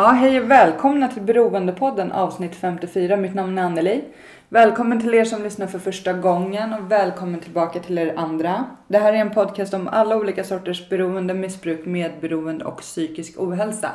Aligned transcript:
Ja, 0.00 0.06
hej 0.06 0.40
och 0.40 0.50
välkomna 0.50 1.08
till 1.08 1.22
Beroendepodden 1.22 2.12
avsnitt 2.12 2.54
54. 2.54 3.16
Mitt 3.16 3.34
namn 3.34 3.58
är 3.58 3.62
Anneli. 3.62 4.04
Välkommen 4.48 5.00
till 5.00 5.14
er 5.14 5.24
som 5.24 5.42
lyssnar 5.42 5.66
för 5.66 5.78
första 5.78 6.12
gången 6.12 6.72
och 6.72 6.92
välkommen 6.92 7.40
tillbaka 7.40 7.80
till 7.80 7.98
er 7.98 8.14
andra. 8.16 8.64
Det 8.88 8.98
här 8.98 9.12
är 9.12 9.16
en 9.16 9.34
podcast 9.34 9.74
om 9.74 9.88
alla 9.88 10.16
olika 10.16 10.44
sorters 10.44 10.88
beroende, 10.88 11.34
missbruk, 11.34 11.86
medberoende 11.86 12.64
och 12.64 12.80
psykisk 12.80 13.40
ohälsa. 13.40 13.90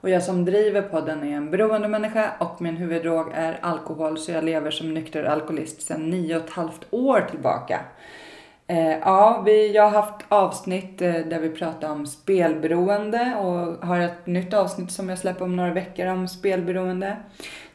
Och 0.00 0.10
jag 0.10 0.22
som 0.22 0.44
driver 0.44 0.82
podden 0.82 1.24
är 1.24 1.36
en 1.36 1.50
beroendemänniska 1.50 2.30
och 2.38 2.62
min 2.62 2.76
huvuddrog 2.76 3.32
är 3.34 3.58
alkohol 3.62 4.18
så 4.18 4.32
jag 4.32 4.44
lever 4.44 4.70
som 4.70 4.94
nykter 4.94 5.24
alkoholist 5.24 5.82
sedan 5.82 6.10
nio 6.10 6.36
och 6.36 6.44
ett 6.44 6.50
halvt 6.50 6.86
år 6.90 7.20
tillbaka. 7.30 7.80
Eh, 8.66 8.98
ja, 8.98 9.42
vi, 9.46 9.74
jag 9.74 9.82
har 9.82 10.02
haft 10.02 10.24
avsnitt 10.28 11.02
eh, 11.02 11.12
där 11.12 11.40
vi 11.40 11.50
pratar 11.50 11.90
om 11.90 12.06
spelberoende 12.06 13.34
och 13.36 13.86
har 13.86 14.00
ett 14.00 14.26
nytt 14.26 14.54
avsnitt 14.54 14.92
som 14.92 15.08
jag 15.08 15.18
släpper 15.18 15.44
om 15.44 15.56
några 15.56 15.72
veckor 15.72 16.06
om 16.06 16.28
spelberoende. 16.28 17.16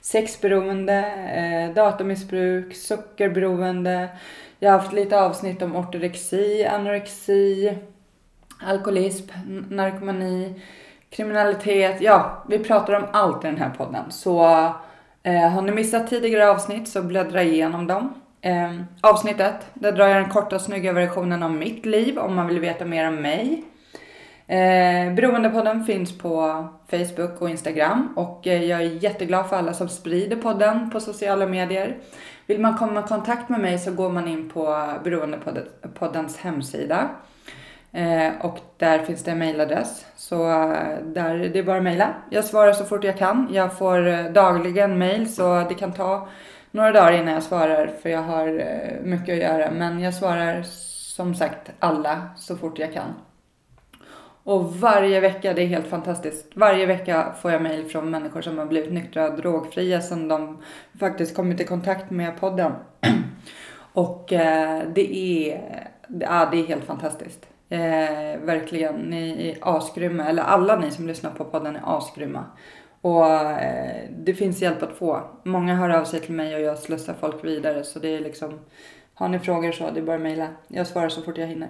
Sexberoende, 0.01 1.05
eh, 1.35 1.75
datamissbruk, 1.75 2.75
sockerberoende. 2.75 4.09
Jag 4.59 4.71
har 4.71 4.79
haft 4.79 4.93
lite 4.93 5.21
avsnitt 5.21 5.61
om 5.61 5.75
ortorexi, 5.75 6.65
anorexi, 6.65 7.77
alkoholism, 8.61 9.29
narkomani, 9.69 10.61
kriminalitet. 11.09 12.01
Ja, 12.01 12.43
vi 12.47 12.59
pratar 12.59 12.93
om 12.93 13.05
allt 13.11 13.43
i 13.43 13.47
den 13.47 13.57
här 13.57 13.69
podden. 13.69 14.11
Så 14.11 14.43
eh, 15.23 15.49
har 15.49 15.61
ni 15.61 15.71
missat 15.71 16.09
tidigare 16.09 16.49
avsnitt 16.49 16.87
så 16.87 17.01
bläddra 17.01 17.43
igenom 17.43 17.87
dem. 17.87 18.18
Eh, 18.41 18.81
avsnittet, 19.01 19.55
där 19.73 19.91
drar 19.91 20.07
jag 20.07 20.23
den 20.23 20.29
korta 20.29 20.59
snygga 20.59 20.93
versionen 20.93 21.43
av 21.43 21.51
mitt 21.51 21.85
liv 21.85 22.19
om 22.19 22.35
man 22.35 22.47
vill 22.47 22.59
veta 22.59 22.85
mer 22.85 23.07
om 23.07 23.15
mig. 23.15 23.63
Eh, 24.47 25.13
Beroendepodden 25.13 25.85
finns 25.85 26.17
på 26.17 26.67
Facebook 26.91 27.41
och 27.41 27.49
Instagram 27.49 28.13
och 28.15 28.47
eh, 28.47 28.63
jag 28.63 28.81
är 28.81 29.03
jätteglad 29.03 29.49
för 29.49 29.55
alla 29.55 29.73
som 29.73 29.89
sprider 29.89 30.35
podden 30.35 30.89
på 30.89 30.99
sociala 30.99 31.47
medier. 31.47 31.97
Vill 32.45 32.59
man 32.59 32.77
komma 32.77 32.99
i 32.99 33.03
kontakt 33.03 33.49
med 33.49 33.59
mig 33.59 33.79
så 33.79 33.91
går 33.91 34.09
man 34.09 34.27
in 34.27 34.49
på 34.49 34.85
Beroendepoddens 35.03 36.37
hemsida. 36.37 37.09
Eh, 37.91 38.45
och 38.45 38.59
där 38.77 38.99
finns 38.99 39.23
det 39.23 39.31
en 39.31 39.39
mailadress. 39.39 40.05
Så 40.15 40.49
eh, 40.49 40.97
där, 41.05 41.49
det 41.53 41.59
är 41.59 41.63
bara 41.63 41.77
att 41.77 41.83
mejla. 41.83 42.13
Jag 42.29 42.45
svarar 42.45 42.73
så 42.73 42.85
fort 42.85 43.03
jag 43.03 43.17
kan. 43.17 43.47
Jag 43.51 43.77
får 43.77 44.07
eh, 44.07 44.23
dagligen 44.23 44.97
mail 44.97 45.33
så 45.33 45.65
det 45.69 45.75
kan 45.75 45.93
ta 45.93 46.27
några 46.71 46.91
dagar 46.91 47.11
innan 47.11 47.33
jag 47.33 47.43
svarar 47.43 47.87
för 48.01 48.09
jag 48.09 48.21
har 48.21 48.47
eh, 48.47 49.01
mycket 49.03 49.33
att 49.33 49.41
göra. 49.41 49.71
Men 49.71 49.99
jag 49.99 50.13
svarar 50.13 50.63
som 51.19 51.35
sagt 51.35 51.71
alla 51.79 52.29
så 52.37 52.57
fort 52.57 52.79
jag 52.79 52.93
kan. 52.93 53.13
Och 54.43 54.75
varje 54.75 55.19
vecka, 55.19 55.53
det 55.53 55.61
är 55.61 55.67
helt 55.67 55.87
fantastiskt. 55.87 56.45
Varje 56.53 56.85
vecka 56.85 57.33
får 57.41 57.51
jag 57.51 57.61
mejl 57.61 57.85
från 57.85 58.09
människor 58.09 58.41
som 58.41 58.57
har 58.57 58.65
blivit 58.65 58.91
nyktra 58.91 59.29
och 59.29 59.37
drogfria 59.37 60.01
sen 60.01 60.27
de 60.27 60.57
faktiskt 60.99 61.35
kommit 61.35 61.61
i 61.61 61.63
kontakt 61.65 62.11
med 62.11 62.39
podden. 62.39 62.71
och 63.93 64.33
eh, 64.33 64.83
det 64.95 65.15
är, 65.15 65.61
ja, 66.07 66.49
det 66.51 66.57
är 66.57 66.67
helt 66.67 66.83
fantastiskt. 66.83 67.47
Eh, 67.69 68.39
verkligen, 68.41 68.95
ni 68.95 69.49
är 69.49 69.77
asgrymma. 69.77 70.25
Eller 70.25 70.43
alla 70.43 70.79
ni 70.79 70.91
som 70.91 71.07
lyssnar 71.07 71.31
på 71.31 71.45
podden 71.45 71.75
är 71.75 71.97
asgrymma. 71.97 72.45
Och 73.01 73.25
eh, 73.27 74.03
det 74.09 74.33
finns 74.33 74.61
hjälp 74.61 74.83
att 74.83 74.97
få. 74.97 75.21
Många 75.43 75.75
hör 75.75 75.89
av 75.89 76.05
sig 76.05 76.19
till 76.19 76.33
mig 76.33 76.55
och 76.55 76.61
jag 76.61 76.77
slussar 76.77 77.15
folk 77.19 77.43
vidare. 77.43 77.83
Så 77.83 77.99
det 77.99 78.15
är 78.15 78.19
liksom, 78.19 78.59
har 79.13 79.29
ni 79.29 79.39
frågor 79.39 79.71
så 79.71 79.91
det 79.91 79.99
är 79.99 80.03
bara 80.03 80.15
att 80.15 80.21
mejla. 80.21 80.47
Jag 80.67 80.87
svarar 80.87 81.09
så 81.09 81.21
fort 81.21 81.37
jag 81.37 81.47
hinner. 81.47 81.69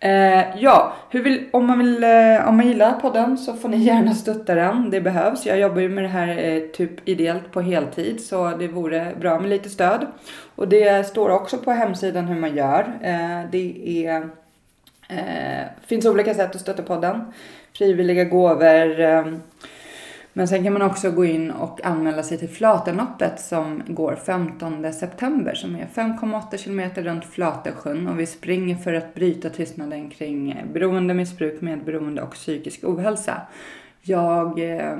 Eh, 0.00 0.44
ja, 0.58 0.92
hur 1.10 1.22
vill, 1.22 1.44
om, 1.52 1.66
man 1.66 1.78
vill, 1.78 2.04
eh, 2.04 2.48
om 2.48 2.56
man 2.56 2.66
gillar 2.66 3.00
podden 3.00 3.38
så 3.38 3.54
får 3.54 3.68
ni 3.68 3.76
gärna 3.76 4.14
stötta 4.14 4.54
den. 4.54 4.90
Det 4.90 5.00
behövs. 5.00 5.46
Jag 5.46 5.58
jobbar 5.58 5.80
ju 5.80 5.88
med 5.88 6.04
det 6.04 6.08
här 6.08 6.38
eh, 6.38 6.62
typ 6.62 7.08
ideellt 7.08 7.52
på 7.52 7.60
heltid 7.60 8.20
så 8.24 8.48
det 8.50 8.68
vore 8.68 9.14
bra 9.20 9.38
med 9.38 9.50
lite 9.50 9.68
stöd. 9.68 10.06
Och 10.54 10.68
det 10.68 11.06
står 11.06 11.30
också 11.30 11.58
på 11.58 11.70
hemsidan 11.70 12.24
hur 12.24 12.40
man 12.40 12.56
gör. 12.56 12.98
Eh, 13.02 13.50
det 13.50 14.06
är, 14.06 14.28
eh, 15.08 15.66
finns 15.86 16.06
olika 16.06 16.34
sätt 16.34 16.54
att 16.54 16.60
stötta 16.60 16.82
podden. 16.82 17.32
Frivilliga 17.72 18.24
gåvor. 18.24 19.00
Eh, 19.00 19.24
men 20.36 20.48
sen 20.48 20.64
kan 20.64 20.72
man 20.72 20.82
också 20.82 21.10
gå 21.10 21.24
in 21.24 21.50
och 21.50 21.84
anmäla 21.84 22.22
sig 22.22 22.38
till 22.38 22.48
Flatenloppet 22.48 23.40
som 23.40 23.82
går 23.86 24.16
15 24.16 24.92
september 24.92 25.54
som 25.54 25.76
är 25.76 25.86
5,8 25.94 26.56
kilometer 26.56 27.02
runt 27.02 27.24
Flatensjön 27.24 28.08
och 28.08 28.20
vi 28.20 28.26
springer 28.26 28.76
för 28.76 28.94
att 28.94 29.14
bryta 29.14 29.50
tystnaden 29.50 30.10
kring 30.10 30.62
beroende, 30.72 31.14
missbruk, 31.14 31.60
medberoende 31.60 32.22
och 32.22 32.32
psykisk 32.32 32.84
ohälsa. 32.84 33.40
Jag 34.02 34.76
eh, 34.76 34.96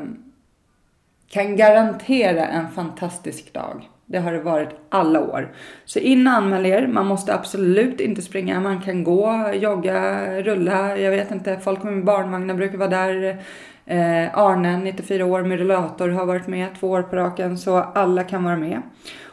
kan 1.29 1.57
garantera 1.57 2.47
en 2.47 2.71
fantastisk 2.71 3.53
dag. 3.53 3.89
Det 4.07 4.19
har 4.19 4.33
det 4.33 4.41
varit 4.41 4.69
alla 4.89 5.21
år. 5.21 5.53
Så 5.85 5.99
in 5.99 6.27
och 6.27 6.33
anmäl 6.33 6.67
er. 6.67 6.87
Man 6.87 7.07
måste 7.07 7.35
absolut 7.35 8.01
inte 8.01 8.23
springa. 8.23 8.61
Man 8.61 8.81
kan 8.81 9.05
gå, 9.05 9.51
jogga, 9.55 10.27
rulla. 10.43 10.99
Jag 10.99 11.11
vet 11.11 11.31
inte, 11.31 11.59
folk 11.59 11.83
med 11.83 12.05
barnvagnar 12.05 12.55
brukar 12.55 12.79
vara 12.79 12.89
där. 12.89 13.39
Eh, 13.87 14.39
Arne, 14.39 14.79
94 14.79 15.27
år 15.27 15.43
med 15.43 15.59
rullator, 15.59 16.09
har 16.09 16.27
varit 16.27 16.47
med 16.47 16.69
två 16.81 16.91
år 16.91 17.03
på 17.03 17.17
raken. 17.17 17.59
Så 17.59 17.77
alla 17.77 18.25
kan 18.25 18.45
vara 18.45 18.57
med. 18.57 18.83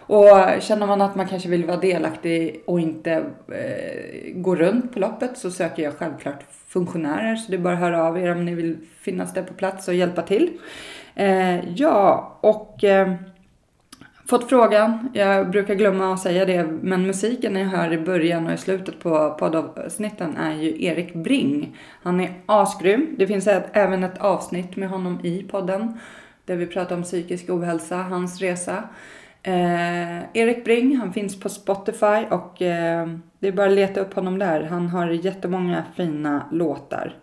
Och 0.05 0.61
känner 0.61 0.87
man 0.87 1.01
att 1.01 1.15
man 1.15 1.27
kanske 1.27 1.49
vill 1.49 1.65
vara 1.65 1.77
delaktig 1.77 2.63
och 2.65 2.79
inte 2.79 3.11
eh, 3.47 4.33
gå 4.35 4.55
runt 4.55 4.93
på 4.93 4.99
loppet 4.99 5.37
så 5.37 5.51
söker 5.51 5.83
jag 5.83 5.93
självklart 5.93 6.43
funktionärer. 6.67 7.35
Så 7.35 7.51
det 7.51 7.57
är 7.57 7.61
bara 7.61 7.73
att 7.73 7.79
höra 7.79 8.03
av 8.03 8.17
er 8.17 8.31
om 8.31 8.45
ni 8.45 8.55
vill 8.55 8.77
finnas 9.01 9.33
där 9.33 9.43
på 9.43 9.53
plats 9.53 9.87
och 9.87 9.93
hjälpa 9.93 10.21
till. 10.21 10.57
Eh, 11.15 11.69
ja, 11.75 12.37
och 12.41 12.83
eh, 12.83 13.13
fått 14.25 14.49
frågan. 14.49 15.09
Jag 15.13 15.49
brukar 15.49 15.75
glömma 15.75 16.13
att 16.13 16.19
säga 16.19 16.45
det, 16.45 16.63
men 16.81 17.07
musiken 17.07 17.55
jag 17.55 17.65
hör 17.65 17.93
i 17.93 17.97
början 17.97 18.47
och 18.47 18.53
i 18.53 18.57
slutet 18.57 18.99
på 18.99 19.35
poddavsnitten 19.39 20.37
är 20.37 20.53
ju 20.53 20.83
Erik 20.83 21.13
Bring. 21.13 21.77
Han 22.03 22.19
är 22.19 22.33
asgrym. 22.45 23.15
Det 23.17 23.27
finns 23.27 23.47
ett, 23.47 23.69
även 23.73 24.03
ett 24.03 24.17
avsnitt 24.17 24.75
med 24.75 24.89
honom 24.89 25.19
i 25.23 25.43
podden 25.43 25.99
där 26.45 26.55
vi 26.55 26.67
pratar 26.67 26.95
om 26.95 27.03
psykisk 27.03 27.49
ohälsa, 27.49 27.97
hans 27.97 28.41
resa. 28.41 28.83
Eh, 29.43 30.37
Erik 30.37 30.65
Bring, 30.65 30.97
han 30.97 31.13
finns 31.13 31.39
på 31.39 31.49
Spotify 31.49 32.25
och 32.29 32.61
eh, 32.61 33.07
det 33.39 33.47
är 33.47 33.51
bara 33.51 33.67
att 33.67 33.75
leta 33.75 34.01
upp 34.01 34.13
honom 34.13 34.39
där. 34.39 34.63
Han 34.63 34.87
har 34.87 35.09
jättemånga 35.09 35.83
fina 35.95 36.45
låtar. 36.51 37.15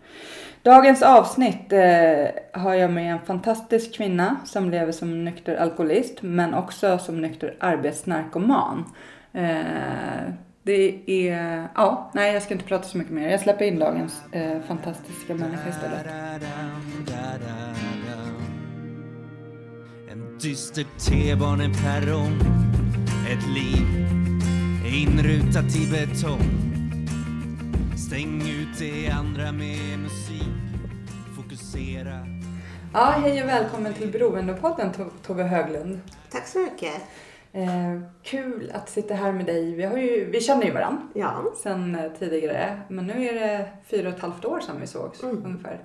Dagens 0.63 1.03
avsnitt 1.03 1.73
eh, 1.73 2.27
har 2.53 2.75
jag 2.75 2.91
med 2.93 3.13
en 3.13 3.19
fantastisk 3.27 3.95
kvinna 3.95 4.37
som 4.45 4.71
lever 4.71 4.93
som 4.93 5.25
nykter 5.25 5.57
alkoholist 5.57 6.23
men 6.23 6.55
också 6.55 6.99
som 6.99 7.21
nykter 7.21 7.57
arbetsnarkoman. 7.61 8.85
Eh, 9.33 10.33
det 10.63 11.03
är, 11.07 11.69
ja, 11.75 12.11
nej 12.15 12.33
jag 12.33 12.43
ska 12.43 12.55
inte 12.55 12.67
prata 12.67 12.85
så 12.85 12.99
mycket 12.99 13.13
mer. 13.13 13.29
Jag 13.29 13.41
släpper 13.41 13.65
in 13.65 13.79
dagens 13.79 14.23
eh, 14.33 14.61
fantastiska 14.69 15.35
människa 15.35 15.69
istället. 15.69 16.07
En 20.11 20.39
dyster 20.39 20.85
T-baneperrong 20.99 22.41
Ett 23.33 23.49
liv 23.55 23.87
inrutat 24.85 25.77
i 25.77 25.91
betong 25.91 26.70
Stäng 28.09 28.43
ut 28.43 28.79
det 28.79 29.09
andra 29.11 29.53
med 29.53 29.99
musik 29.99 30.43
Fokusera 31.37 32.19
Ja, 32.95 33.05
hej 33.05 33.43
och 33.43 33.49
välkommen 33.49 33.95
till 33.95 34.13
Beroendepodden 34.13 34.93
To- 34.93 35.11
Tove 35.27 35.43
Höglund. 35.43 36.01
Tack 36.31 36.47
så 36.47 36.59
mycket. 36.59 36.95
Eh, 37.53 38.01
kul 38.23 38.71
att 38.75 38.89
sitta 38.91 39.15
här 39.15 39.33
med 39.33 39.47
dig. 39.47 39.75
Vi, 39.75 39.83
har 39.83 39.97
ju, 39.97 40.31
vi 40.31 40.41
känner 40.41 40.65
ju 40.67 40.73
varandra 40.73 41.03
Ja. 41.15 41.53
sen 41.63 41.95
eh, 41.95 42.13
tidigare. 42.19 42.81
Men 42.89 43.07
nu 43.07 43.29
är 43.29 43.35
det 43.35 43.69
fyra 43.91 44.09
och 44.09 44.15
ett 44.15 44.21
halvt 44.21 44.45
år 44.45 44.61
sedan 44.61 44.77
vi 44.81 44.87
sågs 44.87 45.23
Mm. 45.23 45.45
ungefär. 45.45 45.81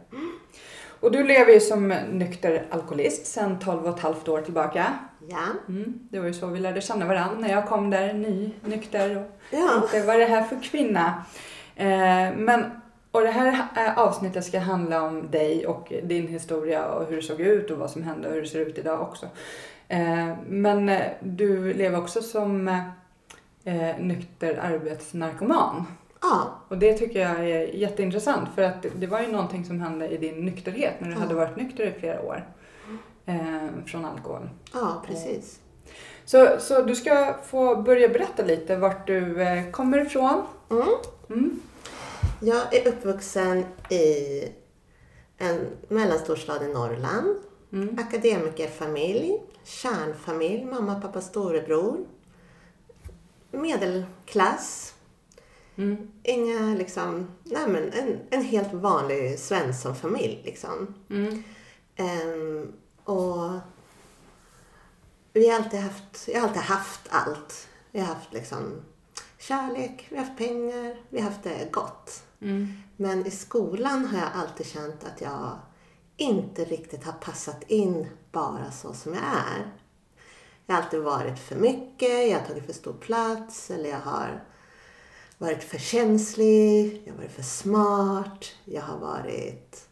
Och 1.00 1.12
du 1.12 1.24
lever 1.24 1.54
ju 1.54 1.60
som 1.60 1.88
nykter 2.12 2.66
alkoholist 2.72 3.26
sen 3.26 3.60
12 3.60 3.84
och 3.86 3.96
ett 3.98 4.04
halvt 4.04 4.28
år 4.28 4.42
tillbaka. 4.42 4.86
Ja. 5.28 5.46
Mm, 5.70 5.94
det 6.12 6.20
var 6.20 6.28
ju 6.28 6.34
så 6.34 6.48
vi 6.48 6.60
lärde 6.60 6.82
känna 6.82 7.06
varandra 7.06 7.38
när 7.40 7.50
jag 7.50 7.66
kom 7.68 7.90
där 7.90 8.14
ny, 8.14 8.52
nykter 8.62 9.18
och 9.18 9.40
Ja. 9.52 9.82
inte 9.84 10.06
vad 10.08 10.16
är 10.16 10.20
det 10.20 10.26
här 10.26 10.44
för 10.44 10.64
kvinna. 10.64 11.26
Eh, 11.76 12.36
men, 12.36 12.66
och 13.12 13.22
det 13.22 13.32
här 13.32 13.68
eh, 13.76 13.98
avsnittet 14.00 14.46
ska 14.46 14.60
handla 14.60 15.04
om 15.04 15.32
dig 15.32 15.68
och 15.68 15.94
din 16.04 16.28
historia 16.28 16.86
och 16.86 17.06
hur 17.08 17.16
det 17.16 17.22
såg 17.22 17.40
ut 17.40 17.72
och 17.72 17.78
vad 17.78 17.92
som 17.92 18.04
hände 18.04 18.28
och 18.28 18.34
hur 18.34 18.42
det 18.42 18.48
ser 18.48 18.60
ut 18.60 18.78
idag 18.78 19.02
också. 19.02 19.26
Eh, 19.88 20.34
men 20.48 20.92
du 21.20 21.74
lever 21.74 22.00
också 22.00 22.22
som 22.22 22.68
eh, 23.64 23.98
nykter 24.00 24.60
arbetsnarkoman. 24.64 25.86
Ja. 26.22 26.42
Och 26.68 26.78
det 26.78 26.94
tycker 26.94 27.20
jag 27.20 27.40
är 27.50 27.76
jätteintressant 27.76 28.50
för 28.56 28.62
att 28.62 28.86
det 28.96 29.08
var 29.08 29.22
ju 29.22 29.28
någonting 29.28 29.66
som 29.66 29.82
hände 29.82 30.08
i 30.10 30.18
din 30.18 30.46
nykterhet 30.46 30.94
när 31.00 31.08
du 31.08 31.14
Ja. 31.14 31.20
hade 31.20 31.34
varit 31.36 31.56
nykter 31.56 31.84
i 31.86 31.92
flera 32.00 32.22
år. 32.22 32.46
Eh, 33.26 33.68
från 33.86 34.06
alkohol. 34.06 34.50
Ja, 34.74 35.04
precis. 35.08 35.60
Så, 36.26 36.48
så 36.60 36.82
du 36.82 36.96
ska 36.96 37.34
få 37.46 37.76
börja 37.76 38.10
berätta 38.10 38.44
lite 38.44 38.76
vart 38.76 39.08
du 39.08 39.42
eh, 39.42 39.72
kommer 39.72 40.02
ifrån. 40.06 40.44
Mm. 40.72 40.88
Mm. 41.30 41.62
Jag 42.42 42.76
är 42.76 42.88
uppvuxen 42.88 43.66
i 43.90 44.42
en 45.38 45.68
mellanstorstad 45.88 46.66
i 46.66 46.74
Norrland. 46.74 47.36
Mm. 47.72 48.00
Akademikerfamilj, 48.00 49.42
kärnfamilj, 49.64 50.66
mamma, 50.66 51.02
pappa, 51.02 51.22
storebror. 51.22 52.06
Medelklass. 53.52 54.94
Mm. 55.76 56.12
Inga 56.24 56.76
liksom, 56.76 57.28
nej 57.44 57.68
men 57.68 57.92
en, 57.92 58.20
en 58.30 58.44
helt 58.44 58.74
vanlig 58.74 59.40
Svenssonfamilj 59.40 60.42
liksom. 60.46 60.94
Mm. 61.10 61.44
Ehm, 61.96 62.74
och 63.04 63.52
vi 65.34 65.50
har 65.50 65.56
alltid 65.56 65.80
haft, 65.80 66.28
jag 66.28 66.40
har 66.40 66.48
alltid 66.48 66.62
haft 66.62 67.02
allt. 67.10 67.68
Vi 67.92 68.00
har 68.00 68.08
haft 68.08 68.34
liksom 68.34 68.82
kärlek, 69.48 70.08
vi 70.10 70.18
har 70.18 70.24
haft 70.24 70.38
pengar, 70.38 70.98
vi 71.10 71.22
har 71.22 71.30
haft 71.30 71.44
det 71.44 71.72
gott. 71.72 72.24
Mm. 72.42 72.68
Men 72.98 73.26
i 73.26 73.32
skolan 73.32 74.06
har 74.06 74.20
jag 74.20 74.30
alltid 74.34 74.66
känt 74.66 75.04
att 75.04 75.22
jag 75.22 75.60
inte 76.18 76.66
riktigt 76.66 77.04
har 77.04 77.14
passat 77.14 77.64
in 77.68 78.08
bara 78.32 78.72
så 78.72 78.94
som 78.94 79.14
jag 79.14 79.24
är. 79.24 79.72
Jag 80.66 80.76
har 80.76 80.82
alltid 80.82 81.00
varit 81.00 81.40
för 81.40 81.56
mycket, 81.56 82.30
jag 82.30 82.40
har 82.40 82.46
tagit 82.48 82.66
för 82.66 82.74
stor 82.74 82.94
plats 82.94 83.72
eller 83.72 83.90
jag 83.90 84.00
har 84.00 84.44
varit 85.38 85.64
för 85.64 85.78
känslig, 85.78 87.04
jag 87.06 87.14
har 87.14 87.18
varit 87.18 87.36
för 87.36 87.44
smart, 87.44 88.46
jag 88.66 88.82
har 88.82 88.98
varit 88.98 89.88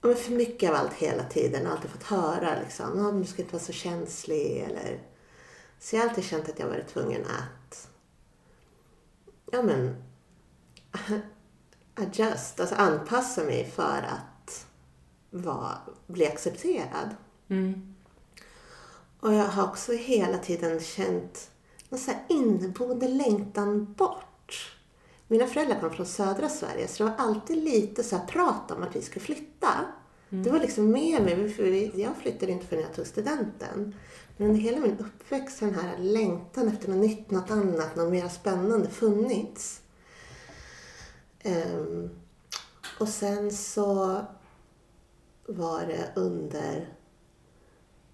men 0.00 0.16
för 0.16 0.32
mycket 0.32 0.70
av 0.70 0.76
allt 0.76 0.92
hela 0.92 1.24
tiden. 1.24 1.62
Jag 1.62 1.68
har 1.68 1.76
alltid 1.76 1.90
fått 1.90 2.02
höra 2.02 2.60
liksom, 2.64 2.98
"Ja, 2.98 3.02
men 3.12 3.20
du 3.20 3.26
ska 3.26 3.42
inte 3.42 3.54
vara 3.54 3.64
så 3.64 3.72
känslig 3.72 4.58
eller 4.58 4.98
så 5.78 5.96
jag 5.96 6.02
har 6.02 6.08
alltid 6.08 6.24
känt 6.24 6.48
att 6.48 6.58
jag 6.58 6.66
varit 6.66 6.88
tvungen 6.88 7.22
att 7.24 7.63
ja 9.54 9.62
men 9.62 9.96
adjust, 11.94 12.60
alltså 12.60 12.74
anpassa 12.74 13.44
mig 13.44 13.70
för 13.70 14.08
att 14.08 14.66
vara, 15.30 15.78
bli 16.06 16.26
accepterad. 16.26 17.16
Mm. 17.48 17.94
Och 19.20 19.34
jag 19.34 19.44
har 19.44 19.64
också 19.64 19.92
hela 19.92 20.38
tiden 20.38 20.80
känt 20.80 21.50
någon 21.88 22.00
så 22.00 22.12
inneboende 22.28 23.08
längtan 23.08 23.92
bort. 23.92 24.76
Mina 25.28 25.46
föräldrar 25.46 25.80
kom 25.80 25.90
från 25.90 26.06
södra 26.06 26.48
Sverige 26.48 26.88
så 26.88 27.04
det 27.04 27.10
var 27.10 27.16
alltid 27.18 27.64
lite 27.64 28.02
så 28.02 28.16
här 28.16 28.26
prat 28.26 28.70
om 28.70 28.82
att 28.82 28.96
vi 28.96 29.02
skulle 29.02 29.24
flytta. 29.24 29.68
Det 30.42 30.50
var 30.50 30.58
liksom 30.58 30.90
med 30.90 31.22
mig, 31.22 31.48
för 31.48 31.98
jag 32.00 32.16
flyttade 32.16 32.52
inte 32.52 32.66
förrän 32.66 32.82
jag 32.82 32.94
tog 32.94 33.06
studenten. 33.06 33.94
Men 34.36 34.48
under 34.48 34.60
hela 34.60 34.80
min 34.80 34.98
uppväxt 34.98 35.60
har 35.60 35.66
den 35.66 35.78
här 35.78 35.98
längtan 35.98 36.68
efter 36.68 36.88
något 36.88 36.98
nytt, 36.98 37.30
något 37.30 37.50
annat, 37.50 37.96
något 37.96 38.12
mer 38.12 38.28
spännande 38.28 38.88
funnits. 38.90 39.80
Um, 41.44 42.10
och 43.00 43.08
sen 43.08 43.50
så 43.50 44.20
var 45.46 45.86
det 45.86 46.12
under 46.16 46.94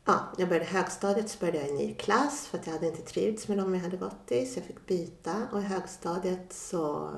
ja, 0.05 0.33
jag 0.39 0.49
började 0.49 0.67
högstadiet 0.67 1.31
så 1.31 1.39
började 1.39 1.59
jag 1.59 1.67
i 1.67 1.71
en 1.71 1.77
ny 1.77 1.95
klass 1.95 2.47
för 2.47 2.59
att 2.59 2.67
jag 2.67 2.75
hade 2.75 2.87
inte 2.87 3.03
trivts 3.03 3.49
med 3.49 3.59
dem 3.59 3.75
jag 3.75 3.83
hade 3.83 3.97
gått 3.97 4.33
i 4.33 4.47
så 4.47 4.59
jag 4.59 4.67
fick 4.67 4.87
byta. 4.87 5.49
Och 5.53 5.61
i 5.61 5.63
högstadiet 5.63 6.53
så 6.53 7.11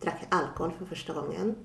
drack 0.00 0.26
jag 0.30 0.40
alkohol 0.40 0.72
för 0.78 0.84
första 0.84 1.12
gången. 1.12 1.56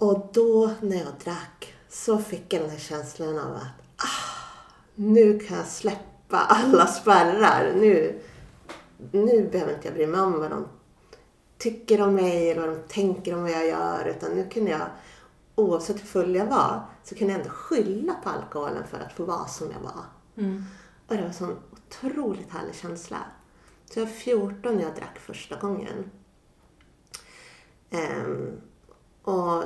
Och 0.00 0.28
då 0.32 0.70
när 0.80 0.96
jag 0.96 1.12
drack 1.24 1.74
så 1.88 2.18
fick 2.18 2.52
jag 2.52 2.62
den 2.62 2.70
här 2.70 2.78
känslan 2.78 3.38
av 3.38 3.54
att 3.54 3.62
ah, 3.96 4.60
nu 4.94 5.38
kan 5.38 5.56
jag 5.56 5.66
släppa 5.66 6.38
alla 6.38 6.86
spärrar. 6.86 7.72
Nu, 7.76 8.20
nu 9.12 9.48
behöver 9.52 9.74
inte 9.74 9.88
jag 9.88 9.94
bry 9.94 10.06
mig 10.06 10.20
om 10.20 10.40
vad 10.40 10.50
de 10.50 10.66
tycker 11.58 12.00
om 12.00 12.14
mig 12.14 12.50
eller 12.50 12.66
vad 12.66 12.76
de 12.76 12.82
tänker 12.88 13.34
om 13.34 13.42
vad 13.42 13.50
jag 13.50 13.66
gör. 13.66 14.14
Utan 14.16 14.30
nu 14.30 14.48
kunde 14.48 14.70
jag, 14.70 14.86
oavsett 15.54 15.96
hur 15.96 16.06
full 16.06 16.34
jag 16.34 16.46
var, 16.46 16.82
så 17.04 17.14
kunde 17.14 17.32
jag 17.32 17.40
ändå 17.40 17.52
skylla 17.52 18.14
på 18.14 18.28
alkoholen 18.28 18.86
för 18.86 18.98
att 18.98 19.12
få 19.12 19.24
vara 19.24 19.46
som 19.46 19.70
jag 19.70 19.80
var. 19.80 20.04
Mm. 20.36 20.64
Och 21.06 21.14
det 21.14 21.20
var 21.20 21.28
en 21.28 21.34
sån 21.34 21.56
otroligt 21.72 22.50
härlig 22.50 22.74
känsla. 22.74 23.18
Så 23.90 24.00
jag 24.00 24.06
var 24.06 24.12
14 24.12 24.76
när 24.76 24.82
jag 24.82 24.94
drack 24.94 25.18
första 25.18 25.56
gången. 25.56 26.10
Ehm, 27.90 28.60
och 29.22 29.64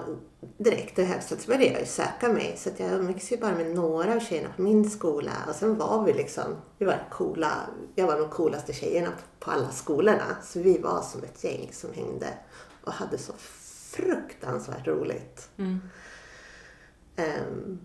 direkt 0.58 0.98
i 0.98 1.04
högstadiet 1.04 1.44
så 1.44 1.48
började 1.48 1.66
jag 1.66 1.80
ju 1.80 1.86
söka 1.86 2.28
mig. 2.28 2.56
Så 2.56 2.68
att 2.68 2.80
jag 2.80 2.92
umgicks 2.92 3.32
ju 3.32 3.36
bara 3.36 3.54
med 3.54 3.74
några 3.74 4.14
av 4.14 4.20
tjejerna 4.20 4.48
på 4.56 4.62
min 4.62 4.90
skola. 4.90 5.32
Och 5.48 5.54
sen 5.54 5.78
var 5.78 6.04
vi 6.04 6.12
liksom, 6.12 6.56
vi 6.78 6.86
var 6.86 7.08
coola. 7.10 7.60
Jag 7.94 8.06
var 8.06 8.18
de 8.18 8.28
coolaste 8.28 8.72
tjejerna 8.72 9.12
på 9.40 9.50
alla 9.50 9.70
skolorna. 9.70 10.36
Så 10.42 10.60
vi 10.60 10.78
var 10.78 11.02
som 11.02 11.22
ett 11.22 11.44
gäng 11.44 11.68
som 11.72 11.92
hängde 11.92 12.28
och 12.84 12.92
hade 12.92 13.18
så 13.18 13.32
fruktansvärt 13.92 14.86
roligt. 14.86 15.48
Mm. 15.56 15.80
Ehm, 17.16 17.80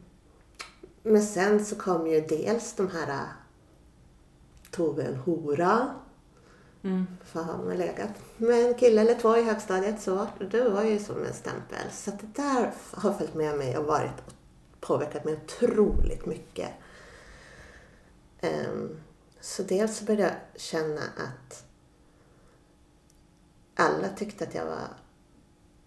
men 1.04 1.24
sen 1.24 1.66
så 1.66 1.76
kom 1.76 2.08
ju 2.08 2.22
dels 2.22 2.74
de 2.74 2.88
här 2.88 3.26
Tove 4.72 5.04
en 5.04 5.16
hora. 5.16 5.96
Mm. 6.84 7.08
För 7.26 7.42
har 7.42 7.58
man 7.58 7.78
legat 7.78 8.10
med 8.38 8.66
en 8.66 8.74
kille 8.74 9.02
eller 9.02 9.16
två 9.16 9.38
i 9.38 9.44
högstadiet 9.44 10.02
så 10.02 10.28
det 10.52 10.70
var 10.70 10.84
ju 10.84 11.00
som 11.00 11.26
en 11.26 11.34
stämpel. 11.34 11.92
Så 11.92 12.12
det 12.12 12.44
där 12.44 12.72
har 12.92 13.14
följt 13.14 13.34
med 13.34 13.58
mig 13.58 13.78
och 13.78 13.86
varit 13.86 14.24
påverkat 14.80 15.26
mig 15.26 15.34
otroligt 15.34 16.26
mycket. 16.26 16.70
Um, 18.42 19.00
så 19.42 19.64
dels 19.64 19.98
så 19.98 20.06
började 20.06 20.24
jag 20.24 20.62
känna 20.62 21.02
att 21.02 21.66
alla 23.76 24.10
tyckte 24.10 24.44
att 24.44 24.56
jag 24.56 24.66
var... 24.66 24.88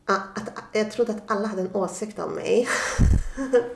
Att, 0.04 0.38
Att, 0.38 0.64
jag 0.72 0.92
trodde 0.92 1.12
att 1.12 1.30
alla 1.30 1.46
hade 1.46 1.62
en 1.62 1.76
åsikt 1.76 2.18
om 2.18 2.34
mig. 2.34 2.68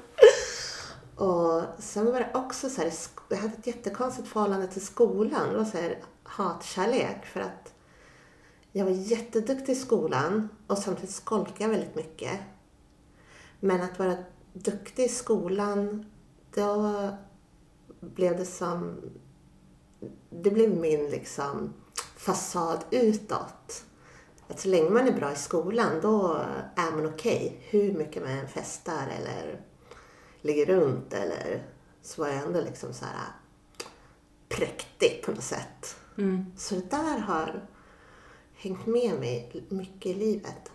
och 1.16 1.62
sen 1.78 2.12
var 2.12 2.20
det 2.20 2.30
också 2.34 2.70
så 2.70 2.80
här, 2.80 2.88
i 2.88 2.92
jag 3.28 3.36
hade 3.36 3.54
ett 3.54 3.66
jättekonstigt 3.66 4.28
förhållande 4.28 4.66
till 4.66 4.86
skolan. 4.86 5.48
Det 5.48 5.56
var 5.56 5.64
så 5.64 5.78
här 5.78 5.98
hatkärlek 6.26 7.26
för 7.26 7.40
att 7.40 7.74
jag 8.72 8.84
var 8.84 8.92
jätteduktig 8.92 9.72
i 9.72 9.76
skolan 9.76 10.48
och 10.66 10.78
samtidigt 10.78 11.14
skolkade 11.14 11.62
jag 11.62 11.68
väldigt 11.68 11.94
mycket. 11.94 12.40
Men 13.60 13.80
att 13.80 13.98
vara 13.98 14.16
duktig 14.52 15.04
i 15.04 15.08
skolan, 15.08 16.06
då 16.54 16.92
blev 18.00 18.36
det 18.36 18.46
som... 18.46 19.00
Det 20.30 20.50
blev 20.50 20.70
min 20.76 21.10
liksom 21.10 21.74
fasad 22.16 22.84
utåt. 22.90 23.84
Att 24.48 24.60
så 24.60 24.68
länge 24.68 24.90
man 24.90 25.08
är 25.08 25.12
bra 25.12 25.32
i 25.32 25.36
skolan, 25.36 26.00
då 26.02 26.36
är 26.76 26.90
man 26.90 27.06
okej. 27.06 27.60
Hur 27.60 27.92
mycket 27.92 28.22
man 28.22 28.32
än 28.32 28.48
festar 28.48 29.08
eller 29.18 29.60
ligger 30.40 30.66
runt 30.66 31.14
eller 31.14 31.66
så 32.02 32.22
var 32.22 32.28
jag 32.28 32.42
ändå 32.42 32.60
liksom 32.60 32.92
så 32.92 33.04
här 33.04 33.32
präktig 34.48 35.22
på 35.24 35.30
något 35.30 35.44
sätt. 35.44 35.96
Mm. 36.18 36.46
Så 36.56 36.74
det 36.74 36.90
där 36.90 37.18
har 37.18 37.66
hängt 38.54 38.86
med 38.86 39.20
mig 39.20 39.64
mycket 39.68 40.06
i 40.06 40.14
livet. 40.14 40.72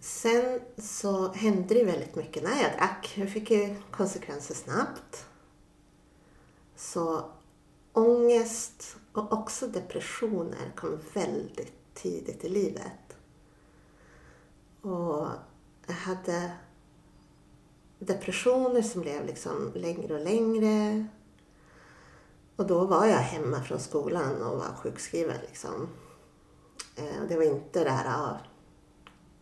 Sen 0.00 0.60
så 0.76 1.32
hände 1.32 1.74
det 1.74 1.84
väldigt 1.84 2.14
mycket 2.14 2.42
när 2.42 2.62
jag 2.62 2.72
drack. 2.72 3.12
Jag 3.16 3.30
fick 3.30 3.50
ju 3.50 3.76
konsekvenser 3.90 4.54
snabbt. 4.54 5.26
Så 6.76 7.30
ångest 7.92 8.96
och 9.12 9.32
också 9.32 9.66
depressioner 9.66 10.72
kom 10.76 11.00
väldigt 11.14 11.94
tidigt 11.94 12.44
i 12.44 12.48
livet. 12.48 13.16
Och 14.80 15.28
jag 15.86 15.94
hade 15.94 16.52
depressioner 17.98 18.82
som 18.82 19.00
blev 19.00 19.26
liksom 19.26 19.72
längre 19.74 20.14
och 20.14 20.24
längre. 20.24 21.06
Och 22.56 22.66
då 22.66 22.84
var 22.84 23.06
jag 23.06 23.18
hemma 23.18 23.62
från 23.62 23.80
skolan 23.80 24.42
och 24.42 24.58
var 24.58 24.74
sjukskriven. 24.82 25.36
Liksom. 25.48 25.88
Eh, 26.96 27.28
det 27.28 27.36
var 27.36 27.42
inte 27.42 27.84
det 27.84 27.90
här, 27.90 28.04
ja, 28.04 28.38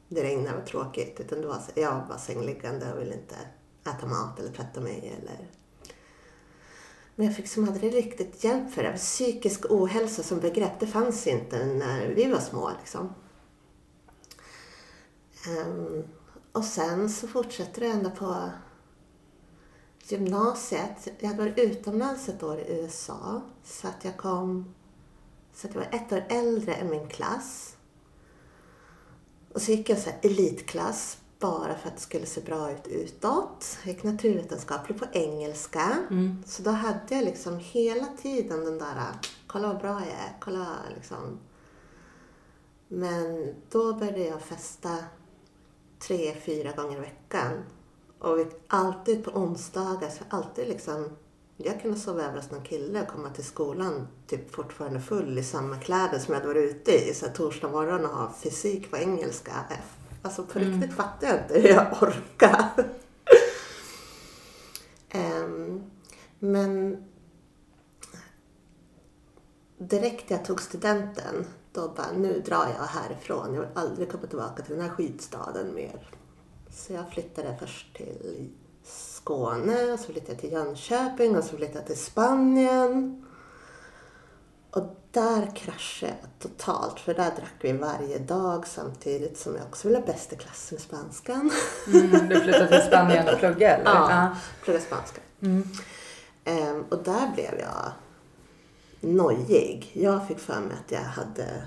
det 0.09 0.23
regnade 0.23 0.57
var 0.57 0.65
tråkigt. 0.65 1.21
Utan 1.21 1.41
det 1.41 1.47
var, 1.47 1.61
jag 1.75 1.95
var 1.95 2.07
bara 2.07 2.19
sängliggande 2.19 2.93
och 2.93 3.01
ville 3.01 3.15
inte 3.15 3.37
äta 3.85 4.07
mat 4.07 4.41
eller 4.41 4.53
tvätta 4.53 4.81
mig 4.81 5.19
eller... 5.23 5.51
Men 7.15 7.27
jag 7.27 7.37
fick 7.37 7.49
som 7.49 7.69
aldrig 7.69 7.95
riktigt 7.95 8.45
hjälp 8.45 8.75
för 8.75 8.83
det. 8.83 8.93
Psykisk 8.93 9.71
ohälsa 9.71 10.23
som 10.23 10.41
begrepp, 10.41 10.81
det 10.81 10.87
fanns 10.87 11.27
inte 11.27 11.67
när 11.67 12.09
vi 12.09 12.31
var 12.31 12.41
små 12.41 12.71
liksom. 12.81 13.15
Ehm, 15.49 16.05
och 16.53 16.65
sen 16.65 17.11
så 17.11 17.29
fortsätter 17.29 17.81
det 17.81 17.87
ända 17.87 18.11
på 18.11 18.51
gymnasiet. 20.03 21.09
Jag 21.19 21.29
hade 21.29 21.43
varit 21.43 21.59
utomlands 21.59 22.29
ett 22.29 22.43
år 22.43 22.59
i 22.59 22.81
USA. 22.81 23.43
Så 23.65 23.89
att 23.89 24.05
jag 24.05 24.17
kom... 24.17 24.75
Så 25.55 25.67
att 25.67 25.75
jag 25.75 25.81
var 25.81 25.89
ett 25.93 26.13
år 26.13 26.25
äldre 26.29 26.75
än 26.75 26.91
min 26.91 27.09
klass. 27.09 27.77
Och 29.53 29.63
så 29.63 29.73
gick 29.73 29.91
jag 29.91 29.99
så 29.99 30.11
elitklass 30.23 31.19
bara 31.39 31.75
för 31.75 31.89
att 31.89 31.97
det 31.97 32.03
skulle 32.03 32.27
se 32.27 32.41
bra 32.41 32.71
ut 32.71 32.87
utåt. 32.87 33.79
Jag 33.85 33.95
gick 33.95 34.03
naturvetenskaplig 34.03 34.99
på 34.99 35.07
engelska. 35.13 35.99
Så 36.47 36.63
då 36.63 36.71
hade 36.71 37.15
jag 37.15 37.25
liksom 37.25 37.59
hela 37.59 38.07
tiden 38.07 38.65
den 38.65 38.79
där, 38.79 39.05
kolla 39.47 39.69
vad 39.69 39.79
bra 39.79 40.01
jag 40.01 40.09
är, 40.09 40.37
kolla 40.41 40.67
liksom. 40.95 41.39
Men 42.89 43.55
då 43.71 43.95
började 43.95 44.25
jag 44.25 44.43
festa 44.43 44.99
tre, 45.99 46.35
fyra 46.35 46.73
gånger 46.73 46.97
i 46.97 47.01
veckan. 47.01 47.65
Och 48.23 48.39
alltid 48.67 49.25
på 49.25 49.31
onsdagar, 49.31 50.09
så 50.09 50.25
alltid 50.29 50.69
liksom, 50.69 51.09
jag 51.57 51.83
kunde 51.83 51.99
sova 51.99 52.23
över 52.23 52.37
hos 52.37 52.51
någon 52.51 52.65
kille 52.65 53.03
och 53.03 53.09
komma 53.09 53.31
till 53.31 53.45
skolan 53.45 54.09
typ 54.27 54.55
fortfarande 54.55 55.01
full 55.01 55.39
i 55.39 55.45
samma 55.45 55.77
kläder 55.77 56.19
som 56.19 56.35
jag 56.35 56.41
hade 56.41 56.55
varit 56.55 56.71
ute 56.71 56.93
i. 56.93 57.15
Så 57.15 57.27
här, 57.27 57.33
torsdag 57.33 57.69
morgon 57.69 58.05
och 58.05 58.17
ha 58.17 58.35
fysik 58.43 58.91
på 58.91 58.97
engelska. 58.97 59.53
Alltså 60.23 60.43
på 60.43 60.59
riktigt 60.59 60.93
fattar 60.93 61.27
jag 61.27 61.37
inte 61.37 61.61
hur 61.61 61.69
jag 61.69 62.03
orkar. 62.03 62.69
Ehm, 65.15 65.83
men 66.39 67.05
direkt 69.79 70.31
jag 70.31 70.45
tog 70.45 70.63
studenten, 70.63 71.47
då 71.73 71.89
bara, 71.89 72.13
nu 72.17 72.43
drar 72.47 72.67
jag 72.79 72.85
härifrån. 72.85 73.55
Jag 73.55 73.61
vill 73.61 73.71
aldrig 73.75 74.11
komma 74.11 74.27
tillbaka 74.27 74.63
till 74.63 74.75
den 74.75 74.85
här 74.85 74.91
skitstaden 74.91 75.75
mer. 75.75 76.09
Så 76.73 76.93
jag 76.93 77.11
flyttade 77.11 77.57
först 77.61 77.97
till 77.97 78.51
Skåne, 78.85 79.93
och 79.93 79.99
så 79.99 80.05
flyttade 80.05 80.33
jag 80.33 80.41
till 80.41 80.53
Jönköping 80.53 81.37
och 81.37 81.45
så 81.45 81.57
flyttade 81.57 81.79
jag 81.79 81.87
till 81.87 81.99
Spanien. 81.99 83.27
Och 84.71 84.83
där 85.11 85.57
kraschade 85.57 86.13
jag 86.23 86.31
totalt, 86.39 87.01
för 87.01 87.15
där 87.15 87.31
drack 87.31 87.55
vi 87.61 87.73
varje 87.73 88.19
dag 88.19 88.67
samtidigt 88.67 89.39
som 89.39 89.57
jag 89.57 89.65
också 89.67 89.89
ville 89.89 90.01
bäst 90.01 90.33
i 90.33 90.37
klassen 90.37 90.79
i 90.79 90.81
spanskan. 90.81 91.51
Mm, 91.87 92.29
du 92.29 92.41
flyttade 92.41 92.69
till 92.69 92.89
Spanien 92.89 93.29
och 93.29 93.39
pluggade 93.39 93.75
eller? 93.75 93.91
Ja, 93.91 94.37
plugga 94.65 94.81
spanska. 94.81 95.21
Ehm, 96.45 96.85
och 96.91 97.03
där 97.03 97.33
blev 97.35 97.61
jag 97.61 97.93
nojig. 99.01 99.91
Jag 99.93 100.29
fick 100.29 100.39
för 100.39 100.61
mig 100.61 100.77
att 100.85 100.93
jag 100.93 101.01
hade 101.01 101.67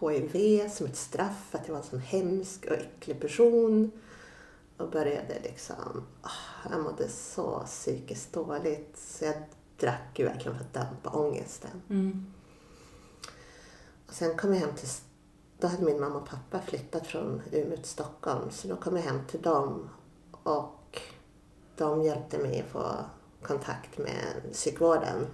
HIV 0.00 0.68
som 0.68 0.86
ett 0.86 0.96
straff, 0.96 1.48
att 1.52 1.62
jag 1.66 1.74
var 1.74 1.80
en 1.80 1.88
sån 1.88 1.98
hemsk 1.98 2.66
och 2.66 2.76
äcklig 2.76 3.20
person. 3.20 3.90
Och 4.78 4.90
började 4.90 5.40
liksom, 5.42 6.06
ah, 6.22 6.70
jag 6.70 6.82
mådde 6.82 7.08
så 7.08 7.62
psykiskt 7.66 8.32
dåligt 8.32 8.96
så 8.96 9.24
jag 9.24 9.34
drack 9.80 10.18
ju 10.18 10.24
verkligen 10.24 10.58
för 10.58 10.64
att 10.64 10.74
dämpa 10.74 11.10
ångesten. 11.10 11.82
Mm. 11.90 12.26
Och 14.06 14.14
sen 14.14 14.36
kom 14.36 14.54
jag 14.54 14.60
hem 14.60 14.74
till, 14.76 14.88
då 15.58 15.66
hade 15.66 15.84
min 15.84 16.00
mamma 16.00 16.16
och 16.16 16.28
pappa 16.28 16.60
flyttat 16.60 17.06
från 17.06 17.42
Umeå 17.52 17.76
till 17.76 17.84
Stockholm. 17.84 18.50
Så 18.50 18.68
då 18.68 18.76
kom 18.76 18.96
jag 18.96 19.02
hem 19.02 19.20
till 19.26 19.42
dem 19.42 19.90
och 20.42 21.00
de 21.76 22.02
hjälpte 22.02 22.38
mig 22.38 22.60
att 22.60 22.72
få 22.72 22.94
kontakt 23.42 23.98
med 23.98 24.52
psykvården. 24.52 25.26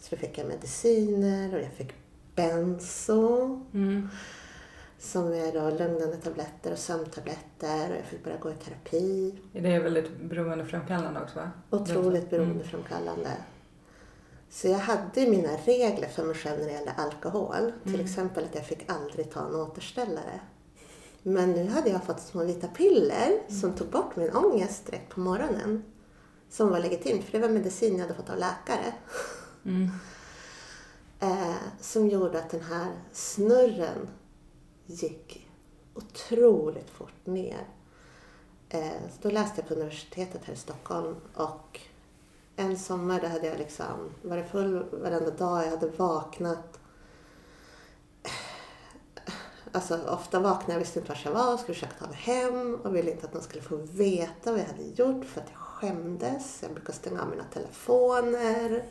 Så 0.00 0.14
då 0.14 0.16
fick 0.16 0.38
jag 0.38 0.46
mediciner 0.46 1.54
och 1.54 1.60
jag 1.60 1.72
fick 1.72 1.94
benzo. 2.34 3.60
Mm. 3.72 4.08
Som 4.98 5.32
är 5.32 5.52
då 5.52 5.70
lugnande 5.70 6.16
tabletter 6.16 6.72
och 6.72 6.78
sömntabletter. 6.78 7.90
Och 7.90 7.96
jag 7.96 8.04
fick 8.04 8.24
börja 8.24 8.36
gå 8.36 8.50
i 8.50 8.54
terapi. 8.54 9.34
Det 9.52 9.74
är 9.74 9.80
väldigt 9.82 10.20
beroendeframkallande 10.20 11.20
också 11.20 11.38
va? 11.38 11.50
Otroligt 11.70 12.32
Mm. 12.32 12.46
beroendeframkallande. 12.46 13.30
Så 14.50 14.68
jag 14.68 14.78
hade 14.78 15.30
mina 15.30 15.48
regler 15.64 16.08
för 16.08 16.24
mig 16.24 16.34
själv 16.34 16.58
när 16.58 16.66
det 16.66 16.72
gällde 16.72 16.92
alkohol. 16.92 17.72
Till 17.84 18.00
exempel 18.00 18.44
att 18.44 18.54
jag 18.54 18.66
fick 18.66 18.90
aldrig 18.90 19.30
ta 19.32 19.46
en 19.46 19.54
återställare. 19.54 20.40
Men 21.22 21.52
nu 21.52 21.68
hade 21.68 21.90
jag 21.90 22.04
fått 22.04 22.20
små 22.20 22.44
vita 22.44 22.66
piller 22.68 23.40
som 23.60 23.72
tog 23.72 23.88
bort 23.88 24.16
min 24.16 24.30
ångest 24.36 24.86
direkt 24.86 25.14
på 25.14 25.20
morgonen. 25.20 25.84
Som 26.50 26.70
var 26.70 26.78
legitimt, 26.78 27.24
för 27.24 27.32
det 27.32 27.38
var 27.38 27.48
medicin 27.54 27.92
jag 27.94 28.02
hade 28.02 28.14
fått 28.14 28.30
av 28.30 28.38
läkare. 28.38 28.92
Mm. 29.64 29.88
Eh, 31.20 31.54
som 31.80 32.08
gjorde 32.08 32.38
att 32.38 32.50
den 32.50 32.60
här 32.60 32.86
snurren 33.12 34.08
gick 34.88 35.48
otroligt 35.94 36.90
fort 36.90 37.26
ner. 37.26 37.66
Eh, 38.68 39.02
så 39.10 39.18
då 39.22 39.30
läste 39.30 39.60
jag 39.60 39.68
på 39.68 39.74
universitetet 39.74 40.44
här 40.44 40.54
i 40.54 40.56
Stockholm 40.56 41.16
och 41.34 41.80
en 42.56 42.78
sommar 42.78 43.20
där 43.20 43.28
hade 43.28 43.46
jag 43.46 43.58
liksom 43.58 44.10
varit 44.22 44.50
full 44.50 44.84
varenda 44.92 45.30
dag. 45.30 45.64
Jag 45.64 45.70
hade 45.70 45.88
vaknat. 45.88 46.80
Alltså 49.72 49.98
ofta 50.08 50.40
vaknade 50.40 50.72
jag, 50.72 50.78
visste 50.78 50.98
inte 50.98 51.12
var 51.12 51.20
jag 51.24 51.32
var, 51.32 51.52
och 51.52 51.60
skulle 51.60 51.74
försöka 51.74 51.94
ta 51.98 52.06
mig 52.06 52.16
hem 52.16 52.74
och 52.74 52.96
ville 52.96 53.10
inte 53.10 53.26
att 53.26 53.34
någon 53.34 53.42
skulle 53.42 53.62
få 53.62 53.76
veta 53.76 54.52
vad 54.52 54.60
jag 54.60 54.66
hade 54.66 54.82
gjort 54.82 55.24
för 55.24 55.40
att 55.40 55.50
jag 55.50 55.58
skämdes. 55.58 56.58
Jag 56.62 56.72
brukade 56.72 56.98
stänga 56.98 57.22
av 57.22 57.28
mina 57.28 57.44
telefoner. 57.44 58.84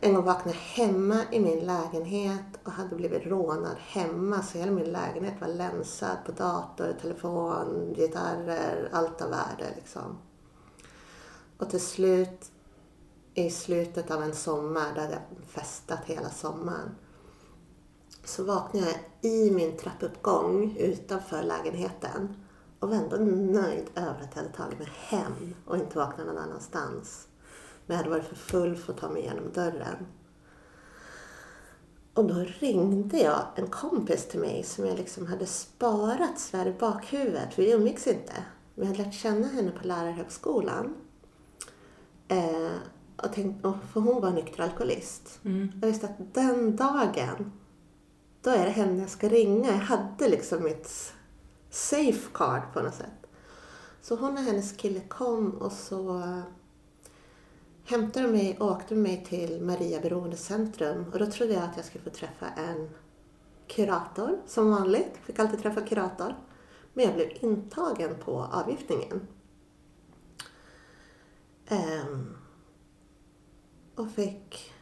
En 0.00 0.14
gång 0.14 0.24
vaknade 0.24 0.58
jag 0.58 0.84
hemma 0.84 1.20
i 1.32 1.40
min 1.40 1.66
lägenhet 1.66 2.44
och 2.64 2.72
hade 2.72 2.96
blivit 2.96 3.26
rånad 3.26 3.76
hemma. 3.78 4.42
Så 4.42 4.58
hela 4.58 4.72
min 4.72 4.92
lägenhet 4.92 5.40
var 5.40 5.48
länsad 5.48 6.16
på 6.26 6.32
dator, 6.32 6.96
telefon, 7.00 7.94
gitarrer, 7.96 8.88
allt 8.92 9.22
av 9.22 9.30
värde 9.30 9.72
liksom. 9.76 10.18
Och 11.58 11.70
till 11.70 11.80
slut, 11.80 12.50
i 13.34 13.50
slutet 13.50 14.10
av 14.10 14.22
en 14.22 14.34
sommar, 14.34 14.94
där 14.94 15.00
hade 15.00 15.12
jag 15.12 15.46
festat 15.48 16.00
hela 16.04 16.30
sommaren. 16.30 16.94
Så 18.24 18.44
vaknade 18.44 18.86
jag 18.86 19.30
i 19.32 19.50
min 19.50 19.76
trappuppgång 19.76 20.76
utanför 20.78 21.42
lägenheten 21.42 22.36
och 22.80 22.88
var 22.88 22.96
ändå 22.96 23.16
nöjd 23.60 23.90
över 23.94 24.20
att 24.22 24.30
jag 24.34 24.42
hade 24.42 24.54
tagit 24.54 24.78
mig 24.78 24.88
hem 24.92 25.54
och 25.66 25.76
inte 25.76 25.98
vaknat 25.98 26.26
någon 26.26 26.38
annanstans. 26.38 27.28
Men 27.86 27.96
jag 27.96 28.04
hade 28.04 28.10
varit 28.16 28.28
för 28.28 28.36
full 28.36 28.76
för 28.76 28.92
att 28.92 28.98
ta 28.98 29.08
mig 29.08 29.22
igenom 29.22 29.52
dörren. 29.52 30.06
Och 32.14 32.24
då 32.24 32.34
ringde 32.34 33.18
jag 33.18 33.46
en 33.56 33.66
kompis 33.66 34.28
till 34.28 34.40
mig 34.40 34.62
som 34.62 34.86
jag 34.86 34.96
liksom 34.96 35.26
hade 35.26 35.46
sparat 35.46 36.38
så 36.38 36.56
där 36.56 36.66
i 36.66 36.72
bakhuvudet. 36.72 37.58
Vi 37.58 37.72
umgicks 37.72 38.06
inte. 38.06 38.32
Men 38.74 38.86
jag 38.86 38.94
hade 38.94 39.04
lärt 39.04 39.14
känna 39.14 39.46
henne 39.46 39.70
på 39.70 39.86
lärarhögskolan. 39.86 40.94
Eh, 42.28 42.70
och 43.16 43.32
tänkt, 43.32 43.64
och 43.64 43.76
för 43.92 44.00
hon 44.00 44.22
var 44.22 44.30
nykter 44.30 44.62
alkoholist. 44.62 45.40
Jag 45.80 45.88
visste 45.88 46.06
att 46.06 46.34
den 46.34 46.76
dagen, 46.76 47.52
då 48.42 48.50
är 48.50 48.64
det 48.64 48.70
henne 48.70 49.00
jag 49.00 49.10
ska 49.10 49.28
ringa. 49.28 49.70
Jag 49.70 49.78
hade 49.78 50.28
liksom 50.28 50.62
mitt 50.62 51.12
safeguard 51.70 52.62
på 52.72 52.82
något 52.82 52.94
sätt. 52.94 53.26
Så 54.02 54.16
hon 54.16 54.32
och 54.32 54.42
hennes 54.44 54.72
kille 54.76 55.00
kom 55.00 55.50
och 55.50 55.72
så 55.72 56.22
hämtade 57.84 58.26
de 58.26 58.32
mig 58.32 58.56
och 58.58 58.70
åkte 58.70 58.94
med 58.94 59.02
mig 59.02 59.24
till 59.24 59.62
Maria 59.62 60.00
beroendecentrum. 60.00 61.04
Och 61.12 61.18
då 61.18 61.26
trodde 61.26 61.52
jag 61.52 61.62
att 61.62 61.76
jag 61.76 61.84
skulle 61.84 62.04
få 62.04 62.10
träffa 62.10 62.46
en 62.46 62.90
kurator 63.66 64.38
som 64.46 64.70
vanligt. 64.70 65.16
Fick 65.24 65.38
alltid 65.38 65.62
träffa 65.62 65.80
kurator. 65.80 66.34
Men 66.92 67.04
jag 67.04 67.14
blev 67.14 67.30
intagen 67.40 68.14
på 68.24 68.42
avgiftningen. 68.42 69.26
Um, 71.70 72.36
och 73.94 74.10
fick 74.10 74.72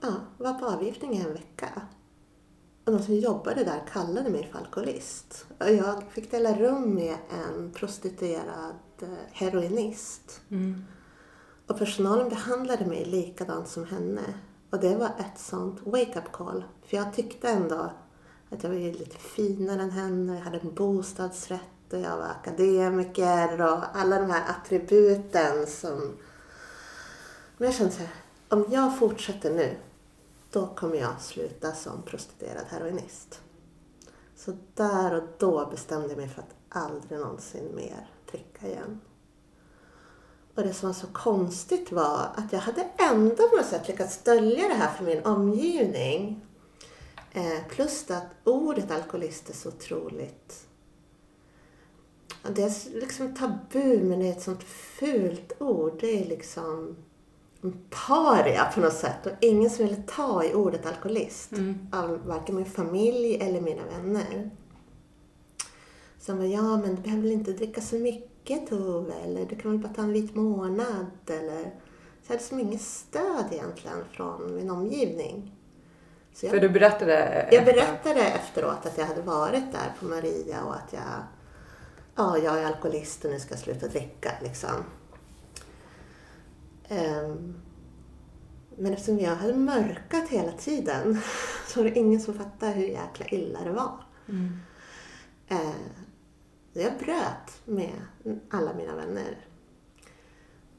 ja, 0.00 0.14
vara 0.38 0.54
på 0.54 0.66
avgiftning 0.66 1.14
i 1.14 1.20
en 1.20 1.32
vecka. 1.32 1.82
Och 2.84 2.92
de 2.92 3.02
som 3.02 3.14
jobbade 3.14 3.64
där 3.64 3.86
kallade 3.92 4.30
mig 4.30 4.48
för 4.52 4.58
alkoholist. 4.58 5.46
Och 5.58 5.70
jag 5.70 6.02
fick 6.10 6.30
dela 6.30 6.58
rum 6.58 6.94
med 6.94 7.16
en 7.30 7.72
prostituerad 7.72 8.74
eh, 9.02 9.08
heroinist. 9.32 10.40
Mm. 10.48 10.84
Och 11.70 11.78
personalen 11.78 12.28
behandlade 12.28 12.86
mig 12.86 13.04
likadant 13.04 13.68
som 13.68 13.84
henne. 13.84 14.34
Och 14.70 14.80
det 14.80 14.96
var 14.96 15.06
ett 15.06 15.38
sånt 15.38 15.80
wake-up 15.84 16.32
call. 16.32 16.64
För 16.86 16.96
jag 16.96 17.14
tyckte 17.14 17.48
ändå 17.48 17.90
att 18.50 18.62
jag 18.62 18.70
var 18.70 18.76
lite 18.76 19.16
finare 19.16 19.82
än 19.82 19.90
henne. 19.90 20.34
Jag 20.34 20.40
hade 20.40 20.58
en 20.58 20.74
bostadsrätt 20.74 21.92
och 21.92 21.98
jag 21.98 22.16
var 22.16 22.26
akademiker 22.26 23.60
och 23.60 23.96
alla 23.96 24.20
de 24.20 24.30
här 24.30 24.50
attributen 24.50 25.66
som... 25.66 26.16
Men 27.56 27.66
jag 27.66 27.74
kände 27.74 27.92
så 27.92 28.00
här, 28.00 28.12
om 28.48 28.66
jag 28.70 28.98
fortsätter 28.98 29.54
nu, 29.54 29.76
då 30.50 30.66
kommer 30.66 30.96
jag 30.96 31.20
sluta 31.20 31.72
som 31.72 32.02
prostituerad 32.02 32.64
heroinist. 32.68 33.40
Så 34.36 34.56
där 34.74 35.14
och 35.14 35.28
då 35.38 35.66
bestämde 35.70 36.08
jag 36.08 36.16
mig 36.16 36.28
för 36.28 36.42
att 36.42 36.54
aldrig 36.68 37.20
någonsin 37.20 37.74
mer 37.74 38.10
dricka 38.30 38.66
igen. 38.66 39.00
Och 40.60 40.66
det 40.66 40.74
som 40.74 40.88
var 40.88 40.94
så 40.94 41.06
konstigt 41.06 41.92
var 41.92 42.28
att 42.34 42.52
jag 42.52 42.60
hade 42.60 42.88
ändå 42.98 43.48
på 43.48 43.56
något 43.56 43.66
sätt 43.66 43.88
lyckats 43.88 44.22
dölja 44.22 44.68
det 44.68 44.74
här 44.74 44.94
för 44.94 45.04
min 45.04 45.24
omgivning. 45.24 46.40
Eh, 47.32 47.66
plus 47.68 48.10
att 48.10 48.26
ordet 48.44 48.90
alkoholist 48.90 49.50
är 49.50 49.54
så 49.54 49.68
otroligt... 49.68 50.66
Det 52.54 52.62
är 52.62 53.00
liksom 53.00 53.34
tabu 53.34 54.04
men 54.04 54.18
det 54.18 54.26
är 54.26 54.32
ett 54.32 54.42
sånt 54.42 54.62
fult 54.62 55.52
ord. 55.58 55.98
Det 56.00 56.22
är 56.22 56.28
liksom 56.28 56.96
en 57.62 57.84
paria 58.06 58.64
på 58.74 58.80
något 58.80 58.94
sätt 58.94 59.26
och 59.26 59.32
ingen 59.40 59.70
som 59.70 59.84
ville 59.84 60.02
ta 60.06 60.44
i 60.44 60.54
ordet 60.54 60.86
alkoholist. 60.86 61.52
Av 61.92 62.26
varken 62.26 62.56
min 62.56 62.66
familj 62.66 63.36
eller 63.36 63.60
mina 63.60 63.82
vänner. 63.86 64.50
Som 66.18 66.38
var, 66.38 66.44
ja 66.44 66.76
men 66.76 66.94
du 66.94 67.02
behöver 67.02 67.22
väl 67.22 67.32
inte 67.32 67.52
dricka 67.52 67.80
så 67.80 67.96
mycket 67.96 68.29
Tove 68.58 69.14
eller 69.14 69.46
du 69.46 69.56
kan 69.56 69.70
väl 69.70 69.80
bara 69.80 69.94
ta 69.94 70.02
en 70.02 70.12
vit 70.12 70.34
månad 70.34 71.06
eller... 71.26 71.62
Så 72.22 72.32
jag 72.32 72.34
hade 72.34 72.42
som 72.42 72.60
inget 72.60 72.80
stöd 72.82 73.44
egentligen 73.50 74.04
från 74.12 74.56
min 74.56 74.70
omgivning. 74.70 75.56
Så 76.32 76.46
jag, 76.46 76.50
För 76.50 76.60
du 76.60 76.68
berättade... 76.68 77.48
jag 77.52 77.64
berättade 77.64 78.20
efteråt 78.20 78.86
att 78.86 78.98
jag 78.98 79.06
hade 79.06 79.22
varit 79.22 79.72
där 79.72 79.94
på 80.00 80.04
Maria 80.04 80.64
och 80.64 80.74
att 80.74 80.92
jag... 80.92 81.22
Ja, 82.14 82.38
jag 82.38 82.58
är 82.58 82.66
alkoholist 82.66 83.24
och 83.24 83.30
nu 83.30 83.40
ska 83.40 83.50
jag 83.50 83.58
sluta 83.60 83.88
dricka 83.88 84.32
liksom. 84.42 84.84
Ehm, 86.88 87.54
men 88.76 88.92
eftersom 88.92 89.18
jag 89.18 89.36
hade 89.36 89.54
mörkat 89.54 90.28
hela 90.28 90.52
tiden 90.52 91.20
så 91.66 91.82
var 91.82 91.90
det 91.90 91.98
ingen 91.98 92.20
som 92.20 92.34
fattade 92.34 92.72
hur 92.72 92.86
jäkla 92.86 93.26
illa 93.26 93.58
det 93.64 93.70
var. 93.70 94.04
Mm. 94.28 94.58
Eh, 95.48 95.74
jag 96.72 96.98
bröt 96.98 97.60
med 97.64 98.02
alla 98.50 98.74
mina 98.74 98.96
vänner. 98.96 99.46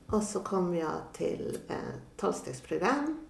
Och 0.07 0.23
så 0.23 0.39
kom 0.39 0.75
jag 0.75 0.91
till 1.13 1.59
eh, 1.67 1.75
tolvstegsprogram 2.17 3.27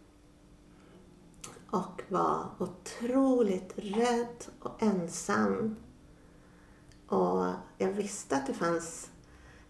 och 1.69 2.01
var 2.07 2.45
otroligt 2.59 3.73
rädd 3.75 4.45
och 4.59 4.83
ensam. 4.83 5.75
Och 7.07 7.45
jag 7.77 7.87
visste 7.87 8.35
att 8.35 8.47
det 8.47 8.53
fanns 8.53 9.09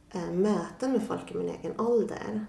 eh, 0.09 0.31
möten 0.31 0.91
med 0.91 1.07
folk 1.07 1.31
i 1.31 1.37
min 1.37 1.49
egen 1.49 1.79
ålder. 1.79 2.45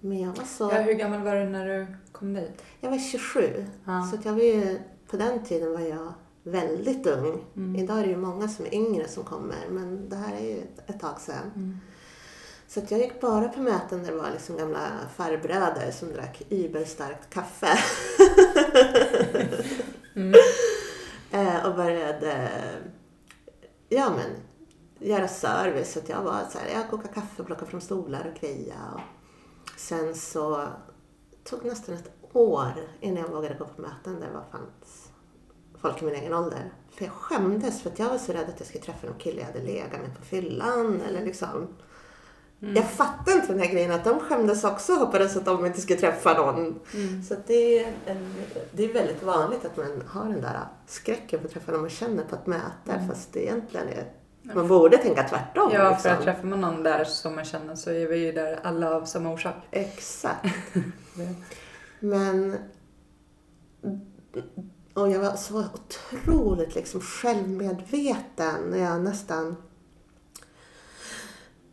Men 0.00 0.20
jag 0.20 0.36
var 0.36 0.44
så... 0.44 0.70
Ja, 0.72 0.80
hur 0.82 0.92
gammal 0.92 1.22
var 1.22 1.36
du 1.36 1.44
när 1.44 1.66
du 1.66 1.86
kom 2.12 2.34
dit? 2.34 2.62
Jag 2.80 2.90
var 2.90 2.98
27. 2.98 3.66
Ja. 3.84 4.10
Så 4.10 4.28
jag 4.28 4.32
var 4.32 4.42
ju, 4.42 4.80
på 5.06 5.16
den 5.16 5.44
tiden 5.44 5.72
var 5.72 5.80
jag 5.80 6.12
väldigt 6.46 7.06
ung. 7.06 7.44
Mm. 7.56 7.76
Idag 7.76 7.98
är 7.98 8.02
det 8.02 8.08
ju 8.10 8.16
många 8.16 8.48
som 8.48 8.66
är 8.66 8.74
yngre 8.74 9.08
som 9.08 9.24
kommer, 9.24 9.68
men 9.70 10.08
det 10.08 10.16
här 10.16 10.36
är 10.36 10.44
ju 10.44 10.58
ett, 10.58 10.90
ett 10.90 11.00
tag 11.00 11.20
sedan. 11.20 11.52
Mm. 11.56 11.78
Så 12.68 12.80
att 12.80 12.90
jag 12.90 13.00
gick 13.00 13.20
bara 13.20 13.48
på 13.48 13.60
möten 13.60 14.02
där 14.02 14.12
det 14.12 14.18
var 14.18 14.30
liksom 14.30 14.56
gamla 14.56 14.80
farbröder 15.16 15.90
som 15.90 16.12
drack 16.12 16.42
überstarkt 16.48 17.30
kaffe. 17.30 17.78
Mm. 20.16 20.34
Eh, 21.30 21.66
och 21.66 21.76
började 21.76 22.48
ja, 23.88 24.10
men, 24.10 24.30
göra 25.08 25.28
service. 25.28 25.92
Så 25.92 25.98
att 25.98 26.08
jag 26.08 26.22
var 26.22 26.42
så 26.52 26.58
här, 26.58 26.68
jag 26.74 26.90
kokade 26.90 27.14
kaffe, 27.14 27.44
plockade 27.44 27.70
fram 27.70 27.80
stolar 27.80 28.32
och 28.34 28.40
greja. 28.40 28.74
Och 28.94 29.80
sen 29.80 30.14
så 30.14 30.66
tog 31.44 31.64
nästan 31.64 31.94
ett 31.94 32.10
år 32.32 32.72
innan 33.00 33.22
jag 33.22 33.28
vågade 33.28 33.54
gå 33.54 33.64
på 33.64 33.80
möten 33.80 34.20
där 34.20 34.26
det 34.26 34.34
var 34.34 34.44
fanns 34.50 35.05
folk 35.86 36.02
i 36.02 36.04
min 36.04 36.14
egen 36.14 36.34
ålder. 36.34 36.72
För 36.90 37.04
jag 37.04 37.14
skämdes 37.14 37.82
för 37.82 37.90
att 37.90 37.98
jag 37.98 38.08
var 38.08 38.18
så 38.18 38.32
rädd 38.32 38.48
att 38.48 38.54
jag 38.58 38.68
skulle 38.68 38.84
träffa 38.84 39.06
någon 39.06 39.18
kille 39.18 39.40
jag 39.40 39.46
hade 39.46 39.62
legat 39.62 39.92
med 39.92 40.16
på 40.18 40.24
fyllan 40.24 41.00
eller 41.08 41.24
liksom. 41.24 41.68
Jag 42.58 42.84
fattade 42.84 43.32
inte 43.32 43.52
den 43.52 43.58
här 43.58 43.72
grejen 43.72 43.90
att 43.90 44.04
de 44.04 44.20
skämdes 44.20 44.64
också 44.64 44.92
och 44.92 44.98
hoppades 44.98 45.36
att 45.36 45.44
de 45.44 45.66
inte 45.66 45.80
skulle 45.80 45.98
träffa 45.98 46.32
någon. 46.32 46.80
Mm. 46.94 47.22
Så 47.22 47.34
det, 47.46 47.78
är 47.78 47.92
en, 48.06 48.34
det 48.72 48.84
är 48.84 48.92
väldigt 48.92 49.22
vanligt 49.22 49.64
att 49.64 49.76
man 49.76 50.02
har 50.06 50.24
den 50.24 50.40
där 50.40 50.60
skräcken 50.86 51.40
för 51.40 51.46
att 51.46 51.54
träffa 51.54 51.72
någon 51.72 51.80
man 51.80 51.90
känner 51.90 52.24
på 52.24 52.36
ett 52.36 52.46
möte. 52.46 53.06
Fast 53.08 53.32
det 53.32 53.44
egentligen 53.44 53.88
är, 53.88 54.04
man 54.42 54.68
borde 54.68 54.96
tänka 54.96 55.28
tvärtom. 55.28 55.70
Ja, 55.72 55.80
för 55.80 55.90
liksom. 55.90 56.12
att 56.12 56.22
träffar 56.22 56.48
man 56.48 56.60
någon 56.60 56.82
där 56.82 57.04
som 57.04 57.34
man 57.34 57.44
känner 57.44 57.74
så 57.74 57.90
är 57.90 58.06
vi 58.06 58.16
ju 58.16 58.32
där 58.32 58.60
alla 58.62 58.94
av 58.94 59.04
samma 59.04 59.32
orsak. 59.32 59.54
Exakt. 59.70 60.46
Men... 62.00 62.56
Och 64.96 65.10
jag 65.10 65.20
var 65.20 65.36
så 65.36 65.64
otroligt 65.74 66.74
liksom 66.74 67.00
självmedveten 67.00 68.70
när 68.70 68.78
jag 68.78 69.00
nästan... 69.00 69.56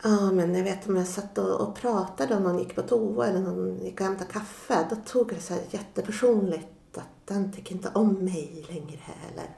Ja, 0.03 0.31
men 0.31 0.55
jag 0.55 0.63
vet 0.63 0.89
om 0.89 0.95
jag 0.95 1.07
satt 1.07 1.37
och, 1.37 1.61
och 1.61 1.75
pratade 1.75 2.35
om 2.35 2.43
någon 2.43 2.59
gick 2.59 2.75
på 2.75 2.81
toa 2.81 3.27
eller 3.27 3.39
någon 3.39 3.79
gick 3.83 3.99
och 3.99 4.05
hämtade 4.05 4.31
kaffe. 4.31 4.87
Då 4.89 4.95
tog 4.95 5.27
det 5.27 5.39
så 5.39 5.53
här 5.53 5.63
jättepersonligt 5.71 6.97
att 6.97 7.27
den 7.27 7.53
tycker 7.53 7.75
inte 7.75 7.91
om 7.93 8.13
mig 8.13 8.65
längre. 8.69 9.01
Eller, 9.31 9.49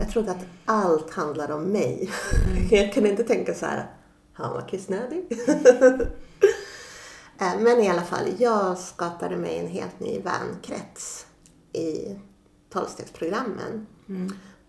jag 0.00 0.10
trodde 0.10 0.30
att 0.30 0.46
allt 0.64 1.10
handlade 1.10 1.54
om 1.54 1.64
mig. 1.64 2.10
Jag 2.70 2.92
kunde 2.92 3.10
inte 3.10 3.24
tänka 3.24 3.54
så 3.54 3.66
här, 3.66 3.90
han 4.32 4.52
var 4.52 4.68
kissnödig. 4.68 5.26
Eh, 7.38 7.58
Men 7.60 7.80
i 7.80 7.88
alla 7.88 8.02
fall, 8.02 8.24
jag 8.38 8.78
skapade 8.78 9.36
mig 9.36 9.58
en 9.58 9.66
helt 9.66 10.00
ny 10.00 10.20
vänkrets 10.20 11.26
i 11.72 12.16
tolvstegsprogrammen. 12.70 13.86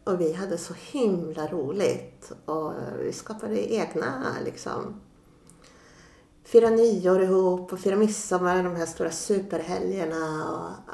Och 0.04 0.22
vi 0.22 0.34
hade 0.34 0.58
så 0.58 0.74
himla 0.74 1.48
roligt. 1.48 2.32
Och 2.46 2.74
vi 3.00 3.14
skapade 3.14 3.74
egna 3.74 4.36
liksom 4.46 5.02
fira 6.44 6.70
nyår 6.70 7.22
ihop 7.22 7.74
och 7.74 7.80
fira 7.80 7.96
midsommar, 7.96 8.64
de 8.64 8.76
här 8.76 8.86
stora 8.86 9.12
superhelgerna. 9.12 10.52
Och 10.52 10.94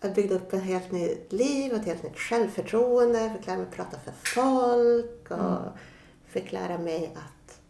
jag 0.00 0.14
byggde 0.14 0.34
upp 0.34 0.52
ett 0.52 0.62
helt 0.62 0.92
nytt 0.92 1.32
liv, 1.32 1.74
ett 1.74 1.84
helt 1.84 2.02
nytt 2.02 2.18
självförtroende, 2.18 3.34
fick 3.36 3.46
lära 3.46 3.58
mig 3.58 3.66
prata 3.70 3.96
för 4.04 4.12
folk 4.34 5.30
och 5.30 5.78
fick 6.26 6.52
lära 6.52 6.78
mig 6.78 7.16
att 7.16 7.60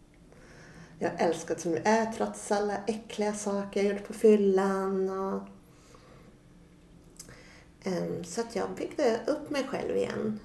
jag 0.99 1.13
älskat 1.21 1.61
som 1.61 1.73
jag 1.73 1.87
är 1.87 2.13
trots 2.13 2.53
alla 2.53 2.77
äckliga 2.87 3.35
saker 3.35 3.83
jag 3.83 3.95
gjort 3.95 4.07
på 4.07 4.13
fyllan. 4.13 5.11
Och, 5.11 5.43
så 8.25 8.41
att 8.41 8.57
jag 8.57 8.71
byggde 8.71 9.21
upp 9.27 9.51
mig 9.51 9.67
själv 9.71 9.97
igen 9.97 10.41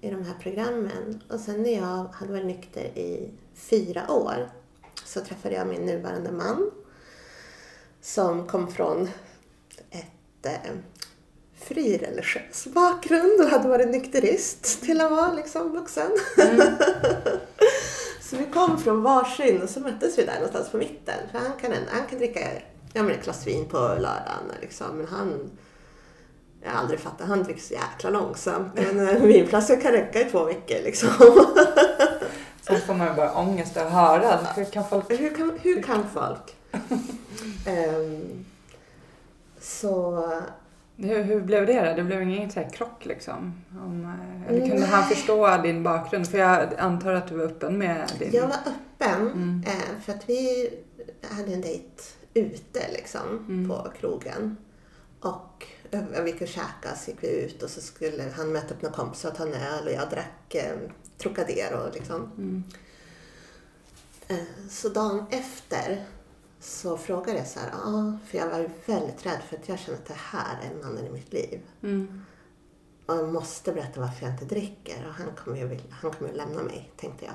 i 0.00 0.10
de 0.10 0.24
här 0.24 0.34
programmen. 0.42 1.22
Och 1.28 1.40
sen 1.40 1.62
när 1.62 1.76
jag 1.76 2.04
hade 2.04 2.32
varit 2.32 2.46
nykter 2.46 2.84
i 2.84 3.30
fyra 3.54 4.10
år 4.12 4.50
så 5.04 5.20
träffade 5.20 5.54
jag 5.54 5.66
min 5.66 5.86
nuvarande 5.86 6.32
man 6.32 6.70
som 8.00 8.46
kom 8.46 8.72
från 8.72 9.08
ett 9.90 10.46
eh, 10.46 10.72
frireligiös 11.54 12.66
bakgrund 12.66 13.40
och 13.40 13.46
hade 13.46 13.68
varit 13.68 13.88
nykterist 13.88 14.82
till 14.82 15.00
att 15.00 15.10
vara 15.10 15.32
liksom 15.32 15.72
vuxen. 15.72 16.10
så 18.20 18.36
vi 18.36 18.46
kom 18.52 18.78
från 18.78 19.02
varsin 19.02 19.62
och 19.62 19.68
så 19.68 19.80
möttes 19.80 20.18
vi 20.18 20.24
där 20.24 20.34
någonstans 20.34 20.70
på 20.70 20.76
mitten. 20.76 21.18
För 21.32 21.38
han 21.38 21.52
kan, 21.60 21.72
han 21.88 22.06
kan 22.06 22.18
dricka 22.18 22.40
ja, 22.92 23.02
men 23.02 23.10
ett 23.10 23.24
glas 23.24 23.46
vin 23.46 23.68
på 23.68 23.78
lördagen 23.78 24.52
liksom. 24.60 24.96
Men 24.96 25.06
han 25.06 25.50
jag 26.66 26.72
har 26.72 26.80
aldrig 26.80 27.00
fattat, 27.00 27.28
han 27.28 27.42
dricker 27.42 27.60
så 27.60 27.74
jäkla 27.74 28.10
långsamt. 28.10 28.68
Men 28.74 29.08
en 29.08 29.26
vinflaska 29.26 29.76
kan 29.76 29.92
räcka 29.92 30.20
i 30.20 30.24
två 30.30 30.44
veckor 30.44 30.76
liksom. 30.84 31.08
Sen 32.62 32.80
får 32.80 32.94
man 32.94 33.06
ju 33.06 33.14
bara 33.14 33.34
ångest 33.34 33.76
att 33.76 33.92
höra. 33.92 34.38
Hur 34.56 34.64
kan 34.64 34.88
folk... 34.88 35.10
hur, 35.10 35.34
kan, 35.34 35.58
hur 35.62 35.82
kan 35.82 36.04
folk? 36.14 36.56
Ehm, 37.66 38.44
så 39.60 40.24
Hur, 40.96 41.22
hur 41.22 41.40
blev 41.40 41.66
det 41.66 41.90
då? 41.90 41.96
Det 41.96 42.02
blev 42.02 42.22
ingen 42.22 42.50
så 42.50 42.60
här 42.60 42.70
krock 42.70 43.04
liksom? 43.04 43.62
Om, 43.70 44.04
eh, 44.04 44.52
eller 44.52 44.68
kunde 44.68 44.86
han 44.86 45.04
förstå 45.04 45.56
din 45.56 45.82
bakgrund? 45.82 46.28
För 46.28 46.38
jag 46.38 46.74
antar 46.78 47.12
att 47.12 47.28
du 47.28 47.36
var 47.36 47.44
öppen 47.44 47.78
med 47.78 48.12
din... 48.18 48.30
jag 48.32 48.42
var 48.48 48.56
öppen 48.56 49.64
eh, 49.66 50.00
för 50.02 50.12
att 50.12 50.28
vi 50.28 50.70
hade 51.30 51.52
en 51.52 51.60
dejt 51.60 52.02
ute 52.34 52.80
liksom 52.92 53.46
på 53.68 53.90
krogen. 54.00 54.56
Och 55.26 55.66
eh, 55.90 56.22
vi 56.22 56.30
gick 56.30 56.42
och 56.42 56.48
käkade, 56.48 56.96
så 56.96 57.10
gick 57.10 57.22
vi 57.22 57.28
ut 57.28 57.62
och 57.62 57.70
så 57.70 57.80
skulle 57.80 58.22
han 58.36 58.52
möta 58.52 58.74
upp 58.74 58.82
några 58.82 58.96
kompisar 58.96 59.30
och 59.30 59.36
ta 59.36 59.46
en 59.46 59.54
öl 59.54 59.86
och 59.86 59.92
jag 59.92 60.10
drack 60.10 60.54
eh, 60.54 60.76
Trocadero 61.18 61.90
liksom. 61.94 62.64
Eh, 64.28 64.36
Så 64.70 64.88
dagen 64.88 65.26
efter 65.30 66.06
så 66.60 66.96
frågade 66.98 67.38
jag 67.38 67.46
så 67.46 67.60
här, 67.60 67.70
ja, 67.72 68.18
för 68.26 68.38
jag 68.38 68.50
var 68.50 68.70
väldigt 68.86 69.26
rädd 69.26 69.40
för 69.48 69.56
att 69.56 69.68
jag 69.68 69.78
känner 69.78 69.98
att 69.98 70.06
det 70.06 70.14
här 70.16 70.58
är 70.62 70.82
mannen 70.84 71.06
i 71.06 71.10
mitt 71.10 71.32
liv. 71.32 71.60
Mm. 71.82 72.22
Och 73.06 73.14
jag 73.16 73.32
måste 73.32 73.72
berätta 73.72 74.00
varför 74.00 74.26
jag 74.26 74.34
inte 74.34 74.44
dricker 74.44 75.06
och 75.08 75.14
han 75.14 75.34
kommer 75.44 75.56
ju, 75.56 75.80
han 75.90 76.10
kommer 76.10 76.30
ju 76.30 76.36
lämna 76.36 76.62
mig, 76.62 76.92
tänkte 76.96 77.24
jag. 77.24 77.34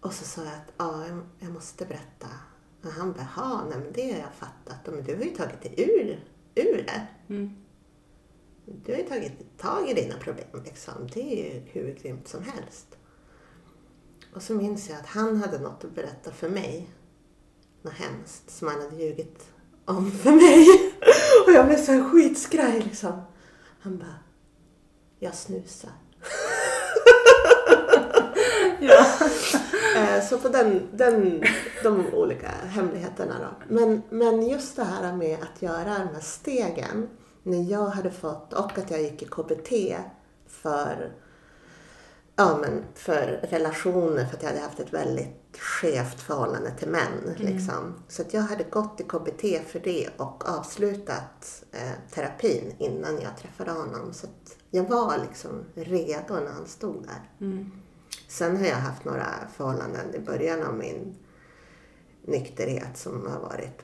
Och 0.00 0.12
så 0.12 0.24
sa 0.24 0.44
jag 0.44 0.52
att 0.52 0.72
jag, 1.08 1.20
jag 1.38 1.50
måste 1.52 1.86
berätta. 1.86 2.28
Och 2.84 2.90
han 2.92 3.12
bara, 3.12 3.28
"Ja, 3.36 3.64
nej 3.70 3.78
men 3.78 3.92
det 3.92 4.12
har 4.12 4.18
jag 4.18 4.34
fattat. 4.34 4.94
Men 4.94 5.04
du 5.04 5.16
har 5.16 5.22
ju 5.24 5.30
tagit 5.30 5.62
dig 5.62 5.74
ur, 5.76 6.24
ur 6.54 6.82
det. 6.82 7.06
Mm. 7.28 7.50
Du 8.64 8.92
har 8.92 8.98
ju 8.98 9.08
tagit 9.08 9.58
tag 9.58 9.90
i 9.90 9.94
dina 9.94 10.14
problem 10.18 10.62
liksom. 10.64 10.92
Det 11.14 11.20
är 11.20 11.54
ju 11.54 11.60
hur 11.60 11.94
grymt 12.02 12.28
som 12.28 12.42
helst. 12.42 12.86
Och 14.34 14.42
så 14.42 14.54
minns 14.54 14.88
jag 14.90 14.98
att 14.98 15.06
han 15.06 15.36
hade 15.36 15.58
något 15.58 15.84
att 15.84 15.94
berätta 15.94 16.32
för 16.32 16.48
mig 16.48 16.88
något 17.82 17.92
hemskt 17.94 18.50
som 18.50 18.68
han 18.68 18.80
hade 18.80 18.96
ljugit 18.96 19.46
om 19.84 20.10
för 20.10 20.32
mig. 20.32 20.66
Och 21.46 21.52
jag 21.52 21.66
blev 21.66 21.76
så 21.84 21.92
här 21.92 22.10
skitskraj 22.10 22.80
liksom. 22.80 23.22
Han 23.80 23.98
bara, 23.98 24.18
jag 25.18 25.34
snusar. 25.34 25.90
Ja. 28.80 29.06
Eh, 29.96 30.22
Så 30.24 30.38
på 30.38 30.48
den, 30.48 30.88
den, 30.92 31.42
de 31.82 32.06
olika 32.14 32.48
hemligheterna 32.48 33.34
då. 33.40 33.74
Men, 33.74 34.02
men 34.10 34.48
just 34.48 34.76
det 34.76 34.84
här 34.84 35.12
med 35.12 35.38
att 35.42 35.62
göra 35.62 35.84
de 35.98 36.14
här 36.14 36.20
stegen. 36.20 37.08
När 37.42 37.70
jag 37.70 37.86
hade 37.86 38.10
fått, 38.10 38.52
och 38.52 38.78
att 38.78 38.90
jag 38.90 39.02
gick 39.02 39.22
i 39.22 39.26
KBT 39.26 39.96
för, 40.46 41.12
ja, 42.36 42.58
men 42.60 42.84
för 42.94 43.40
relationer. 43.50 44.24
För 44.26 44.36
att 44.36 44.42
jag 44.42 44.50
hade 44.50 44.60
haft 44.62 44.80
ett 44.80 44.92
väldigt 44.92 45.58
skevt 45.58 46.20
förhållande 46.20 46.70
till 46.70 46.88
män. 46.88 47.34
Liksom. 47.36 47.94
Så 48.08 48.22
att 48.22 48.34
jag 48.34 48.40
hade 48.42 48.64
gått 48.64 49.00
i 49.00 49.04
KBT 49.04 49.42
för 49.70 49.80
det 49.84 50.08
och 50.16 50.48
avslutat 50.48 51.64
eh, 51.72 51.92
terapin 52.14 52.74
innan 52.78 53.20
jag 53.20 53.36
träffade 53.38 53.70
honom. 53.70 54.12
Så 54.12 54.26
att 54.26 54.56
jag 54.70 54.84
var 54.88 55.18
liksom 55.18 55.64
redo 55.74 56.34
när 56.34 56.52
han 56.52 56.66
stod 56.66 57.06
där. 57.06 57.46
Sen 58.34 58.56
har 58.56 58.66
jag 58.66 58.76
haft 58.76 59.04
några 59.04 59.26
förhållanden 59.56 60.14
i 60.14 60.18
början 60.18 60.62
av 60.62 60.74
min 60.74 61.14
nykterhet 62.26 62.96
som 62.96 63.26
har 63.26 63.40
varit 63.40 63.82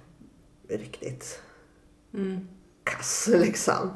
riktigt 0.69 1.41
kass 2.85 3.29
liksom. 3.33 3.91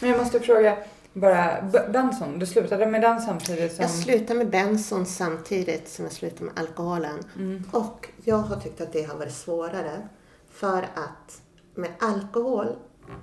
Men 0.00 0.10
jag 0.10 0.18
måste 0.18 0.40
fråga, 0.40 0.78
bara, 1.12 1.62
Benson, 1.92 2.38
du 2.38 2.46
slutade 2.46 2.86
med 2.86 3.02
den 3.02 3.20
samtidigt 3.20 3.72
som... 3.72 3.82
Jag 3.82 3.90
slutade 3.90 4.38
med 4.38 4.50
benson 4.50 5.06
samtidigt 5.06 5.88
som 5.88 6.04
jag 6.04 6.12
slutade 6.12 6.44
med 6.44 6.58
alkoholen. 6.58 7.24
Och 7.72 8.08
jag 8.24 8.38
har 8.38 8.60
tyckt 8.60 8.80
att 8.80 8.92
det 8.92 9.02
har 9.02 9.18
varit 9.18 9.34
svårare. 9.34 10.08
För 10.50 10.82
att 10.82 11.42
med 11.74 11.90
alkohol, 11.98 12.76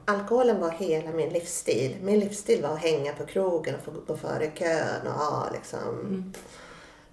alkoholen 0.05 0.59
var 0.59 0.69
hela 0.69 1.11
min 1.11 1.29
livsstil. 1.29 1.97
Min 2.01 2.19
livsstil 2.19 2.61
var 2.61 2.69
att 2.69 2.79
hänga 2.79 3.13
på 3.13 3.25
krogen 3.25 3.75
och 3.75 3.81
få 3.81 3.91
gå 4.07 4.17
före 4.17 4.47
kön 4.47 5.07
och 5.07 5.13
ha 5.13 5.49
liksom. 5.53 6.33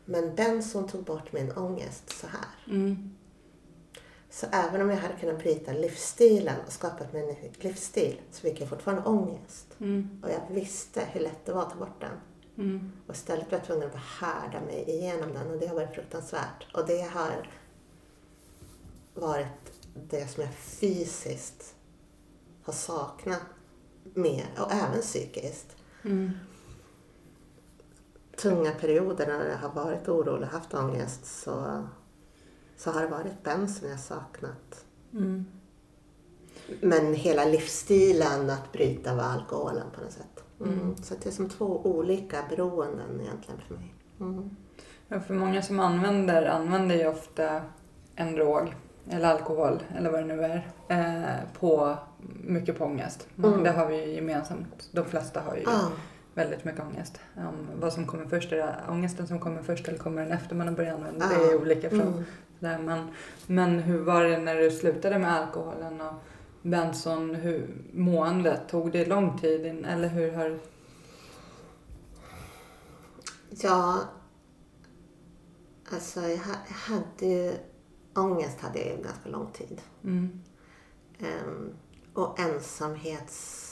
Men 0.04 0.34
benson 0.34 0.88
tog 0.88 1.04
bort 1.04 1.32
min 1.32 1.52
ångest 1.52 2.20
så 2.20 2.26
här. 2.26 2.74
Mm. 2.76 3.14
Så 4.30 4.46
även 4.52 4.80
om 4.80 4.90
jag 4.90 4.96
hade 4.96 5.14
kunnat 5.14 5.38
bryta 5.38 5.72
livsstilen 5.72 6.56
och 6.66 6.72
skapat 6.72 7.12
mig 7.12 7.22
en 7.22 7.28
ny 7.28 7.50
livsstil 7.60 8.20
så 8.30 8.40
fick 8.40 8.60
jag 8.60 8.68
fortfarande 8.68 9.04
ångest. 9.04 9.66
Mm. 9.80 10.20
Och 10.22 10.30
jag 10.30 10.40
visste 10.50 11.00
hur 11.12 11.20
lätt 11.20 11.46
det 11.46 11.52
var 11.52 11.62
att 11.62 11.70
ta 11.70 11.76
bort 11.76 12.00
den. 12.00 12.20
Mm. 12.58 12.92
Och 13.06 13.14
istället 13.14 13.50
var 13.50 13.58
jag 13.58 13.66
tvungen 13.66 13.88
att 13.88 14.20
härda 14.20 14.60
mig 14.60 14.84
igenom 14.90 15.32
den 15.32 15.50
och 15.50 15.58
det 15.58 15.66
har 15.66 15.74
varit 15.74 15.94
fruktansvärt. 15.94 16.66
Och 16.74 16.86
det 16.86 17.02
har 17.02 17.48
varit 19.14 19.72
det 19.94 20.26
som 20.26 20.42
jag 20.42 20.54
fysiskt 20.54 21.74
har 22.64 22.72
saknat 22.72 23.42
mer 24.14 24.46
och 24.58 24.72
även 24.72 25.00
psykiskt. 25.00 25.76
Mm. 26.02 26.30
Tunga 28.36 28.70
perioder 28.70 29.26
när 29.26 29.48
jag 29.48 29.58
har 29.58 29.84
varit 29.84 30.08
orolig 30.08 30.48
och 30.48 30.54
haft 30.54 30.74
ångest 30.74 31.42
så, 31.42 31.84
så 32.76 32.90
har 32.90 33.02
det 33.02 33.08
varit 33.08 33.42
bensen 33.42 33.90
jag 33.90 34.00
saknat. 34.00 34.84
Mm. 35.12 35.46
Men 36.80 37.14
hela 37.14 37.44
livsstilen 37.44 38.50
att 38.50 38.72
bryta 38.72 39.14
var 39.14 39.22
alkoholen 39.22 39.86
på 39.94 40.00
något 40.00 40.12
sätt. 40.12 40.44
Mm. 40.60 40.96
Så 41.02 41.14
att 41.14 41.22
det 41.22 41.28
är 41.28 41.32
som 41.32 41.48
två 41.48 41.80
olika 41.84 42.44
beroenden 42.50 43.20
egentligen 43.20 43.60
för 43.68 43.74
mig. 43.74 43.94
Mm. 44.20 44.56
Ja, 45.08 45.20
för 45.20 45.34
många 45.34 45.62
som 45.62 45.80
använder, 45.80 46.46
använder 46.46 46.96
ju 46.96 47.06
ofta 47.06 47.62
en 48.14 48.34
drog 48.34 48.74
eller 49.10 49.28
alkohol 49.28 49.82
eller 49.96 50.10
vad 50.10 50.20
det 50.20 50.26
nu 50.34 50.42
är 50.44 50.66
eh, 50.88 51.58
på 51.60 51.96
mycket 52.44 52.78
på 52.78 52.84
ångest. 52.84 53.28
Mm. 53.38 53.62
Det 53.62 53.70
har 53.70 53.86
vi 53.86 54.04
ju 54.04 54.14
gemensamt. 54.14 54.88
De 54.92 55.04
flesta 55.04 55.40
har 55.40 55.56
ju 55.56 55.62
Ja. 55.62 55.80
väldigt 56.34 56.64
mycket 56.64 56.80
ångest. 56.80 57.20
Om 57.36 57.68
vad 57.80 57.92
som 57.92 58.06
kommer 58.06 58.24
först, 58.26 58.52
är 58.52 58.56
det 58.56 58.74
ångesten 58.88 59.26
som 59.26 59.38
kommer 59.40 59.62
först 59.62 59.88
eller 59.88 59.98
kommer 59.98 60.22
den 60.22 60.32
efter 60.32 60.54
man 60.54 60.68
har 60.68 60.74
börjat 60.74 60.94
använda? 60.98 61.26
Det 61.28 61.34
är 61.34 61.50
Ja. 61.52 61.56
olika 61.60 61.90
från 61.90 62.00
Mm. 62.00 62.24
där. 62.58 62.78
Men, 62.78 63.08
men 63.46 63.78
hur 63.78 63.98
var 64.00 64.24
det 64.24 64.38
när 64.38 64.56
du 64.56 64.70
slutade 64.70 65.18
med 65.18 65.32
alkoholen 65.32 66.00
och 66.00 66.14
benson? 66.62 67.34
Hur, 67.34 67.68
måendet, 67.92 68.68
tog 68.68 68.92
det 68.92 69.04
lång 69.06 69.38
tid? 69.38 69.66
In, 69.66 69.84
eller 69.84 70.08
hur 70.08 70.32
har... 70.32 70.58
Ja, 73.50 73.98
alltså 75.92 76.20
jag 76.20 76.38
hade 76.74 77.26
ju, 77.26 77.52
ångest 78.14 78.60
hade 78.60 78.78
jag 78.78 78.96
ju 78.96 79.02
ganska 79.02 79.28
lång 79.28 79.52
tid. 79.52 79.82
Mm. 80.04 80.40
Ehm, 81.18 81.74
och 82.14 82.40
ensamhets... 82.40 83.66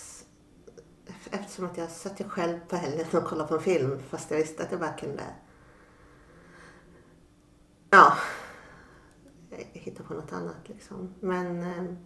Eftersom 1.31 1.65
att 1.65 1.77
jag 1.77 1.91
satt 1.91 2.21
ju 2.21 2.25
själv 2.29 2.59
på 2.69 2.77
helgen 2.77 3.07
och 3.13 3.25
kollade 3.25 3.49
på 3.49 3.55
en 3.55 3.61
film 3.61 3.99
fast 4.09 4.31
jag 4.31 4.39
visste 4.39 4.63
att 4.63 4.71
jag 4.71 4.81
bara 4.81 4.93
kunde... 4.93 5.23
Ja, 7.91 8.13
hitta 9.73 10.03
på 10.03 10.15
något 10.15 10.33
annat 10.33 10.69
liksom. 10.69 11.15
Men 11.21 11.63
ehm, 11.63 11.97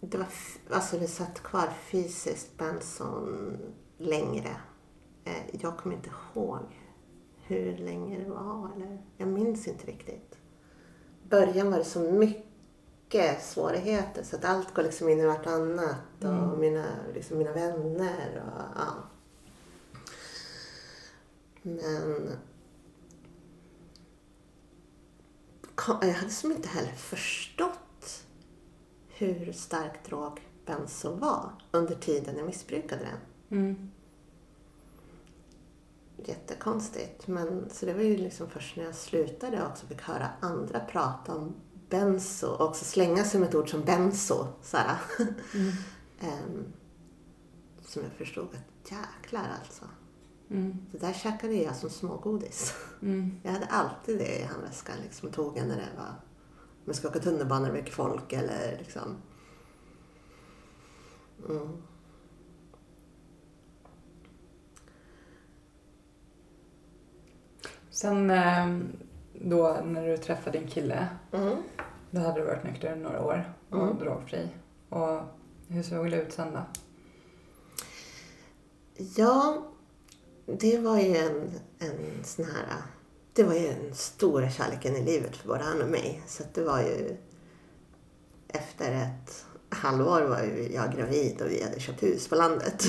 det 0.00 0.18
var... 0.18 0.26
Alltså 0.70 0.98
det 0.98 1.06
satt 1.08 1.42
kvar 1.42 1.68
fysiskt 1.90 2.56
benson 2.58 3.56
längre. 3.98 4.56
Eh, 5.24 5.56
Jag 5.60 5.78
kommer 5.78 5.96
inte 5.96 6.10
ihåg 6.34 6.60
hur 7.36 7.78
länge 7.78 8.18
det 8.24 8.30
var. 8.30 8.70
Eller, 8.76 9.02
jag 9.16 9.28
minns 9.28 9.68
inte 9.68 9.86
riktigt. 9.86 10.38
Början 11.28 11.70
var 11.70 11.78
det 11.78 11.84
så 11.84 12.00
mycket 12.00 13.42
svårigheter 13.42 14.22
så 14.22 14.36
att 14.36 14.44
allt 14.44 14.74
går 14.74 14.82
liksom 14.82 15.08
in 15.08 15.20
i 15.20 15.26
vartannat. 15.26 15.96
Och 16.20 16.58
mina, 16.58 16.86
liksom 17.14 17.38
mina 17.38 17.52
vänner 17.52 18.42
och 18.46 18.62
ja. 18.76 18.94
Men 21.62 22.30
jag 26.00 26.12
hade 26.14 26.30
som 26.30 26.52
inte 26.52 26.68
heller 26.68 26.92
förstått 26.92 28.24
hur 29.08 29.52
stark 29.52 30.04
drog 30.08 30.40
benzo 30.66 31.14
var 31.14 31.52
under 31.70 31.94
tiden 31.94 32.36
jag 32.36 32.46
missbrukade 32.46 33.02
den 33.04 33.18
Mm. 33.58 33.90
Jättekonstigt. 36.28 37.26
Men, 37.26 37.70
så 37.70 37.86
det 37.86 37.94
var 37.94 38.02
ju 38.02 38.16
liksom 38.16 38.50
först 38.50 38.76
när 38.76 38.84
jag 38.84 38.94
slutade 38.94 39.62
och 39.62 39.70
också 39.70 39.86
fick 39.86 40.00
höra 40.02 40.28
andra 40.40 40.80
prata 40.80 41.34
om 41.34 41.54
benzo 41.88 42.46
och 42.46 42.68
också 42.68 42.84
slänga 42.84 43.24
sig 43.24 43.40
med 43.40 43.48
ett 43.48 43.54
ord 43.54 43.70
som 43.70 43.84
benzo. 43.84 44.46
Så 44.62 44.76
här. 44.76 44.96
Ehm, 46.20 46.64
som 47.82 48.02
jag 48.02 48.12
förstod 48.12 48.48
att 48.48 48.90
jäklar 48.90 49.48
alltså. 49.60 49.84
Mm. 50.50 50.86
Det 50.92 50.98
där 50.98 51.12
käkade 51.12 51.54
jag 51.54 51.76
som 51.76 51.90
smågodis. 51.90 52.74
Mm. 53.02 53.40
Jag 53.42 53.52
hade 53.52 53.66
alltid 53.66 54.18
det 54.18 54.38
i 54.38 54.42
handväskan 54.42 54.96
liksom, 55.02 55.30
tog 55.30 55.56
när 55.56 55.76
det 55.76 55.88
var 55.96 56.14
om 56.84 56.90
jag 56.90 56.96
ska 56.96 57.08
åka 57.08 57.18
tunnelbana 57.18 57.60
med 57.60 57.72
mycket 57.72 57.94
folk 57.94 58.32
eller 58.32 58.78
liksom. 58.78 59.16
Mm. 61.48 61.82
Sen 67.94 68.30
eh, 68.30 68.68
då 69.32 69.80
när 69.84 70.06
du 70.08 70.16
träffade 70.16 70.58
din 70.58 70.68
kille, 70.68 71.08
Mm. 71.32 71.56
då 72.10 72.20
hade 72.20 72.40
du 72.40 72.46
varit 72.46 72.64
nykter 72.64 72.96
några 72.96 73.24
år 73.24 73.52
och 73.70 73.82
Mm. 73.82 73.98
drogfri. 73.98 74.48
Och 74.88 75.20
hur 75.68 75.82
såg 75.82 76.10
det 76.10 76.16
ut 76.22 76.32
sen 76.32 76.52
då? 76.52 76.60
Ja, 79.16 79.62
det 80.46 80.78
var 80.78 80.98
ju 81.00 81.16
en, 81.16 81.50
en 81.78 82.24
sån 82.24 82.44
här... 82.44 82.66
Det 83.32 83.42
var 83.42 83.54
ju 83.54 83.66
den 83.68 83.94
stora 83.94 84.50
kärleken 84.50 84.96
i 84.96 85.04
livet 85.04 85.36
för 85.36 85.48
både 85.48 85.62
han 85.64 85.82
och 85.82 85.88
mig. 85.88 86.22
Så 86.26 86.42
att 86.42 86.54
det 86.54 86.62
var 86.64 86.80
ju... 86.80 87.16
Efter 88.48 88.92
ett 88.92 89.44
halvår 89.68 90.20
var 90.22 90.42
ju 90.42 90.72
jag 90.74 90.92
gravid 90.96 91.40
och 91.42 91.50
vi 91.50 91.62
hade 91.62 91.80
köpt 91.80 92.02
hus 92.02 92.28
på 92.28 92.34
landet. 92.34 92.84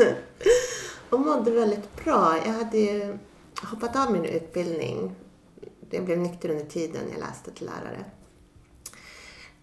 och 1.10 1.20
mådde 1.20 1.50
väldigt 1.50 2.04
bra. 2.04 2.36
Jag 2.46 2.52
hade 2.52 2.78
ju 2.78 3.18
hoppat 3.62 3.96
av 3.96 4.12
min 4.12 4.24
utbildning. 4.24 5.14
Jag 5.90 6.04
blev 6.04 6.18
nykter 6.18 6.48
under 6.50 6.64
tiden 6.64 7.02
jag 7.10 7.20
läste 7.20 7.50
till 7.50 7.66
lärare. 7.66 8.04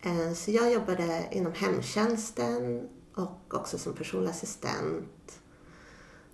Eh, 0.01 0.33
Så 0.33 0.51
jag 0.51 0.73
jobbade 0.73 1.27
inom 1.31 1.53
hemtjänsten 1.53 2.89
och 3.15 3.53
också 3.53 3.77
som 3.77 3.93
personlig 3.93 4.29
assistent. 4.29 5.39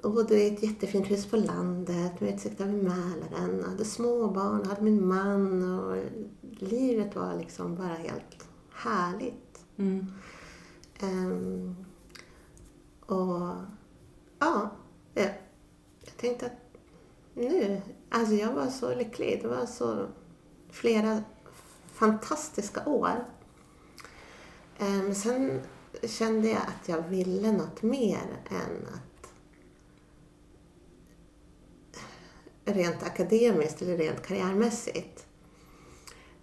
Och 0.04 0.14
bodde 0.14 0.44
i 0.44 0.54
ett 0.54 0.64
jättefint 0.64 1.12
hus 1.12 1.26
på 1.26 1.38
landet 1.38 2.22
med 2.22 2.34
utsikt 2.34 2.62
över 2.62 2.72
Mälaren. 2.74 3.60
Jag 3.60 3.68
hade 3.70 3.86
småbarn, 3.86 4.66
hade 4.66 4.82
min 4.82 5.08
man 5.08 5.80
och 5.80 6.04
livet 6.60 7.16
var 7.16 7.36
liksom 7.36 7.76
bara 7.76 7.94
helt 7.94 8.48
härligt. 8.74 9.66
Mm. 9.78 10.08
Ehm, 11.00 11.76
och 13.06 13.56
ja, 14.40 14.72
jag, 15.14 15.34
jag 16.06 16.18
tänkte 16.18 16.46
att 16.46 16.67
nu, 17.38 17.82
alltså 18.10 18.34
jag 18.34 18.54
var 18.54 18.68
så 18.68 18.96
lycklig. 18.96 19.40
Det 19.42 19.48
var 19.48 19.66
så 19.66 20.08
flera 20.72 21.24
fantastiska 21.94 22.86
år. 22.86 23.26
Ehm, 24.80 25.00
men 25.00 25.16
sen 25.16 25.62
kände 26.04 26.48
jag 26.48 26.62
att 26.62 26.90
jag 26.90 27.02
ville 27.02 27.52
något 27.52 27.82
mer 27.82 28.44
än 28.50 28.88
att 28.94 29.34
rent 32.66 33.04
akademiskt 33.04 33.82
eller 33.82 33.98
rent 33.98 34.28
karriärmässigt. 34.28 35.28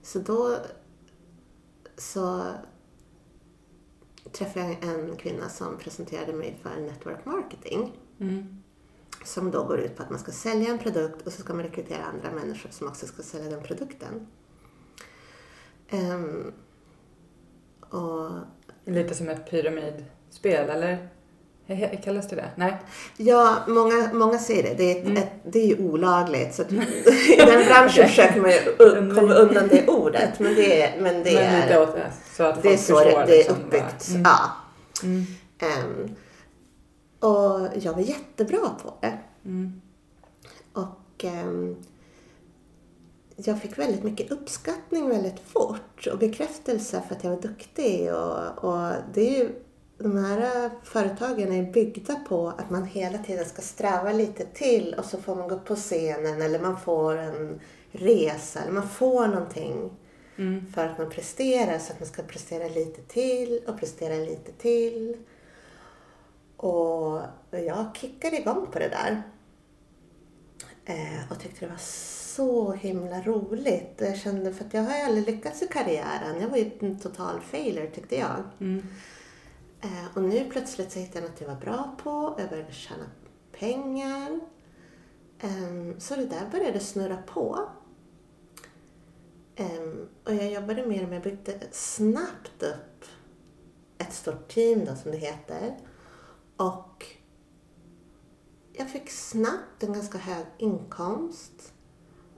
Så 0.02 0.18
då 0.18 0.58
så 1.96 2.52
träffade 4.32 4.66
jag 4.66 4.84
en 4.84 5.16
kvinna 5.16 5.48
som 5.48 5.78
presenterade 5.78 6.32
mig 6.32 6.58
för 6.62 6.80
network 6.80 7.24
marketing. 7.24 7.92
Mm. 8.20 8.63
Som 9.24 9.50
då 9.50 9.64
går 9.64 9.80
ut 9.80 9.96
på 9.96 10.02
att 10.02 10.10
man 10.10 10.18
ska 10.18 10.32
sälja 10.32 10.70
en 10.70 10.78
produkt 10.78 11.26
och 11.26 11.32
så 11.32 11.40
ska 11.42 11.54
man 11.54 11.62
rekrytera 11.62 12.04
andra 12.04 12.30
människor 12.40 12.70
som 12.70 12.88
också 12.88 13.06
ska 13.06 13.22
sälja 13.22 13.50
den 13.50 13.62
produkten. 13.62 14.26
Ehm, 15.90 16.52
och 17.90 18.30
Lite 18.86 19.14
som 19.14 19.28
ett 19.28 19.50
pyramidspel, 19.50 20.70
eller? 20.70 21.08
Kallas 22.04 22.28
det 22.28 22.36
det? 22.36 22.50
Nej? 22.56 22.76
ja, 23.16 23.56
många, 23.68 24.10
många 24.12 24.38
säger 24.38 24.62
det. 24.62 24.74
Det 24.74 24.84
är, 24.84 25.12
ett, 25.12 25.18
ett, 25.18 25.32
det 25.52 25.58
är 25.58 25.66
ju 25.66 25.76
olagligt. 25.90 26.54
Så 26.54 26.62
att, 26.62 26.72
I 26.72 27.36
den 27.36 27.66
branschen 27.66 28.08
försöker 28.08 28.40
man 28.40 28.50
ju 28.50 28.56
u- 28.56 29.14
komma 29.14 29.34
undan 29.34 29.68
det 29.68 29.88
ordet. 29.88 30.38
Men 30.40 30.54
det, 30.54 30.82
är- 30.82 31.00
men 31.00 31.14
det 31.22 31.34
Men 31.34 31.42
är, 31.44 31.68
det, 31.86 32.12
så 32.36 32.42
att 32.42 32.62
det 32.62 32.72
är 32.72 32.76
så 32.76 32.98
det, 33.04 33.10
det 33.10 33.16
är 33.20 33.26
liksom 33.26 33.56
uppbyggt. 33.56 34.08
mm. 34.08 34.22
Ja. 34.24 34.38
Mm. 35.02 35.24
Ehm, 35.58 36.14
och 37.24 37.68
jag 37.80 37.92
var 37.92 38.00
jättebra 38.00 38.70
på 38.82 38.94
det. 39.00 39.18
Mm. 39.44 39.82
Och 40.72 41.24
ehm, 41.24 41.76
jag 43.36 43.62
fick 43.62 43.78
väldigt 43.78 44.02
mycket 44.02 44.30
uppskattning 44.30 45.08
väldigt 45.08 45.40
fort 45.40 46.06
och 46.12 46.18
bekräftelse 46.18 47.02
för 47.08 47.14
att 47.14 47.24
jag 47.24 47.30
var 47.30 47.42
duktig. 47.42 48.14
Och, 48.14 48.64
och 48.64 48.92
det 49.14 49.20
är 49.20 49.38
ju, 49.38 49.50
de 49.98 50.16
här 50.16 50.70
företagen 50.84 51.52
är 51.52 51.72
byggda 51.72 52.14
på 52.14 52.48
att 52.48 52.70
man 52.70 52.84
hela 52.84 53.18
tiden 53.18 53.44
ska 53.44 53.62
sträva 53.62 54.12
lite 54.12 54.44
till 54.44 54.94
och 54.98 55.04
så 55.04 55.18
får 55.18 55.36
man 55.36 55.48
gå 55.48 55.54
upp 55.54 55.64
på 55.64 55.76
scenen 55.76 56.42
eller 56.42 56.60
man 56.60 56.80
får 56.80 57.16
en 57.16 57.60
resa 57.92 58.60
eller 58.60 58.72
man 58.72 58.88
får 58.88 59.26
någonting 59.26 59.90
Mm. 60.36 60.66
för 60.72 60.86
att 60.86 60.98
man 60.98 61.10
presterar 61.10 61.78
så 61.78 61.92
att 61.92 62.00
man 62.00 62.08
ska 62.08 62.22
prestera 62.22 62.68
lite 62.68 63.02
till 63.02 63.60
och 63.66 63.80
prestera 63.80 64.14
lite 64.14 64.52
till. 64.52 65.16
Och 66.56 67.20
jag 67.50 67.96
kickade 67.96 68.40
igång 68.40 68.66
på 68.72 68.78
det 68.78 68.88
där. 68.88 69.22
Eh, 70.84 71.30
och 71.30 71.40
tyckte 71.40 71.66
det 71.66 71.70
var 71.70 71.78
så 72.36 72.72
himla 72.72 73.20
roligt. 73.20 74.00
Och 74.00 74.06
jag 74.06 74.16
kände, 74.16 74.54
för 74.54 74.64
att 74.64 74.74
jag 74.74 74.82
har 74.82 74.96
ju 74.96 75.02
aldrig 75.02 75.26
lyckats 75.26 75.62
i 75.62 75.66
karriären. 75.66 76.40
Jag 76.40 76.48
var 76.48 76.56
ju 76.56 76.70
en 76.80 76.98
total 76.98 77.40
failure 77.40 77.90
tyckte 77.90 78.16
jag. 78.16 78.42
Mm. 78.60 78.86
Eh, 79.80 80.16
och 80.16 80.22
nu 80.22 80.50
plötsligt 80.50 80.92
så 80.92 80.98
hittade 80.98 81.20
jag 81.20 81.30
något 81.30 81.40
jag 81.40 81.48
var 81.48 81.60
bra 81.60 81.96
på. 82.02 82.34
Jag 82.38 82.48
började 82.48 82.72
tjäna 82.72 83.04
pengar. 83.52 84.40
Ehm, 85.40 86.00
så 86.00 86.16
det 86.16 86.26
där 86.26 86.48
började 86.52 86.80
snurra 86.80 87.16
på. 87.26 87.68
Ehm, 89.56 90.08
och 90.24 90.34
jag 90.34 90.52
jobbade 90.52 90.86
mer 90.86 91.06
med, 91.06 91.16
jag 91.16 91.22
byggde 91.22 91.60
snabbt 91.70 92.62
upp 92.62 93.04
ett 93.98 94.12
stort 94.12 94.48
team 94.48 94.84
då 94.84 94.96
som 94.96 95.10
det 95.10 95.16
heter. 95.16 95.76
Och 96.56 97.06
jag 98.72 98.90
fick 98.90 99.10
snabbt 99.10 99.82
en 99.82 99.92
ganska 99.92 100.18
hög 100.18 100.46
inkomst. 100.58 101.72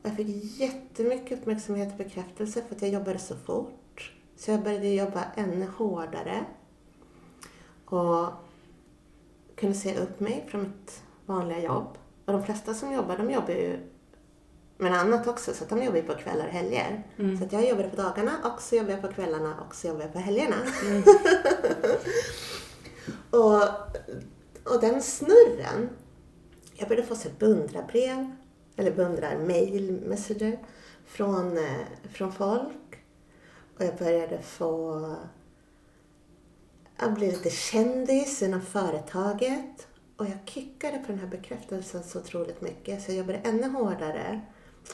Jag 0.03 0.17
fick 0.17 0.61
jättemycket 0.61 1.39
uppmärksamhet 1.39 1.93
och 1.93 1.99
bekräftelse 1.99 2.63
för 2.69 2.75
att 2.75 2.83
jag 2.83 2.91
jobbade 2.91 3.19
så 3.19 3.37
fort. 3.37 4.13
Så 4.37 4.51
jag 4.51 4.63
började 4.63 4.89
jobba 4.89 5.25
ännu 5.37 5.67
hårdare. 5.67 6.45
Och 7.85 8.27
kunde 9.57 9.75
se 9.75 9.99
upp 9.99 10.21
mig 10.21 10.47
från 10.51 10.63
mitt 10.63 11.03
vanliga 11.27 11.61
jobb. 11.61 11.99
Och 12.25 12.33
de 12.33 12.45
flesta 12.45 12.75
som 12.75 12.93
jobbar, 12.93 13.17
de 13.17 13.31
jobbar 13.31 13.55
ju 13.55 13.79
med 14.79 14.95
annat 14.95 15.27
också. 15.27 15.55
Så 15.55 15.65
de 15.65 15.83
jobbar 15.83 15.97
ju 15.97 16.03
på 16.03 16.15
kvällar 16.15 16.47
och 16.47 16.53
helger. 16.53 17.03
Så 17.39 17.45
att 17.45 17.53
jag 17.53 17.69
jobbade 17.69 17.89
på 17.89 17.97
dagarna 17.97 18.33
och 18.45 18.63
så 18.63 18.77
jobbade 18.77 18.93
jag 18.93 19.03
på 19.03 19.09
kvällarna 19.09 19.55
och 19.69 19.75
så 19.75 19.87
jobbade 19.87 20.05
jag 20.05 20.13
på 20.13 20.19
helgerna. 20.19 20.57
och, 23.31 23.63
och 24.75 24.81
den 24.81 25.03
snurren. 25.03 25.89
Jag 26.75 26.89
började 26.89 27.09
få 27.09 27.15
så 27.15 27.29
beundrarbrev. 27.39 28.37
Eller 28.77 28.93
beundrar-mail, 28.93 29.93
messenger. 29.93 30.59
Från, 31.07 31.57
eh, 31.57 32.11
från 32.13 32.33
folk. 32.33 33.05
Och 33.79 33.85
jag 33.85 33.97
började 33.97 34.43
få 34.43 35.01
jag 36.99 37.15
blev 37.15 37.33
lite 37.33 37.51
kändis 37.51 38.43
inom 38.43 38.63
företaget. 38.63 39.89
Och 40.17 40.27
jag 40.27 40.39
kickade 40.45 40.99
på 40.99 41.13
den 41.13 41.19
här 41.19 41.27
bekräftelsen 41.27 42.03
så 42.05 42.19
otroligt 42.19 42.61
mycket. 42.61 43.03
Så 43.03 43.11
jag 43.11 43.19
jobbade 43.19 43.39
ännu 43.39 43.69
hårdare. 43.69 44.41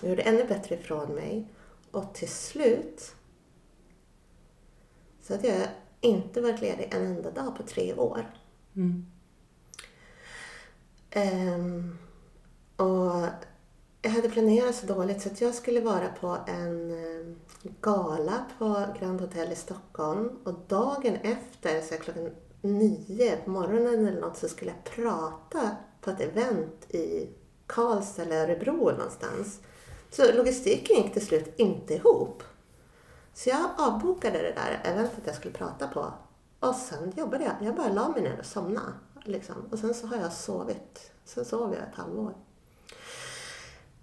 Jag 0.01 0.11
gjorde 0.11 0.23
ännu 0.23 0.45
bättre 0.45 0.75
ifrån 0.75 1.15
mig. 1.15 1.49
Och 1.91 2.15
till 2.15 2.29
slut 2.29 3.15
så 5.23 5.35
hade 5.35 5.49
jag 5.49 5.69
inte 6.03 6.41
varit 6.41 6.61
ledig 6.61 6.89
en 6.95 7.07
enda 7.07 7.31
dag 7.31 7.57
på 7.57 7.63
tre 7.63 7.95
år. 7.95 8.31
Mm. 8.77 9.07
Ehm, 11.11 11.99
och 12.77 13.27
jag 14.03 14.11
hade 14.11 14.29
planerat 14.29 14.75
så 14.75 14.87
dåligt 14.87 15.23
så 15.23 15.29
att 15.29 15.41
jag 15.41 15.55
skulle 15.55 15.81
vara 15.81 16.09
på 16.21 16.39
en 16.47 16.91
eh, 16.91 17.27
gala 17.81 18.45
på 18.59 18.85
Grand 19.01 19.21
Hotel 19.21 19.53
i 19.53 19.57
Stockholm. 19.57 20.31
Och 20.45 20.55
dagen 20.69 21.15
efter, 21.23 21.81
så 21.81 21.97
klockan 21.97 22.31
nio 22.63 23.37
på 23.37 23.51
morgonen 23.51 24.07
eller 24.07 24.21
något, 24.21 24.37
så 24.37 24.49
skulle 24.49 24.71
jag 24.71 24.95
prata 24.95 25.77
på 26.01 26.11
ett 26.11 26.21
event 26.21 26.95
i 26.95 27.29
Karlstad 27.67 28.23
eller 28.23 28.45
Örebro 28.45 28.91
någonstans. 28.91 29.61
Så 30.11 30.33
logistiken 30.33 30.97
gick 30.97 31.13
till 31.13 31.27
slut 31.27 31.55
inte 31.57 31.95
ihop. 31.95 32.43
Så 33.35 33.49
jag 33.49 33.71
avbokade 33.79 34.39
det 34.39 34.53
där 34.53 34.81
eventet 34.85 35.23
jag 35.25 35.35
skulle 35.35 35.55
prata 35.55 35.89
på. 35.89 36.13
Och 36.61 36.75
sen 36.75 37.13
jobbade 37.17 37.45
jag. 37.45 37.55
Jag 37.69 37.77
bara 37.77 37.89
la 37.89 38.09
mig 38.09 38.23
ner 38.23 38.39
och 38.39 38.47
somnade. 38.47 38.93
Liksom. 39.25 39.57
Och 39.71 39.79
sen 39.79 39.95
så 39.95 40.07
har 40.07 40.17
jag 40.17 40.33
sovit. 40.33 41.13
Sen 41.25 41.45
sov 41.45 41.75
jag 41.75 41.83
ett 41.83 41.95
halvår. 41.95 42.35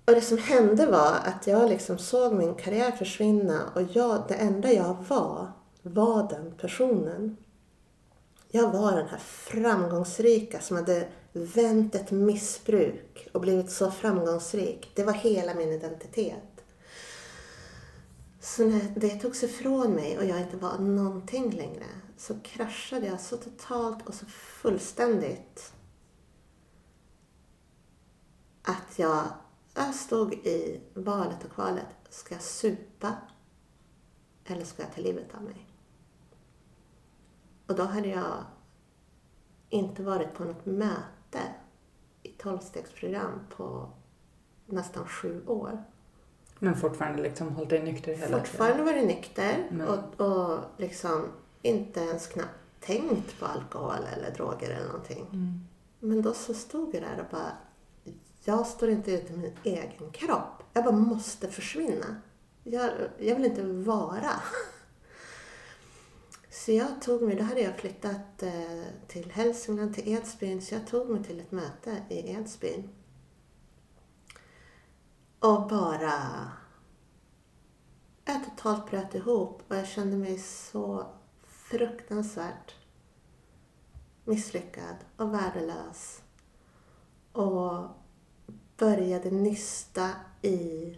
Och 0.06 0.15
det 0.15 0.22
som 0.22 0.38
hände 0.38 0.86
var 0.86 1.12
att 1.12 1.48
jag 1.48 1.70
liksom 1.70 1.98
såg 1.98 2.34
min 2.34 2.56
karriär 2.56 2.92
försvinna 2.92 3.70
och 3.76 3.82
jag, 3.82 4.24
det 4.28 4.34
enda 4.34 4.72
jag 4.72 4.98
var, 5.08 5.52
var 5.82 6.30
den 6.30 6.54
personen. 6.58 7.38
Jag 8.48 8.72
var 8.72 8.92
den 8.92 9.08
här 9.08 9.18
framgångsrika 9.18 10.60
som 10.60 10.78
hade 10.78 11.08
vänt 11.34 11.96
ett 11.96 12.12
missbruk 12.12 13.28
och 13.34 13.42
blivit 13.42 13.72
så 13.72 13.92
framgångsrik. 13.92 14.92
Det 14.96 15.04
var 15.04 15.13
hela 15.13 15.54
min 15.54 15.70
identitet. 15.70 16.59
Så 18.39 18.65
när 18.65 18.93
det 18.95 19.10
togs 19.10 19.43
ifrån 19.43 19.91
mig 19.91 20.17
och 20.17 20.25
jag 20.25 20.41
inte 20.41 20.58
var 20.58 20.78
någonting 20.78 21.52
längre 21.52 21.86
så 22.17 22.39
kraschade 22.39 23.06
jag 23.06 23.19
så 23.19 23.38
totalt 23.38 24.08
och 24.08 24.13
så 24.13 24.25
fullständigt 24.25 25.73
att 28.62 28.99
jag, 28.99 29.28
jag 29.75 29.95
stod 29.95 30.34
i 30.34 30.82
valet 30.93 31.45
och 31.45 31.52
kvalet. 31.52 31.95
Ska 32.10 32.36
jag 32.36 32.43
supa 32.43 33.15
eller 34.45 34.65
ska 34.65 34.82
jag 34.84 34.93
ta 34.93 35.02
livet 35.02 35.36
av 35.36 35.43
mig? 35.43 35.65
Och 37.67 37.75
då 37.75 37.84
hade 37.84 38.08
jag 38.08 38.43
inte 39.69 40.04
varit 40.04 40.34
på 40.34 40.43
något 40.43 40.65
möte 40.65 41.56
i 42.23 42.30
tolvstegsprogram 42.30 43.39
på 43.49 43.89
nästan 44.65 45.08
sju 45.08 45.45
år. 45.47 45.84
Men 46.60 46.76
fortfarande 46.76 47.24
liksom 47.24 47.56
hållit 47.56 47.69
dig 47.69 47.84
nykter 47.84 48.13
hela 48.13 48.26
tiden? 48.28 48.39
Fortfarande 48.39 48.84
varit 48.84 49.08
nykter 49.08 49.67
Men- 49.72 49.88
och, 49.88 50.22
och 50.22 50.60
liksom 50.78 51.26
inte 51.62 52.00
ens 52.00 52.28
knappt 52.28 52.50
tänkt 52.80 53.39
på 53.39 53.45
alkohol 53.45 54.06
eller 54.17 54.32
droger 54.32 54.69
eller 54.69 54.88
någonting. 54.88 55.26
Mm. 55.32 55.60
Men 56.00 56.22
då 56.22 56.34
så 56.34 56.54
stod 56.54 56.95
jag 56.95 57.04
där 57.04 57.19
och 57.19 57.32
bara, 57.32 57.52
jag 58.43 58.67
står 58.67 58.89
inte 58.89 59.12
ut 59.12 59.30
med 59.30 59.39
min 59.39 59.54
egen 59.63 60.12
kropp. 60.12 60.63
Jag 60.74 60.84
bara 60.84 60.95
måste 60.95 61.48
försvinna. 61.48 62.15
Jag, 62.63 62.91
jag 63.17 63.36
vill 63.36 63.45
inte 63.45 63.63
vara. 63.63 64.32
Så 66.52 66.72
jag 66.72 67.02
tog 67.02 67.22
mig, 67.22 67.36
då 67.36 67.43
hade 67.43 67.62
jag 67.62 67.78
flyttat 67.78 68.43
eh, 68.43 68.82
till 69.08 69.32
Hälsingland, 69.32 69.95
till 69.95 70.08
Edsbyn, 70.08 70.62
så 70.62 70.76
jag 70.76 70.88
tog 70.88 71.10
mig 71.10 71.24
till 71.24 71.39
ett 71.39 71.52
möte 71.52 71.95
i 72.10 72.32
Edsbyn. 72.32 72.89
Och 75.39 75.67
bara... 75.67 76.52
Jag 78.25 78.43
totalt 78.43 78.89
bröt 78.89 79.15
ihop 79.15 79.63
och 79.67 79.75
jag 79.75 79.88
kände 79.88 80.17
mig 80.17 80.39
så 80.39 81.06
fruktansvärt 81.47 82.75
misslyckad 84.25 84.95
och 85.17 85.34
värdelös. 85.34 86.21
Och 87.32 87.88
började 88.78 89.32
nysta 89.32 90.10
i 90.41 90.97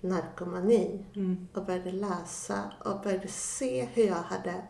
narkomani 0.00 1.06
Mm. 1.14 1.48
och 1.54 1.64
började 1.64 1.92
läsa 1.92 2.72
och 2.84 3.00
började 3.00 3.28
se 3.28 3.84
hur 3.84 4.06
jag 4.06 4.14
hade 4.22 4.68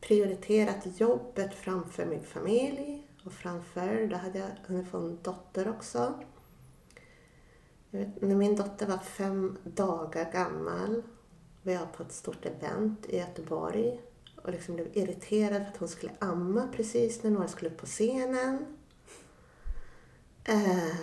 prioriterat 0.00 1.00
jobbet 1.00 1.54
framför 1.54 2.06
min 2.06 2.22
familj 2.24 2.99
och 3.24 3.32
framför, 3.32 4.06
då 4.06 4.16
hade 4.16 4.38
jag 4.38 4.48
hunnit 4.66 4.88
få 4.88 4.98
en 4.98 5.18
dotter 5.22 5.68
också. 5.68 6.14
Vet, 7.90 8.22
när 8.22 8.34
min 8.34 8.56
dotter 8.56 8.86
var 8.86 8.98
fem 8.98 9.58
dagar 9.64 10.32
gammal 10.32 11.02
var 11.62 11.72
jag 11.72 11.92
på 11.92 12.02
ett 12.02 12.12
stort 12.12 12.46
event 12.46 13.06
i 13.06 13.18
Göteborg 13.18 14.00
och 14.36 14.52
liksom 14.52 14.74
blev 14.74 14.96
irriterad 14.96 15.62
för 15.62 15.68
att 15.70 15.76
hon 15.76 15.88
skulle 15.88 16.12
amma 16.18 16.68
precis 16.72 17.22
när 17.22 17.30
några 17.30 17.48
skulle 17.48 17.70
upp 17.70 17.80
på 17.80 17.86
scenen. 17.86 18.66
Eh, 20.44 20.94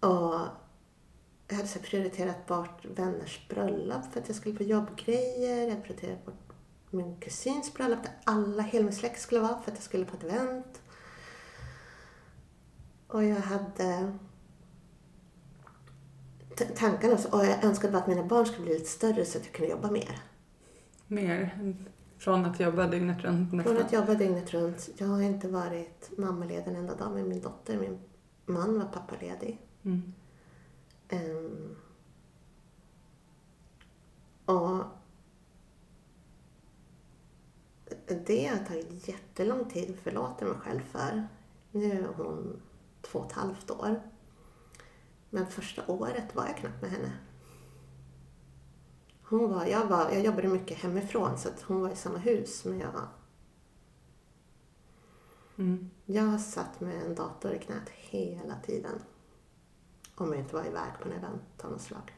och 0.00 0.40
jag 1.48 1.56
hade 1.56 1.68
så 1.68 1.78
prioriterat 1.78 2.46
bort 2.46 2.84
vänners 2.84 3.48
bröllop 3.48 4.12
för 4.12 4.20
att 4.20 4.28
jag 4.28 4.36
skulle 4.36 4.56
på 4.56 4.62
jobbgrejer. 4.62 5.68
Jag 5.68 5.84
prioriterade 5.84 6.18
bort 6.24 6.52
min 6.90 7.20
kusins 7.20 7.74
bröllop 7.74 8.02
där 8.02 8.12
alla, 8.24 8.62
hela 8.62 8.84
min 8.84 8.94
släkt 8.94 9.20
skulle 9.20 9.40
vara 9.40 9.62
för 9.62 9.70
att 9.70 9.76
jag 9.76 9.84
skulle 9.84 10.04
på 10.04 10.16
ett 10.16 10.24
event. 10.24 10.80
Och 13.08 13.24
jag 13.24 13.36
hade 13.36 14.12
t- 16.58 16.64
tankarna 16.76 17.14
också. 17.14 17.28
Och 17.28 17.44
jag 17.46 17.64
önskade 17.64 17.92
bara 17.92 18.02
att 18.02 18.08
mina 18.08 18.24
barn 18.24 18.46
skulle 18.46 18.64
bli 18.64 18.74
lite 18.74 18.90
större 18.90 19.24
så 19.24 19.38
att 19.38 19.44
jag 19.44 19.54
kunde 19.54 19.70
jobba 19.72 19.90
mer. 19.90 20.22
Mer 21.06 21.58
från 22.18 22.44
att 22.44 22.60
jobba 22.60 22.86
dygnet 22.86 23.20
runt 23.24 23.50
Från 23.50 23.58
nästan. 23.58 23.76
att 23.76 23.92
jobba 23.92 24.14
dygnet 24.14 24.50
runt. 24.54 24.88
Jag 24.96 25.06
har 25.06 25.20
inte 25.20 25.48
varit 25.48 26.10
mammaledig 26.18 26.68
en 26.70 26.76
enda 26.76 26.94
dag 26.94 27.12
med 27.12 27.24
min 27.24 27.40
dotter. 27.40 27.78
Min 27.80 27.98
man 28.46 28.78
var 28.78 28.86
pappaledig. 28.86 29.60
Mm. 29.82 30.12
Ehm, 31.08 31.76
och 34.44 34.84
det 38.26 38.46
har 38.46 38.64
tagit 38.64 39.08
jättelång 39.08 39.64
tid 39.70 39.90
att 39.90 40.00
förlåta 40.00 40.44
mig 40.44 40.54
själv 40.54 40.80
för. 40.80 41.28
Nu 41.70 41.92
är 41.92 42.08
hon 42.16 42.60
två 43.10 43.18
och 43.18 43.26
ett 43.26 43.32
halvt 43.32 43.70
år. 43.70 44.02
Men 45.30 45.46
första 45.46 45.86
året 45.86 46.34
var 46.34 46.46
jag 46.46 46.56
knappt 46.56 46.82
med 46.82 46.90
henne. 46.90 47.12
Hon 49.22 49.50
var, 49.50 49.66
jag, 49.66 49.86
var, 49.86 50.10
jag 50.10 50.24
jobbade 50.24 50.48
mycket 50.48 50.78
hemifrån 50.78 51.38
så 51.38 51.48
att 51.48 51.62
hon 51.62 51.80
var 51.80 51.90
i 51.90 51.96
samma 51.96 52.18
hus 52.18 52.64
men 52.64 52.78
jag, 52.78 52.92
Mm. 55.58 55.90
jag 56.04 56.40
satt 56.40 56.80
med 56.80 57.02
en 57.02 57.14
dator 57.14 57.52
i 57.52 57.58
knät 57.58 57.88
hela 57.88 58.56
tiden. 58.60 59.02
Om 60.14 60.32
jag 60.32 60.40
inte 60.40 60.54
var 60.54 60.64
iväg 60.66 60.92
på 61.02 61.08
en 61.08 61.14
event 61.14 61.64
av 61.64 61.70
något 61.70 61.80
slag. 61.80 62.12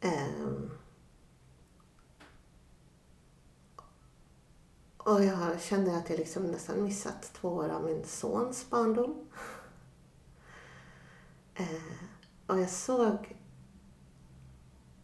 Ehm. 0.00 0.70
Och 5.08 5.24
jag 5.24 5.60
kände 5.60 5.96
att 5.96 6.10
jag 6.10 6.18
liksom 6.18 6.42
nästan 6.42 6.82
missat 6.82 7.32
två 7.32 7.48
år 7.48 7.68
av 7.68 7.84
min 7.84 8.04
sons 8.04 8.70
barndom. 8.70 9.28
Ehm. 11.54 11.66
Och 12.46 12.60
jag 12.60 12.70
såg... 12.70 13.36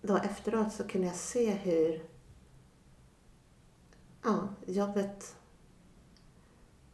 Då 0.03 0.17
efteråt 0.17 0.73
så 0.73 0.85
kunde 0.85 1.07
jag 1.07 1.17
se 1.17 1.51
hur 1.51 2.03
ja, 4.23 4.49
jobbet 4.67 5.37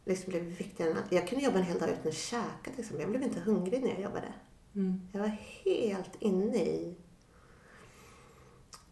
liksom 0.05 0.29
blev 0.31 0.43
viktigare 0.43 0.91
än 0.91 0.97
allt. 0.97 1.11
Jag 1.11 1.27
kunde 1.27 1.45
jobba 1.45 1.57
en 1.57 1.63
hel 1.63 1.79
dag 1.79 1.89
utan 1.89 2.07
att 2.07 2.13
käka 2.13 2.71
till 2.71 2.79
exempel. 2.79 3.01
Jag 3.01 3.09
blev 3.09 3.23
inte 3.23 3.39
hungrig 3.39 3.81
när 3.81 3.89
jag 3.89 4.01
jobbade. 4.01 4.33
Mm. 4.75 5.01
Jag 5.13 5.19
var 5.19 5.37
helt 5.63 6.15
inne 6.19 6.57
i, 6.57 6.95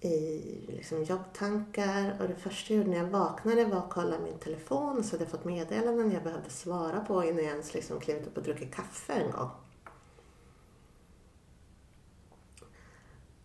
i 0.01 0.41
liksom 0.67 1.03
jobbtankar 1.03 2.17
och 2.19 2.27
det 2.27 2.35
första 2.35 2.73
jag 2.73 2.77
gjorde 2.77 2.89
när 2.89 3.03
jag 3.03 3.09
vaknade 3.09 3.65
var 3.65 3.77
att 3.77 3.89
kolla 3.89 4.19
min 4.19 4.39
telefon 4.39 5.03
så 5.03 5.11
hade 5.11 5.23
jag 5.23 5.31
fått 5.31 5.45
meddelanden 5.45 6.11
jag 6.11 6.23
behövde 6.23 6.49
svara 6.49 6.99
på 6.99 7.23
innan 7.23 7.43
jag 7.43 7.51
ens 7.51 7.73
liksom 7.73 7.99
klivit 7.99 8.27
upp 8.27 8.37
och 8.37 8.43
druckit 8.43 8.75
kaffe 8.75 9.13
en 9.13 9.31
gång. 9.31 9.49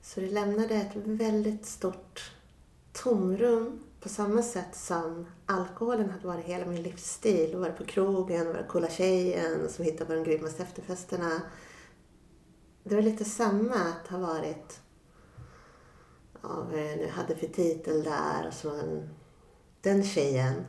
Så 0.03 0.21
det 0.21 0.31
lämnade 0.31 0.75
ett 0.75 0.97
väldigt 0.97 1.67
stort 1.67 2.33
tomrum 2.93 3.81
på 4.01 4.09
samma 4.09 4.43
sätt 4.43 4.77
som 4.77 5.27
alkoholen 5.47 6.11
hade 6.11 6.27
varit 6.27 6.45
hela 6.45 6.67
min 6.67 6.83
livsstil. 6.83 7.57
Varit 7.57 7.77
på 7.77 7.85
krogen, 7.85 8.47
varit 8.47 8.69
coola 8.69 8.89
tjejen 8.89 9.69
som 9.69 9.85
hittade 9.85 10.05
på 10.05 10.15
de 10.15 10.25
grymmaste 10.25 10.63
efterfesterna. 10.63 11.43
Det 12.83 12.95
var 12.95 13.03
lite 13.03 13.25
samma 13.25 13.75
att 13.75 14.09
ha 14.09 14.19
varit, 14.19 14.81
av, 16.45 16.75
eh, 16.75 16.83
vad 16.83 16.91
jag 16.91 16.99
nu 16.99 17.09
hade 17.09 17.37
för 17.37 17.47
titel 17.47 18.03
där 18.03 18.47
och 18.47 18.55
så 18.55 18.81
en, 18.81 19.09
den, 19.81 20.05
tjejen. 20.05 20.67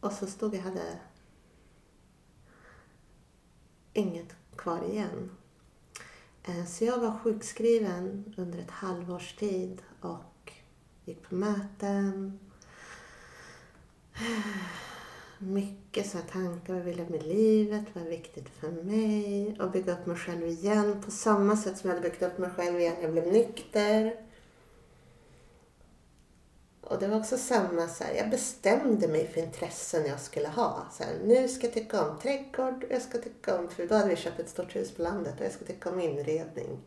Och 0.00 0.12
så 0.12 0.26
stod 0.26 0.54
jag 0.54 0.60
hade 0.62 0.98
inget 3.92 4.36
kvar 4.56 4.84
igen. 4.90 5.30
Eh, 6.42 6.66
så 6.66 6.84
jag 6.84 6.98
var 6.98 7.18
sjukskriven 7.18 8.34
under 8.36 8.58
ett 8.58 8.70
halvårs 8.70 9.36
tid 9.36 9.82
och 10.00 10.52
gick 11.04 11.22
på 11.28 11.34
möten. 11.34 12.38
Mycket 15.42 16.10
så 16.10 16.18
tankar, 16.18 16.74
vad 16.74 16.82
vill 16.82 16.98
jag 16.98 17.10
med 17.10 17.22
livet, 17.22 17.84
vad 17.92 18.04
är 18.04 18.08
viktigt 18.08 18.48
för 18.48 18.70
mig? 18.70 19.56
Och 19.60 19.70
bygga 19.70 19.92
upp 19.92 20.06
mig 20.06 20.16
själv 20.16 20.46
igen 20.46 21.02
på 21.04 21.10
samma 21.10 21.56
sätt 21.56 21.78
som 21.78 21.90
jag 21.90 21.96
hade 21.96 22.10
byggt 22.10 22.22
upp 22.22 22.38
mig 22.38 22.50
själv 22.50 22.80
igen 22.80 22.94
när 22.96 23.02
jag 23.02 23.12
blev 23.12 23.26
nykter. 23.26 24.16
Och 26.80 26.98
det 26.98 27.08
var 27.08 27.18
också 27.18 27.38
samma, 27.38 27.88
så 27.88 28.04
här, 28.04 28.14
jag 28.14 28.30
bestämde 28.30 29.08
mig 29.08 29.28
för 29.28 29.40
intressen 29.40 30.06
jag 30.06 30.20
skulle 30.20 30.48
ha. 30.48 30.86
Så 30.92 31.04
här, 31.04 31.12
nu 31.24 31.48
ska 31.48 31.66
jag 31.66 31.74
tycka 31.74 32.08
om 32.08 32.18
trädgård, 32.18 32.84
jag 32.90 33.02
ska 33.02 33.18
tycka 33.18 33.58
om, 33.58 33.68
för 33.68 33.86
då 33.86 33.94
hade 33.94 34.08
vi 34.08 34.16
köpt 34.16 34.40
ett 34.40 34.48
stort 34.48 34.76
hus 34.76 34.90
på 34.90 35.02
landet 35.02 35.34
och 35.38 35.44
jag 35.44 35.52
ska 35.52 35.64
tycka 35.64 35.90
om 35.90 36.00
inredning. 36.00 36.78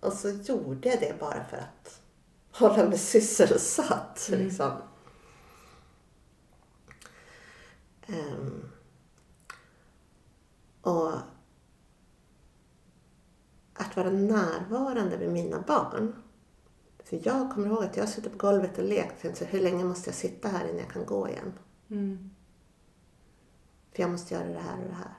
Och 0.00 0.12
så 0.12 0.30
gjorde 0.30 0.88
jag 0.88 1.00
det 1.00 1.14
bara 1.20 1.44
för 1.44 1.56
att 1.56 2.00
hålla 2.52 2.88
mig 2.88 2.98
sysselsatt. 2.98 4.28
Mm. 4.28 4.40
Liksom. 4.40 4.72
Ehm, 8.06 8.68
och 10.80 11.12
att 13.74 13.96
vara 13.96 14.10
närvarande 14.10 15.18
med 15.18 15.32
mina 15.32 15.60
barn. 15.60 16.22
För 17.04 17.20
jag 17.22 17.52
kommer 17.52 17.66
ihåg 17.66 17.84
att 17.84 17.96
jag 17.96 18.08
suttit 18.08 18.32
på 18.32 18.38
golvet 18.38 18.78
och 18.78 18.84
lekt. 18.84 19.14
och 19.14 19.20
tänkte, 19.20 19.44
hur 19.44 19.60
länge 19.60 19.84
måste 19.84 20.10
jag 20.10 20.14
sitta 20.14 20.48
här 20.48 20.64
innan 20.64 20.78
jag 20.78 20.90
kan 20.90 21.06
gå 21.06 21.28
igen? 21.28 21.52
Mm. 21.90 22.30
För 23.92 24.02
jag 24.02 24.10
måste 24.10 24.34
göra 24.34 24.48
det 24.48 24.58
här 24.58 24.78
och 24.78 24.88
det 24.88 24.94
här. 24.94 25.14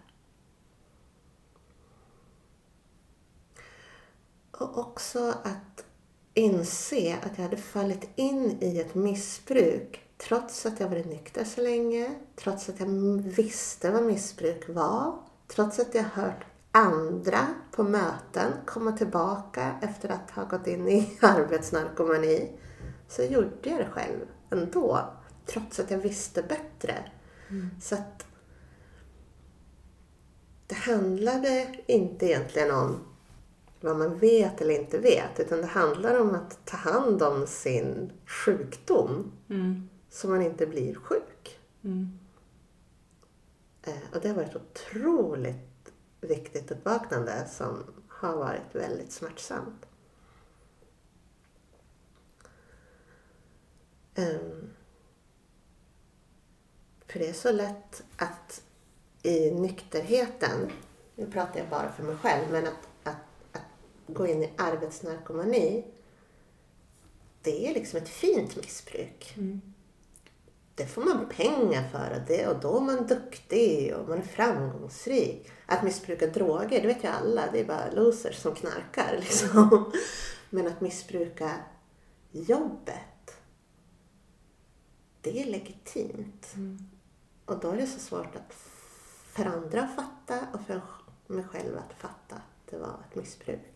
Och 4.52 4.78
också 4.78 5.30
att 5.30 5.86
inse 6.34 7.20
att 7.24 7.38
jag 7.38 7.44
hade 7.44 7.58
fallit 7.58 8.10
in 8.16 8.58
i 8.62 8.80
ett 8.80 8.96
missbruk 8.96 10.03
trots 10.18 10.66
att 10.66 10.80
jag 10.80 10.90
varit 10.90 11.06
nykter 11.06 11.44
så 11.44 11.62
länge, 11.62 12.16
trots 12.36 12.70
att 12.70 12.80
jag 12.80 12.88
visste 13.22 13.92
vad 13.92 14.04
missbruk 14.04 14.70
var, 14.70 15.20
trots 15.48 15.80
att 15.80 15.96
jag 15.96 16.04
hört 16.04 16.46
andra 16.72 17.48
på 17.72 17.84
möten 17.84 18.52
komma 18.66 18.92
tillbaka 18.92 19.76
efter 19.82 20.10
att 20.10 20.32
ha 20.32 20.44
gått 20.44 20.68
in 20.68 20.88
i 20.88 21.18
arbetsnarkomani, 21.22 22.52
så 23.08 23.24
gjorde 23.24 23.70
jag 23.70 23.80
det 23.80 23.90
själv 23.92 24.20
ändå, 24.50 25.10
trots 25.46 25.80
att 25.80 25.92
jag 25.92 25.98
visste 25.98 26.44
bättre. 26.44 27.12
Så 27.82 27.96
att 27.96 28.26
det 30.68 30.76
handlade 30.76 31.68
inte 31.86 32.26
egentligen 32.26 32.72
om 32.72 33.00
vad 33.82 33.98
man 33.98 34.20
vet 34.20 34.62
eller 34.62 34.80
inte 34.80 34.98
vet, 34.98 35.40
utan 35.40 35.62
det 35.62 35.68
handlar 35.68 36.22
om 36.22 36.36
att 36.36 36.66
ta 36.66 36.78
hand 36.78 37.24
om 37.24 37.48
sin 37.48 38.12
sjukdom 38.26 39.32
Mm. 39.50 39.90
Så 40.14 40.28
man 40.30 40.42
inte 40.42 40.68
blir 40.68 40.96
sjuk. 40.96 41.60
Mm. 41.84 42.20
Eh, 43.84 43.98
Och 44.14 44.22
det 44.22 44.28
har 44.28 44.36
varit 44.36 44.56
otroligt 44.56 45.94
viktigt 46.22 46.72
uppvaknande 46.72 47.48
som 47.48 47.84
har 48.08 48.38
varit 48.38 48.76
väldigt 48.76 49.12
smärtsamt. 49.12 49.86
Ehm, 54.16 54.70
För 57.08 57.20
det 57.20 57.30
är 57.30 57.34
så 57.34 57.52
lätt 57.52 58.04
att 58.18 58.64
i 59.24 59.52
nykterheten, 59.52 60.72
nu 61.16 61.32
pratar 61.32 61.60
jag 61.60 61.70
bara 61.70 61.92
för 61.92 62.04
mig 62.04 62.16
själv, 62.16 62.52
men 62.52 62.68
att, 62.68 62.88
att, 63.04 63.18
att 63.52 63.62
gå 64.08 64.28
in 64.28 64.44
i 64.44 64.52
arbetsnarkomani, 64.58 65.86
det 67.42 67.68
är 67.70 67.74
liksom 67.74 67.98
ett 68.00 68.10
fint 68.10 68.56
missbruk. 68.56 69.34
Mm. 69.38 69.73
Det 70.76 70.86
får 70.86 71.02
man 71.02 71.30
pengar 71.30 71.90
för 71.90 72.20
och, 72.20 72.28
det, 72.28 72.48
och 72.48 72.60
då 72.60 72.78
är 72.78 72.82
man 72.82 73.08
duktig 73.08 73.96
och 73.96 74.10
man 74.10 74.18
är 74.18 74.22
framgångsrik. 74.22 75.52
Att 75.66 75.84
missbruka 75.84 76.28
droger, 76.28 76.82
det 76.82 76.88
vet 76.88 77.04
ju 77.04 77.08
alla, 77.08 77.52
det 77.52 77.60
är 77.60 77.66
bara 77.66 77.92
losers 77.92 78.36
som 78.36 78.56
knarkar 78.56 79.18
liksom. 79.20 79.92
Men 80.50 80.68
att 80.68 80.82
missbruka 80.82 81.52
jobbet, 82.32 83.42
det 85.22 85.42
är 85.42 85.46
legitimt. 85.46 86.54
Och 87.46 87.60
då 87.60 87.72
är 87.72 87.78
det 87.78 87.88
så 87.88 88.00
svårt 88.00 88.36
att 88.36 88.54
för 89.34 89.46
andra 89.46 89.84
att 89.84 89.96
fatta 89.96 90.48
och 90.54 90.62
för 90.62 90.82
mig 91.28 91.44
själv 91.44 91.78
att 91.78 91.94
fatta 92.00 92.36
att 92.36 92.70
det 92.70 92.78
var 92.78 93.00
ett 93.10 93.16
missbruk. 93.16 93.73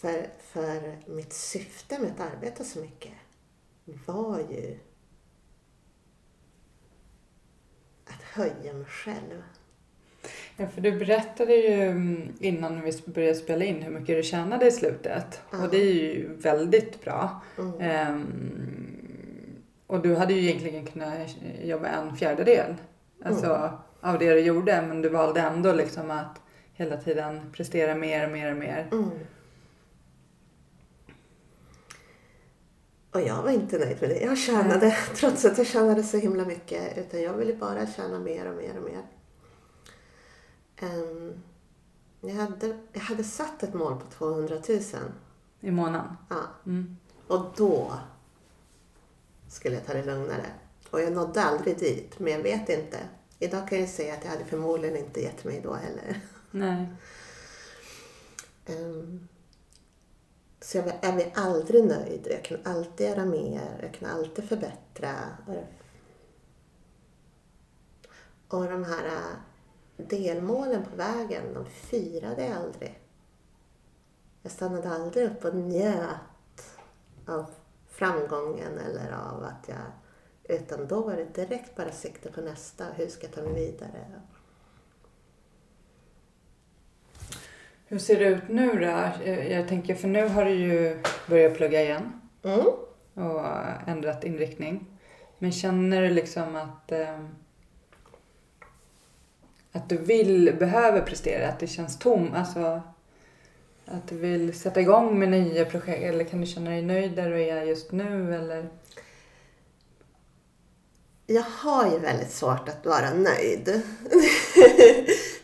För, 0.00 0.26
för 0.40 0.98
mitt 1.06 1.32
syfte 1.32 1.98
med 1.98 2.10
att 2.10 2.32
arbeta 2.34 2.64
så 2.64 2.80
mycket 2.80 3.12
var 4.06 4.38
ju 4.38 4.78
att 8.06 8.22
höja 8.22 8.72
mig 8.72 8.84
själv. 8.84 9.42
Ja, 10.56 10.68
för 10.68 10.80
du 10.80 10.98
berättade 10.98 11.54
ju 11.54 11.82
mm, 11.82 12.32
innan 12.40 12.80
vi 12.80 12.92
började 13.06 13.34
spela 13.34 13.64
in 13.64 13.82
hur 13.82 13.90
mycket 13.90 14.16
du 14.16 14.22
tjänade 14.22 14.66
i 14.66 14.70
slutet. 14.70 15.40
Ja. 15.50 15.64
Och 15.64 15.70
det 15.70 15.76
är 15.76 15.94
ju 15.94 16.34
väldigt 16.36 17.04
bra. 17.04 17.42
Mm. 17.58 17.80
Ehm, 17.80 19.62
och 19.86 20.02
du 20.02 20.16
hade 20.16 20.34
ju 20.34 20.48
egentligen 20.48 20.86
kunnat 20.86 21.36
jobba 21.62 21.88
en 21.88 22.16
fjärdedel 22.16 22.74
alltså, 23.24 23.78
av 24.00 24.18
det 24.18 24.34
du 24.34 24.40
gjorde. 24.40 24.82
Men 24.88 25.02
du 25.02 25.08
valde 25.08 25.40
ändå 25.40 25.72
liksom 25.72 26.10
att 26.10 26.40
hela 26.72 26.96
tiden 26.96 27.52
prestera 27.52 27.94
mer 27.94 28.26
och 28.26 28.32
mer 28.32 28.50
och 28.50 28.56
mer. 28.56 28.88
Mm. 28.92 29.10
Och 33.12 33.20
jag 33.20 33.42
var 33.42 33.50
inte 33.50 33.78
nöjd 33.78 34.00
med 34.00 34.10
det. 34.10 34.20
Jag 34.20 34.38
tjänade, 34.38 34.96
trots 35.14 35.44
att 35.44 35.58
jag 35.58 35.66
tjänade 35.66 36.02
så 36.02 36.16
himla 36.16 36.44
mycket. 36.44 36.98
Utan 36.98 37.22
jag 37.22 37.32
ville 37.32 37.54
bara 37.54 37.86
tjäna 37.86 38.18
mer 38.18 38.50
och 38.50 38.56
mer 38.56 38.76
och 38.76 38.82
mer. 38.82 39.06
Ehm, 40.76 41.42
jag, 42.20 42.34
hade, 42.34 42.78
jag 42.92 43.00
hade 43.00 43.24
satt 43.24 43.62
ett 43.62 43.74
mål 43.74 44.00
på 44.00 44.06
200 44.10 44.56
000. 44.68 44.80
I 45.60 45.70
månaden. 45.70 46.16
Ja. 46.28 46.42
Mm. 46.66 46.96
Och 47.26 47.44
då 47.56 47.92
skulle 49.48 49.74
jag 49.74 49.86
ta 49.86 49.92
det 49.92 50.04
lugnare. 50.04 50.46
Och 50.90 51.00
jag 51.00 51.12
nådde 51.12 51.42
aldrig 51.42 51.78
dit, 51.78 52.18
men 52.18 52.32
jag 52.32 52.40
vet 52.40 52.68
inte. 52.68 52.98
Idag 53.38 53.68
kan 53.68 53.80
jag 53.80 53.88
säga 53.88 54.14
att 54.14 54.24
jag 54.24 54.30
hade 54.30 54.44
förmodligen 54.44 54.96
inte 54.96 55.20
gett 55.20 55.44
mig 55.44 55.60
då 55.62 55.74
heller. 55.74 56.20
Nej. 56.50 56.86
Ehm, 58.66 59.28
så 60.60 60.78
jag 60.78 60.84
var, 60.84 61.32
aldrig 61.34 61.84
nöjd. 61.84 62.26
Jag 62.30 62.44
kan 62.44 62.58
alltid 62.64 63.08
göra 63.08 63.24
mer. 63.24 63.78
Jag 63.82 63.94
kan 63.94 64.10
alltid 64.10 64.44
förbättra. 64.44 65.14
Och, 68.48 68.64
de 68.64 68.84
här 68.84 69.06
äh, 69.06 69.36
delmålen 69.96 70.84
på 70.84 70.96
vägen, 70.96 71.54
de 71.54 71.66
firade 71.66 72.46
jag 72.46 72.56
aldrig. 72.56 73.00
Jag 74.42 74.52
stannade 74.52 74.90
aldrig 74.90 75.30
upp 75.30 75.44
och 75.44 75.54
njöt 75.54 76.78
av 77.26 77.46
framgången 77.88 78.78
eller 78.78 79.12
av 79.12 79.44
att 79.44 79.68
jag... 79.68 79.78
Utan 80.58 80.86
då 80.86 81.02
var 81.02 81.16
det 81.16 81.34
direkt 81.34 81.76
bara 81.76 81.92
sikte 81.92 82.32
på 82.32 82.40
nästa. 82.40 82.84
Hur 82.84 83.06
ska 83.06 83.26
jag 83.26 83.34
ta 83.34 83.42
mig 83.42 83.54
vidare? 83.54 84.20
Hur 87.90 87.98
ser 87.98 88.18
det 88.18 88.24
ut 88.24 88.48
nu 88.48 88.72
då? 88.72 88.86
Jag 89.30 89.50
jag 89.50 89.68
tänker, 89.68 89.94
för 89.94 90.08
nu 90.08 90.28
har 90.28 90.44
du 90.44 90.50
ju 90.50 90.98
börjat 91.26 91.56
plugga 91.56 91.82
igen 91.82 92.12
Mm. 92.42 92.66
och 93.14 93.46
ändrat 93.86 94.24
inriktning. 94.24 94.86
Men 95.38 95.52
känner 95.52 96.02
du 96.02 96.10
liksom 96.10 96.56
att, 96.56 96.92
eh, 96.92 97.20
att 99.72 99.88
du 99.88 99.96
vill, 99.96 100.56
behöver 100.58 101.00
prestera? 101.00 101.48
Att 101.48 101.58
det 101.58 101.66
känns 101.66 101.98
tom? 101.98 102.34
Alltså 102.34 102.80
att 103.84 104.08
du 104.08 104.16
vill 104.16 104.58
sätta 104.58 104.80
igång 104.80 105.18
med 105.18 105.28
nya 105.28 105.64
projekt? 105.64 106.02
Eller 106.02 106.24
kan 106.24 106.40
du 106.40 106.46
känna 106.46 106.70
dig 106.70 106.82
nöjd 106.82 107.16
där 107.16 107.30
du 107.30 107.42
är 107.42 107.62
just 107.62 107.92
nu? 107.92 108.34
Eller? 108.34 108.68
Jag 111.26 111.42
har 111.42 111.92
ju 111.92 111.98
väldigt 111.98 112.32
svårt 112.32 112.68
att 112.68 112.86
vara 112.86 113.14
nöjd. 113.14 113.64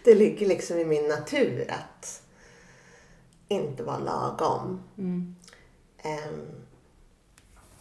det 0.05 0.15
ligger 0.15 0.47
liksom 0.47 0.79
i 0.79 0.85
min 0.85 1.09
natur 1.09 1.67
att 1.69 2.23
inte 3.49 3.83
vara 3.83 3.99
lagom. 3.99 4.83
Mm. 4.99 5.37
Ehm, 5.99 6.47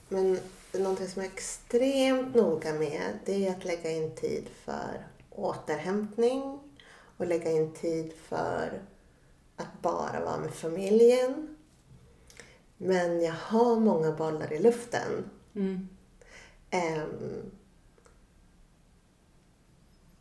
Men 0.09 0.39
någonting 0.73 1.07
som 1.07 1.21
jag 1.21 1.31
är 1.31 1.33
extremt 1.33 2.35
noga 2.35 2.73
med 2.73 3.19
det 3.25 3.47
är 3.47 3.51
att 3.51 3.65
lägga 3.65 3.91
in 3.91 4.15
tid 4.15 4.49
för 4.63 5.07
återhämtning 5.29 6.59
och 7.17 7.27
lägga 7.27 7.51
in 7.51 7.73
tid 7.73 8.13
för 8.13 8.81
att 9.55 9.81
bara 9.81 10.25
vara 10.25 10.37
med 10.37 10.53
familjen. 10.53 11.57
Men 12.77 13.21
jag 13.21 13.33
har 13.33 13.79
många 13.79 14.11
bollar 14.11 14.53
i 14.53 14.59
luften. 14.59 15.29
Mm. 15.55 15.89
Ehm, 16.69 17.51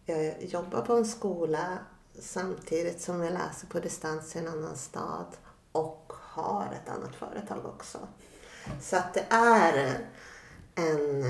jag 0.07 0.45
jobbar 0.45 0.82
på 0.82 0.92
en 0.95 1.07
skola 1.07 1.78
samtidigt 2.21 3.01
som 3.01 3.23
jag 3.23 3.33
läser 3.33 3.67
på 3.67 3.81
distans 3.81 4.37
i 4.37 4.39
en 4.39 4.49
annan 4.49 4.77
stad 4.77 5.37
och 5.73 6.12
har 6.17 6.73
ett 6.73 6.89
annat 6.89 7.15
företag 7.15 7.67
också. 7.67 7.99
Så 8.81 8.97
att 8.97 9.15
det 9.15 9.27
är 9.31 10.07
en 10.75 11.25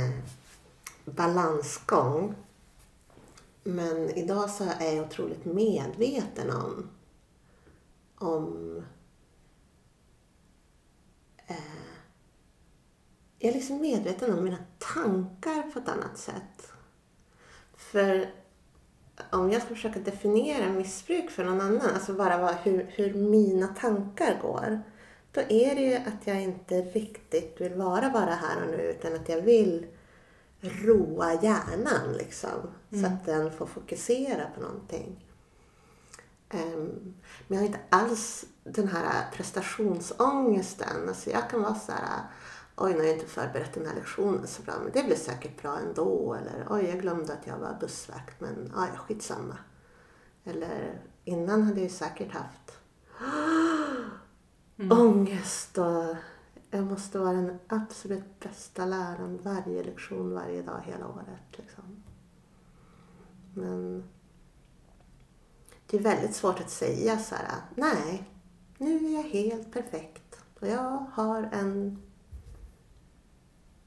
balansgång. 1.05 2.35
Men 3.64 4.11
idag 4.11 4.51
så 4.51 4.64
är 4.64 4.93
jag 4.97 5.07
otroligt 5.07 5.45
medveten 5.45 6.51
om, 6.51 6.91
om 8.18 8.76
eh, 11.47 11.57
jag 13.39 13.51
är 13.51 13.55
liksom 13.55 13.80
medveten 13.80 14.39
om 14.39 14.45
mina 14.45 14.64
tankar 14.78 15.62
på 15.62 15.78
ett 15.78 15.89
annat 15.89 16.18
sätt. 16.18 16.72
För 17.76 18.35
om 19.30 19.50
jag 19.50 19.62
ska 19.62 19.74
försöka 19.74 20.00
definiera 20.00 20.68
missbruk 20.68 21.30
för 21.30 21.44
någon 21.44 21.60
annan, 21.60 21.90
alltså 21.94 22.14
bara 22.14 22.38
vad, 22.38 22.54
hur, 22.54 22.86
hur 22.88 23.14
mina 23.14 23.66
tankar 23.66 24.38
går, 24.42 24.82
då 25.32 25.40
är 25.40 25.74
det 25.74 25.80
ju 25.80 25.94
att 25.94 26.26
jag 26.26 26.42
inte 26.42 26.80
riktigt 26.80 27.60
vill 27.60 27.74
vara 27.74 28.10
bara 28.10 28.34
här 28.34 28.62
och 28.62 28.70
nu, 28.70 28.82
utan 28.82 29.14
att 29.14 29.28
jag 29.28 29.40
vill 29.40 29.86
roa 30.60 31.32
hjärnan 31.42 32.12
liksom. 32.18 32.74
Så 32.90 33.06
att 33.06 33.26
den 33.26 33.50
får 33.50 33.66
fokusera 33.66 34.46
på 34.54 34.60
någonting. 34.60 35.24
Ehm, 36.48 37.14
men 37.48 37.58
jag 37.58 37.58
har 37.58 37.66
inte 37.66 37.80
alls 37.90 38.44
den 38.64 38.88
här 38.88 39.30
prestationsångesten. 39.32 41.08
Alltså 41.08 41.30
jag 41.30 41.50
kan 41.50 41.62
vara 41.62 41.74
så 41.74 41.92
här, 41.92 42.20
oj 42.76 42.92
nu 42.92 42.98
har 42.98 43.04
jag 43.04 43.14
inte 43.14 43.26
förberett 43.26 43.74
den 43.74 43.86
här 43.86 43.94
lektionen 43.94 44.46
så 44.46 44.62
bra, 44.62 44.74
men 44.82 44.92
det 44.92 45.02
blir 45.02 45.16
säkert 45.16 45.62
bra 45.62 45.78
ändå. 45.78 46.34
Eller 46.34 46.66
oj, 46.70 46.84
jag 46.84 47.00
glömde 47.00 47.32
att 47.32 47.46
jag 47.46 47.58
var 47.58 47.76
bussvakt, 47.80 48.40
men 48.40 48.72
ja, 48.74 48.86
ja, 48.92 48.98
skitsamma. 48.98 49.58
Eller 50.44 51.02
innan 51.24 51.62
hade 51.62 51.80
jag 51.80 51.90
ju 51.90 51.94
säkert 51.94 52.32
haft 52.32 52.78
ångest 55.00 55.78
och 55.78 56.16
jag 56.70 56.84
måste 56.84 57.18
vara 57.18 57.32
den 57.32 57.58
absolut 57.68 58.40
bästa 58.40 58.86
läraren 58.86 59.40
varje 59.42 59.84
lektion, 59.84 60.34
varje 60.34 60.62
dag, 60.62 60.80
hela 60.84 61.08
året. 61.08 61.58
Liksom. 61.58 62.02
Men 63.54 64.04
det 65.86 65.96
är 65.96 66.02
väldigt 66.02 66.36
svårt 66.36 66.60
att 66.60 66.70
säga 66.70 67.18
så 67.18 67.34
här, 67.34 67.46
nej, 67.74 68.30
nu 68.78 69.06
är 69.06 69.14
jag 69.14 69.22
helt 69.22 69.72
perfekt 69.72 70.38
och 70.60 70.68
jag 70.68 71.06
har 71.12 71.48
en 71.52 72.02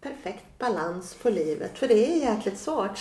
perfekt 0.07 0.45
balans 0.59 1.15
på 1.21 1.29
livet. 1.29 1.77
För 1.77 1.87
det 1.87 1.93
är 1.93 2.31
jäkligt 2.31 2.57
svårt. 2.57 2.99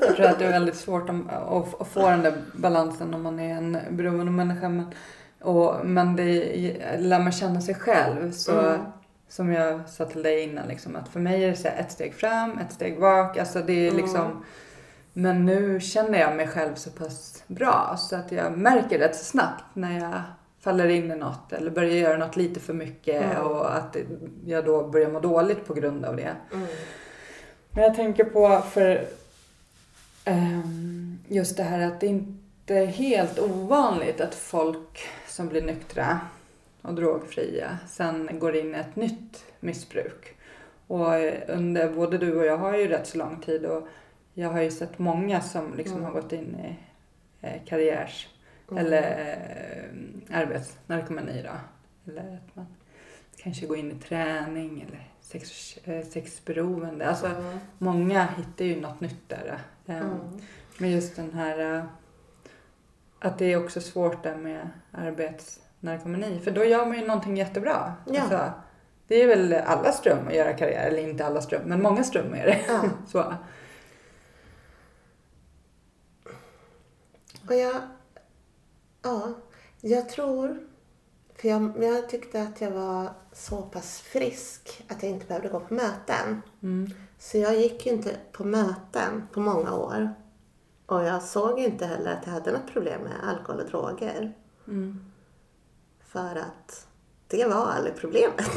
Jag 0.00 0.16
tror 0.16 0.26
att 0.26 0.38
det 0.38 0.44
är 0.44 0.50
väldigt 0.52 0.76
svårt 0.76 1.08
att, 1.10 1.88
få 1.88 2.08
den 2.10 2.22
där 2.22 2.42
balansen 2.54 3.14
om 3.14 3.22
man 3.22 3.40
är 3.40 3.54
en 3.54 3.78
beroende 3.90 4.32
människa. 4.32 4.68
Men, 4.68 4.94
och, 5.40 5.86
men 5.86 6.16
det, 6.16 6.96
lär 6.98 7.18
man 7.18 7.32
känna 7.32 7.60
sig 7.60 7.74
själv 7.74 8.32
så 8.32 8.60
Mm. 8.60 8.80
som 9.28 9.52
jag 9.52 9.88
sa 9.88 10.04
till 10.04 10.22
dig 10.22 10.42
innan 10.42 10.68
liksom, 10.68 10.96
att 10.96 11.08
för 11.08 11.20
mig 11.20 11.44
är 11.44 11.48
det 11.50 11.56
så 11.56 11.68
ett 11.68 11.92
steg 11.92 12.14
fram, 12.14 12.58
ett 12.58 12.72
steg 12.72 13.00
bak. 13.00 13.36
Alltså 13.36 13.62
det 13.62 13.72
är 13.72 13.90
Mm. 13.90 14.02
liksom 14.02 14.44
Men 15.12 15.46
nu 15.46 15.80
känner 15.80 16.18
jag 16.18 16.36
mig 16.36 16.48
själv 16.48 16.74
så 16.74 16.90
pass 16.90 17.42
bra 17.46 17.96
så 17.98 18.16
att 18.16 18.32
jag 18.32 18.58
märker 18.58 18.98
rätt 18.98 19.16
så 19.16 19.24
snabbt 19.24 19.64
när 19.74 19.98
jag 19.98 20.22
faller 20.60 20.88
in 20.88 21.10
i 21.10 21.16
något 21.16 21.52
eller 21.52 21.70
börjar 21.70 21.90
göra 21.94 22.16
något 22.18 22.36
lite 22.36 22.60
för 22.60 22.74
mycket 22.74 23.22
Mm. 23.22 23.46
och 23.46 23.76
att 23.76 23.96
jag 24.46 24.64
då 24.64 24.88
börjar 24.88 25.10
må 25.10 25.20
dåligt 25.20 25.66
på 25.66 25.74
grund 25.74 26.04
av 26.04 26.16
det. 26.16 26.36
Mm. 26.52 26.66
Men 27.70 27.84
jag 27.84 27.94
tänker 27.94 28.24
på 28.24 28.60
för 28.70 29.04
ehm, 30.24 31.18
just 31.28 31.56
det 31.56 31.62
här 31.62 31.86
att 31.86 32.00
det 32.00 32.06
inte 32.06 32.74
är 32.74 32.86
helt 32.86 33.38
ovanligt 33.38 34.20
att 34.20 34.34
folk 34.34 35.00
som 35.28 35.48
blir 35.48 35.62
nyktra 35.62 36.20
och 36.82 36.94
drogfria 36.94 37.78
sen 37.88 38.28
går 38.38 38.56
in 38.56 38.74
i 38.74 38.78
ett 38.78 38.96
nytt 38.96 39.44
missbruk. 39.60 40.34
Och 40.86 41.06
under, 41.48 41.88
både 41.92 42.18
du 42.18 42.36
och 42.38 42.44
jag 42.46 42.56
har 42.58 42.76
ju 42.78 42.88
rätt 42.88 43.06
så 43.06 43.18
lång 43.18 43.40
tid 43.40 43.64
och 43.66 43.88
jag 44.34 44.48
har 44.48 44.60
ju 44.62 44.70
sett 44.70 44.98
många 44.98 45.40
som 45.40 45.74
liksom 45.76 45.96
Mm. 45.96 46.04
har 46.04 46.20
gått 46.20 46.32
in 46.32 46.56
i 46.60 46.76
eh, 47.46 47.62
karriärs 47.66 48.28
Mm. 48.70 48.86
eller 48.86 49.02
eh, 50.30 50.38
arbetsnarkomani 50.40 51.42
då. 51.42 51.50
Eller 52.12 52.34
att 52.36 52.56
man 52.56 52.66
kanske 53.36 53.66
går 53.66 53.76
in 53.76 53.90
i 53.92 53.94
träning 53.94 54.80
eller 54.88 55.08
sex, 55.20 55.76
eh, 55.84 56.06
sexberoende. 56.06 57.08
Alltså 57.08 57.26
Mm. 57.26 57.58
många 57.78 58.24
hittar 58.36 58.64
ju 58.64 58.80
något 58.80 59.00
nytt 59.00 59.28
där. 59.28 59.58
Eh, 59.86 59.96
Mm. 59.96 60.18
Men 60.78 60.90
just 60.90 61.16
den 61.16 61.32
här 61.34 61.74
eh, 61.76 61.84
att 63.18 63.38
det 63.38 63.52
är 63.52 63.64
också 63.64 63.80
svårt 63.80 64.22
där 64.22 64.36
med 64.36 64.68
arbetsnarkomani. 64.92 66.40
För 66.44 66.50
då 66.50 66.64
gör 66.64 66.86
man 66.86 66.98
ju 66.98 67.06
någonting 67.06 67.36
jättebra. 67.36 67.94
Ja. 68.06 68.20
Alltså, 68.20 68.52
det 69.06 69.22
är 69.22 69.26
väl 69.28 69.52
allas 69.52 70.02
dröm 70.02 70.28
att 70.28 70.34
göra 70.34 70.52
karriär, 70.52 70.86
eller 70.88 71.08
inte 71.08 71.26
allas 71.26 71.48
dröm, 71.48 71.62
men 71.64 71.82
många 71.82 72.02
dröm 72.02 72.34
är 72.34 72.46
det. 72.46 72.60
Ja. 72.68 72.82
Så. 73.06 73.34
Och 77.48 77.54
jag, 77.54 77.76
ja, 79.02 79.34
jag 79.80 80.08
tror, 80.08 80.60
för 81.34 81.48
jag, 81.48 81.72
jag 81.80 82.08
tyckte 82.08 82.42
att 82.42 82.60
jag 82.60 82.70
var 82.70 83.12
så 83.32 83.62
pass 83.62 84.00
frisk 84.00 84.84
att 84.88 85.02
jag 85.02 85.12
inte 85.12 85.26
behövde 85.26 85.48
gå 85.48 85.60
på 85.60 85.74
möten. 85.74 86.42
Mm. 86.62 86.90
Så 87.18 87.38
jag 87.38 87.60
gick 87.60 87.86
ju 87.86 87.92
inte 87.92 88.16
på 88.32 88.44
möten 88.44 89.28
på 89.32 89.40
många 89.40 89.76
år. 89.76 90.14
Och 90.86 91.02
jag 91.02 91.22
såg 91.22 91.58
inte 91.58 91.86
heller 91.86 92.12
att 92.12 92.26
jag 92.26 92.32
hade 92.32 92.52
något 92.52 92.72
problem 92.72 93.00
med 93.00 93.28
alkohol 93.28 93.60
och 93.60 93.70
droger. 93.70 94.34
Mm. 94.68 95.12
För 96.00 96.36
att 96.36 96.86
det 97.28 97.44
var 97.44 97.66
aldrig 97.66 97.96
problemet. 97.96 98.50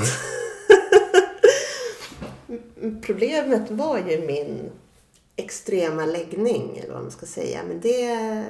problemet 3.02 3.72
var 3.72 3.98
ju 3.98 4.28
min 4.28 4.72
extrema 5.36 6.06
läggning, 6.06 6.78
eller 6.78 6.94
vad 6.94 7.02
man 7.02 7.12
ska 7.12 7.26
säga. 7.26 7.64
Men 7.68 7.80
det 7.80 8.46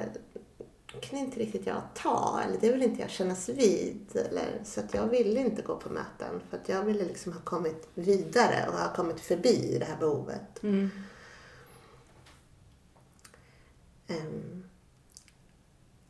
kan 1.00 1.18
inte 1.18 1.40
riktigt 1.40 1.66
jag 1.66 1.82
ta, 1.94 2.40
eller 2.44 2.60
det 2.60 2.72
vill 2.72 2.82
inte 2.82 3.00
jag 3.00 3.10
kännas 3.10 3.48
vid. 3.48 4.16
Eller, 4.16 4.60
så 4.64 4.80
att 4.80 4.94
jag 4.94 5.06
ville 5.06 5.40
inte 5.40 5.62
gå 5.62 5.76
på 5.76 5.88
möten, 5.88 6.40
för 6.50 6.56
att 6.56 6.68
jag 6.68 6.82
ville 6.82 7.04
liksom 7.04 7.32
ha 7.32 7.40
kommit 7.40 7.88
vidare 7.94 8.68
och 8.68 8.74
ha 8.74 8.94
kommit 8.94 9.20
förbi 9.20 9.76
det 9.78 9.84
här 9.84 9.96
behovet. 9.96 10.62
Mm. 10.62 10.90
Ehm, 14.06 14.64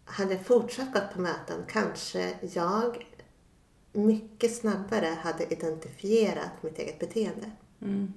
hade 0.05 0.35
jag 0.35 0.47
fortsatt 0.47 0.93
gått 0.93 1.15
på 1.15 1.21
möten 1.21 1.65
kanske 1.69 2.39
jag 2.53 3.07
mycket 3.93 4.57
snabbare 4.57 5.07
hade 5.07 5.53
identifierat 5.53 6.63
mitt 6.63 6.79
eget 6.79 6.99
beteende. 6.99 7.51
Mm. 7.81 8.13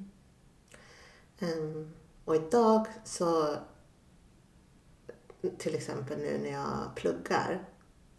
Ehm, 1.40 1.94
och 2.26 2.36
idag 2.36 2.88
så, 3.04 3.56
till 5.58 5.76
exempel 5.76 6.18
nu 6.18 6.38
när 6.38 6.52
jag 6.52 6.96
pluggar, 6.96 7.66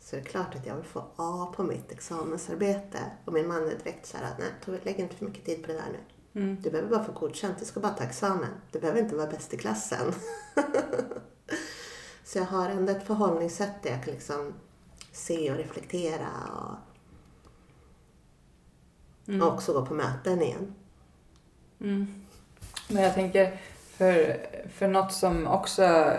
så 0.00 0.16
är 0.16 0.20
det 0.20 0.26
klart 0.26 0.54
att 0.54 0.66
jag 0.66 0.74
vill 0.74 0.84
få 0.84 1.04
A 1.16 1.52
på 1.56 1.62
mitt 1.62 1.92
examensarbete. 1.92 2.98
Och 3.24 3.32
min 3.32 3.48
man 3.48 3.68
är 3.68 3.76
direkt 3.84 4.06
så 4.06 4.16
här 4.16 4.24
att 4.24 4.38
nej, 4.38 4.48
Tove, 4.64 4.78
lägg 4.82 4.98
inte 4.98 5.16
för 5.16 5.24
mycket 5.24 5.44
tid 5.44 5.62
på 5.62 5.68
det 5.68 5.74
där 5.74 5.88
nu. 5.92 5.98
Mm. 6.40 6.56
Du 6.62 6.70
behöver 6.70 6.90
bara 6.90 7.04
få 7.04 7.12
godkänt, 7.12 7.58
du 7.58 7.64
ska 7.64 7.80
bara 7.80 7.92
ta 7.92 8.04
examen. 8.04 8.50
Du 8.72 8.80
behöver 8.80 9.00
inte 9.00 9.16
vara 9.16 9.30
bäst 9.30 9.54
i 9.54 9.56
klassen. 9.56 10.12
så 12.24 12.38
jag 12.38 12.44
har 12.44 12.68
ändå 12.68 12.92
ett 12.92 13.06
förhållningssätt 13.06 13.82
där 13.82 13.90
jag 13.90 14.04
kan 14.04 14.14
liksom 14.14 14.54
se 15.12 15.50
och 15.50 15.56
reflektera 15.56 16.28
och, 16.52 16.74
Mm. 19.28 19.42
och 19.42 19.52
också 19.52 19.72
gå 19.72 19.86
på 19.86 19.94
möten 19.94 20.42
igen. 20.42 20.74
Mm. 21.80 22.24
Men 22.88 23.02
jag 23.02 23.14
tänker, 23.14 23.60
för, 23.76 24.46
för 24.74 24.88
något 24.88 25.12
som 25.12 25.46
också 25.46 26.16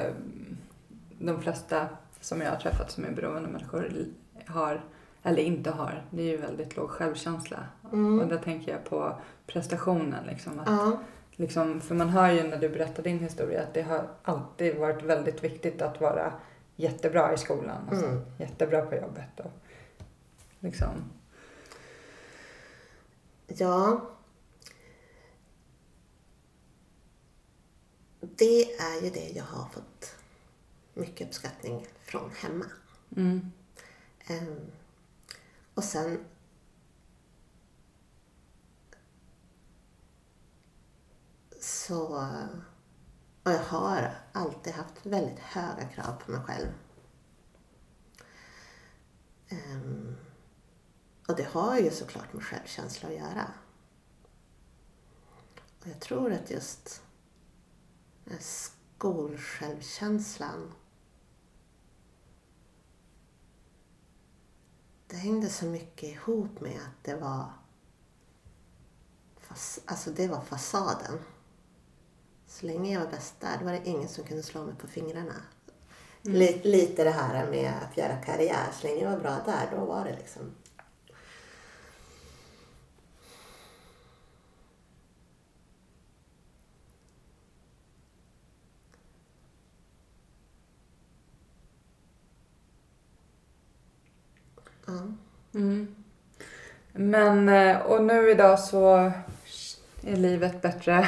de 1.20 1.41
flesta 1.41 1.88
som 2.20 2.41
jag 2.41 2.49
har 2.49 2.57
träffat 2.57 2.91
som 2.91 3.05
är 3.05 3.11
beroende 3.11 3.49
människor 3.49 4.05
har, 4.47 4.86
eller 5.24 5.41
inte 5.41 5.72
har, 5.72 6.03
det 6.09 6.22
är 6.22 6.26
ju 6.26 6.38
väldigt 6.38 6.76
låg 6.76 6.89
självkänsla. 6.89 7.65
Mm. 7.91 8.20
Och 8.20 8.28
där 8.28 8.38
tänker 8.38 8.72
jag 8.72 8.86
på 8.86 9.20
prestationen. 9.47 10.26
Liksom, 10.26 10.59
att, 10.59 10.67
Ja, 10.67 10.99
liksom, 11.32 11.82
för 11.82 11.95
man 11.95 12.09
hör 12.09 12.32
ju 12.32 12.43
när 12.43 12.57
du 12.57 12.70
berättar 12.70 13.03
din 13.03 13.20
historia 13.20 13.63
att 13.63 13.74
det 13.74 13.82
har 13.82 14.07
alltid 14.24 14.78
varit 14.78 15.03
väldigt 15.03 15.43
viktigt 15.43 15.82
att 15.82 16.01
vara 16.01 16.34
jättebra 16.76 17.34
i 17.34 17.38
skolan. 17.38 17.89
Alltså, 17.89 18.05
Mm. 18.05 18.22
Jättebra 18.38 18.82
på 18.86 18.95
jobbet. 18.95 19.39
Och, 19.39 19.51
liksom, 20.59 20.89
ja. 23.47 24.01
Det 28.20 28.63
är 28.63 29.03
ju 29.03 29.09
det 29.09 29.30
jag 29.36 29.43
har 29.43 29.70
fått 29.70 30.15
mycket 31.00 31.28
uppskattning 31.28 31.88
från 32.04 32.32
hemma. 32.32 32.66
mm, 33.16 33.52
Ehm, 34.30 34.72
och 35.74 35.84
sen 35.84 36.26
så... 41.62 42.06
Och 43.43 43.52
jag 43.52 43.64
har 43.64 44.16
alltid 44.32 44.74
haft 44.74 45.06
väldigt 45.06 45.39
höga 45.39 45.88
krav 45.88 46.14
på 46.26 46.32
mig 46.32 46.41
själv. 46.41 46.68
Ehm, 49.50 50.16
och 51.28 51.36
det 51.36 51.43
har 51.43 51.78
ju 51.78 51.91
såklart 51.91 52.34
med 52.34 52.43
självkänsla 52.43 53.10
att 53.10 53.16
göra. 53.16 53.52
Och 55.80 55.88
jag 55.88 56.00
tror 56.00 56.34
att 56.34 56.52
just 56.52 57.02
skolsjälvkänslan 58.39 60.74
det 65.10 65.16
hängde 65.16 65.49
så 65.49 65.66
mycket 65.66 66.10
ihop 66.10 66.62
med 66.62 66.76
att 66.76 67.03
det 67.03 67.16
var 67.16 67.45
alltså 69.86 70.10
det 70.10 70.28
var 70.28 70.41
fasaden. 70.41 71.20
Så 72.47 72.66
länge 72.66 72.93
jag 72.93 73.01
var 73.01 73.12
bäst 73.12 73.39
där, 73.39 73.57
då 73.60 73.66
var 73.66 73.72
det 73.72 73.88
ingen 73.88 74.10
som 74.10 74.24
kunde 74.24 74.43
slå 74.43 74.64
mig 74.66 74.76
på 74.76 74.88
fingrarna. 74.88 75.36
Lite, 76.22 76.68
lite 76.68 77.03
det 77.03 77.10
här 77.10 77.51
med 77.51 77.74
att 77.82 77.97
göra 77.97 78.16
karriär. 78.16 78.68
Så 78.74 78.88
länge 78.88 79.03
jag 79.03 79.12
var 79.12 79.20
bra 79.20 79.38
där, 79.45 79.70
då 79.72 79.86
var 79.86 80.05
det 80.05 80.16
liksom... 80.16 80.51
Ja. 94.86 95.14
Mm. 95.54 95.95
Men, 96.93 97.50
eh, 97.50 97.78
och 97.78 98.04
nu 98.04 98.32
idag 98.32 98.60
så 98.60 99.12
är 100.08 100.16
livet 100.16 100.62
bättre. 100.62 100.91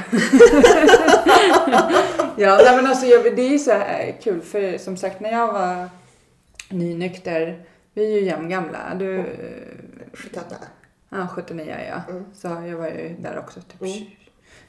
ja, 2.38 2.60
nej 2.64 2.76
men 2.76 2.88
alltså 2.88 3.06
jag, 3.06 3.36
det 3.36 3.42
är 3.42 3.50
ju 3.50 3.60
så 3.60 3.72
här 3.72 4.16
kul 4.24 4.42
för 4.42 4.78
som 4.78 4.98
sagt 4.98 5.20
när 5.20 5.32
jag 5.32 5.54
var 5.54 5.90
nynykter, 6.70 7.66
vi 7.94 8.06
är 8.06 8.20
ju 8.20 8.26
jämngamla. 8.26 8.96
Du, 9.00 9.20
eh, 9.20 9.26
78. 10.14 10.56
ja 11.10 11.28
79 11.28 11.76
ja. 11.90 12.02
Mm. 12.14 12.26
Så 12.34 12.48
jag 12.48 12.78
var 12.78 12.88
ju 12.88 13.16
där 13.20 13.40
också. 13.40 13.62
Typ, 13.62 13.82
Mm. 13.82 13.94
20 13.94 14.18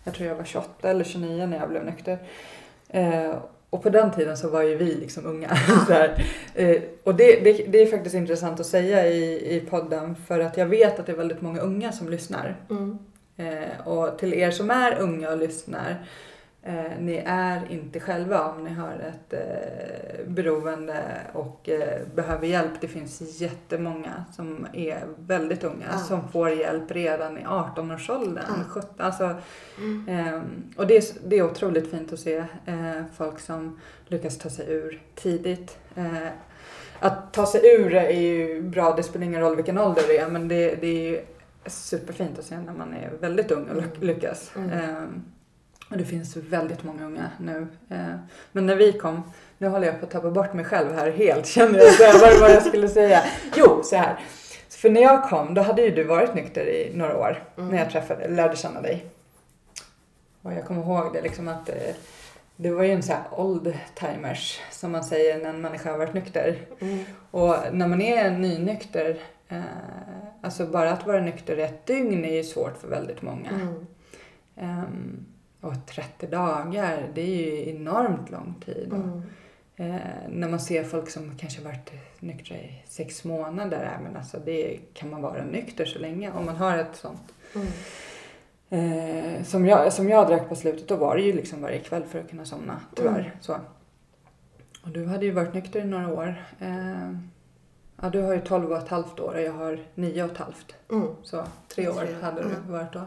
Jag 0.05 0.15
tror 0.15 0.29
jag 0.29 0.35
var 0.35 0.45
28 0.45 0.91
eller 0.91 1.05
29 1.05 1.47
när 1.47 1.59
jag 1.59 1.69
blev 1.69 1.85
nykter. 1.85 2.19
Eh, 2.89 3.35
och 3.73 3.83
på 3.83 3.91
den 3.91 4.11
tiden 4.11 4.37
så 4.37 4.49
var 4.49 4.63
ju 4.63 4.77
vi 4.77 4.95
liksom 4.95 5.27
unga. 5.27 5.57
Eh, 6.55 6.83
och 7.05 7.15
det, 7.15 7.41
det, 7.45 7.53
det 7.53 7.83
är 7.83 7.87
faktiskt 7.87 8.15
intressant 8.15 8.61
att 8.61 8.67
säga 8.67 9.07
i, 9.07 9.57
i 9.57 9.61
podden 9.61 10.15
för 10.15 10.41
att 10.41 10.57
jag 10.57 10.67
vet 10.67 10.99
att 10.99 11.07
det 11.07 11.13
är 11.13 11.17
väldigt 11.17 11.41
många 11.41 11.61
unga 11.61 11.93
som 11.93 12.09
lyssnar. 12.09 12.57
Mm. 12.71 12.99
Eh, 13.37 13.89
och 13.89 14.19
till 14.19 14.35
er 14.35 14.51
som 14.51 14.71
är 14.71 14.99
unga 14.99 15.31
och 15.31 15.39
lyssnar, 15.39 16.07
eh, 16.63 16.99
ni 17.01 17.23
är 17.27 17.61
inte 17.71 18.01
själva 18.01 18.49
om 18.49 18.65
ni 18.65 18.71
har 18.71 18.93
ett 18.93 19.33
eh, 19.33 20.27
beroende 20.27 21.03
och 21.33 21.69
eh, 21.69 22.01
behöver 22.15 22.47
hjälp. 22.47 22.73
Det 22.81 22.89
finns 22.89 23.41
jättemånga 23.41 24.25
som 24.33 24.67
är 24.73 24.99
väldigt 25.19 25.65
unga 25.65 25.87
Ja. 25.93 25.99
som 25.99 26.29
får 26.29 26.51
hjälp 26.51 26.91
redan 26.91 27.39
i 27.39 27.45
18-årsåldern. 27.45 28.45
Ja. 28.49 28.65
17, 28.69 28.91
alltså, 28.97 29.35
Mm. 29.79 30.09
Ehm, 30.09 30.43
och 30.77 30.87
det 30.87 30.97
är, 30.97 31.05
det 31.29 31.37
är 31.39 31.43
otroligt 31.43 31.91
fint 31.91 32.13
att 32.13 32.21
se 32.21 32.37
eh, 32.67 33.03
folk 33.17 33.41
som 33.41 33.81
lyckas 34.07 34.39
ta 34.39 34.51
sig 34.51 34.71
ur 34.73 35.01
tidigt. 35.15 35.79
Eh, 35.95 36.29
att 37.01 37.33
ta 37.33 37.47
sig 37.47 37.61
ur 37.75 37.95
är 37.95 38.11
ju 38.21 38.63
bra, 38.63 38.95
det 38.97 39.03
spelar 39.03 39.27
ingen 39.27 39.41
roll 39.41 39.57
vilken 39.57 39.79
ålder 39.79 40.03
det 40.09 40.19
är, 40.19 40.29
men 40.29 40.49
det, 40.49 40.75
det 40.75 40.87
är 40.87 41.11
ju 41.11 41.21
superfint 41.67 42.39
att 42.39 42.45
se 42.45 42.57
när 42.59 42.73
man 42.73 42.95
är 42.95 43.11
väldigt 43.21 43.51
ung 43.51 43.69
och 43.69 43.77
lyck- 43.83 44.01
lyckas. 44.05 44.53
Mm. 44.57 45.23
Och 45.93 45.99
det 45.99 46.05
finns 46.05 46.37
väldigt 46.37 46.85
många 46.85 47.07
unga 47.07 47.31
nu. 47.41 47.67
Eh, 47.91 48.15
men 48.53 48.67
när 48.67 48.77
vi 48.77 48.93
kom, 48.93 49.23
nu 49.59 49.69
håller 49.69 49.87
jag 49.87 50.01
på 50.01 50.07
att 50.07 50.13
tappa 50.13 50.31
bort 50.31 50.55
mig 50.55 50.65
själv 50.65 50.95
här 50.95 51.11
helt 51.11 51.47
känner 51.47 51.79
jag. 51.79 51.93
Så 51.95 52.19
vad 52.19 52.41
var 52.41 52.49
det 52.49 52.55
jag 52.55 52.63
skulle 52.63 52.89
säga? 52.89 53.23
Jo, 53.57 53.81
så 53.85 53.97
här. 53.97 54.19
För 54.69 54.91
när 54.91 55.01
jag 55.01 55.29
kom, 55.29 55.55
då 55.55 55.63
hade 55.63 55.83
ju 55.83 55.91
du 55.91 56.05
varit 56.05 56.35
nykter 56.35 56.67
i 56.67 56.93
några 56.95 57.17
år. 57.17 57.45
När 57.57 57.79
jag 57.79 57.91
träffade, 57.91 58.29
lärde 58.29 58.57
känna 58.57 58.81
dig. 58.81 59.07
Och 60.43 60.53
jag 60.53 60.65
kommer 60.65 60.83
ihåg 60.83 61.13
det 61.13 61.21
liksom 61.21 61.49
att 61.49 61.69
eh, 61.69 61.95
det 62.57 62.71
var 62.71 62.83
ju 62.83 62.91
en 62.91 63.03
sån 63.03 63.17
här 63.17 63.41
old 63.41 63.75
timers 63.95 64.61
som 64.71 64.93
man 64.93 65.05
säger 65.05 65.39
när 65.39 65.51
en 65.51 65.61
människa 65.61 65.91
har 65.91 65.99
varit 65.99 66.15
nykter. 66.15 66.57
Mm. 66.81 67.05
Och 67.31 67.57
när 67.73 67.89
man 67.89 68.01
är 68.01 68.31
nynykter, 68.31 69.19
eh, 69.49 69.63
alltså 70.43 70.67
bara 70.67 70.91
att 70.91 71.07
vara 71.07 71.21
nykter 71.21 71.57
ett 71.57 71.87
dygn 71.87 72.25
är 72.25 72.37
ju 72.37 72.45
svårt 72.45 72.77
för 72.77 72.89
väldigt 72.89 73.23
många. 73.23 73.51
Mm. 73.51 73.87
Ehm, 74.57 75.27
och 75.63 75.87
30 75.87 76.27
dagar, 76.27 77.09
det 77.15 77.21
är 77.21 77.37
ju 77.37 77.71
enormt 77.71 78.31
lång 78.31 78.55
tid. 78.65 78.93
Mm. 78.93 79.23
Eh, 79.77 80.29
när 80.29 80.49
man 80.49 80.61
ser 80.61 80.85
folk 80.85 81.11
som 81.11 81.37
kanske 81.39 81.63
varit 81.63 81.93
nyktra 82.21 82.57
i 82.57 82.83
sex 82.87 83.25
månader, 83.25 83.99
men 84.03 84.17
alltså 84.17 84.39
det 84.45 84.79
kan 84.95 85.11
man 85.11 85.23
vara 85.23 85.45
nykter 85.45 85.85
så 85.85 85.99
länge 85.99 86.33
om 86.33 86.45
man 86.47 86.57
har 86.57 86.79
ett 86.79 86.97
sånt. 86.97 87.35
Mm. 87.55 87.69
Eh, 88.71 89.43
som, 89.43 89.67
jag, 89.67 89.93
som 89.93 90.09
jag 90.09 90.29
drack 90.29 90.49
på 90.49 90.57
slutet, 90.57 90.89
då 90.89 90.97
var 90.97 91.17
det 91.17 91.23
ju 91.23 91.33
liksom 91.33 91.63
varje 91.63 91.79
kväll 91.79 92.05
för 92.05 92.21
att 92.21 92.31
kunna 92.31 92.45
somna, 92.45 92.81
tyvärr. 92.95 93.21
Mm. 93.21 93.31
Så. 93.41 93.57
Och 94.85 94.91
du 94.91 95.07
hade 95.07 95.25
ju 95.25 95.31
varit 95.31 95.55
nykter 95.55 95.81
i 95.81 95.85
några 95.85 96.09
år. 96.09 96.45
Eh, 96.59 97.13
ja, 98.03 98.09
du 98.09 98.21
har 98.21 98.35
ju 98.35 98.41
12 98.41 98.73
och 98.73 98.79
ett 98.79 98.89
halvt 98.89 99.21
år 99.21 99.35
och 99.35 99.41
jag 99.41 99.53
har 99.53 99.79
9 99.95 100.25
och 100.25 100.31
ett 100.31 100.39
halvt. 100.39 100.75
Mm. 100.91 101.09
Så 101.23 101.45
tre 101.69 101.89
år 101.89 102.23
hade 102.23 102.43
du 102.43 102.49
mm. 102.49 102.73
varit 102.73 102.93
då. 102.93 103.07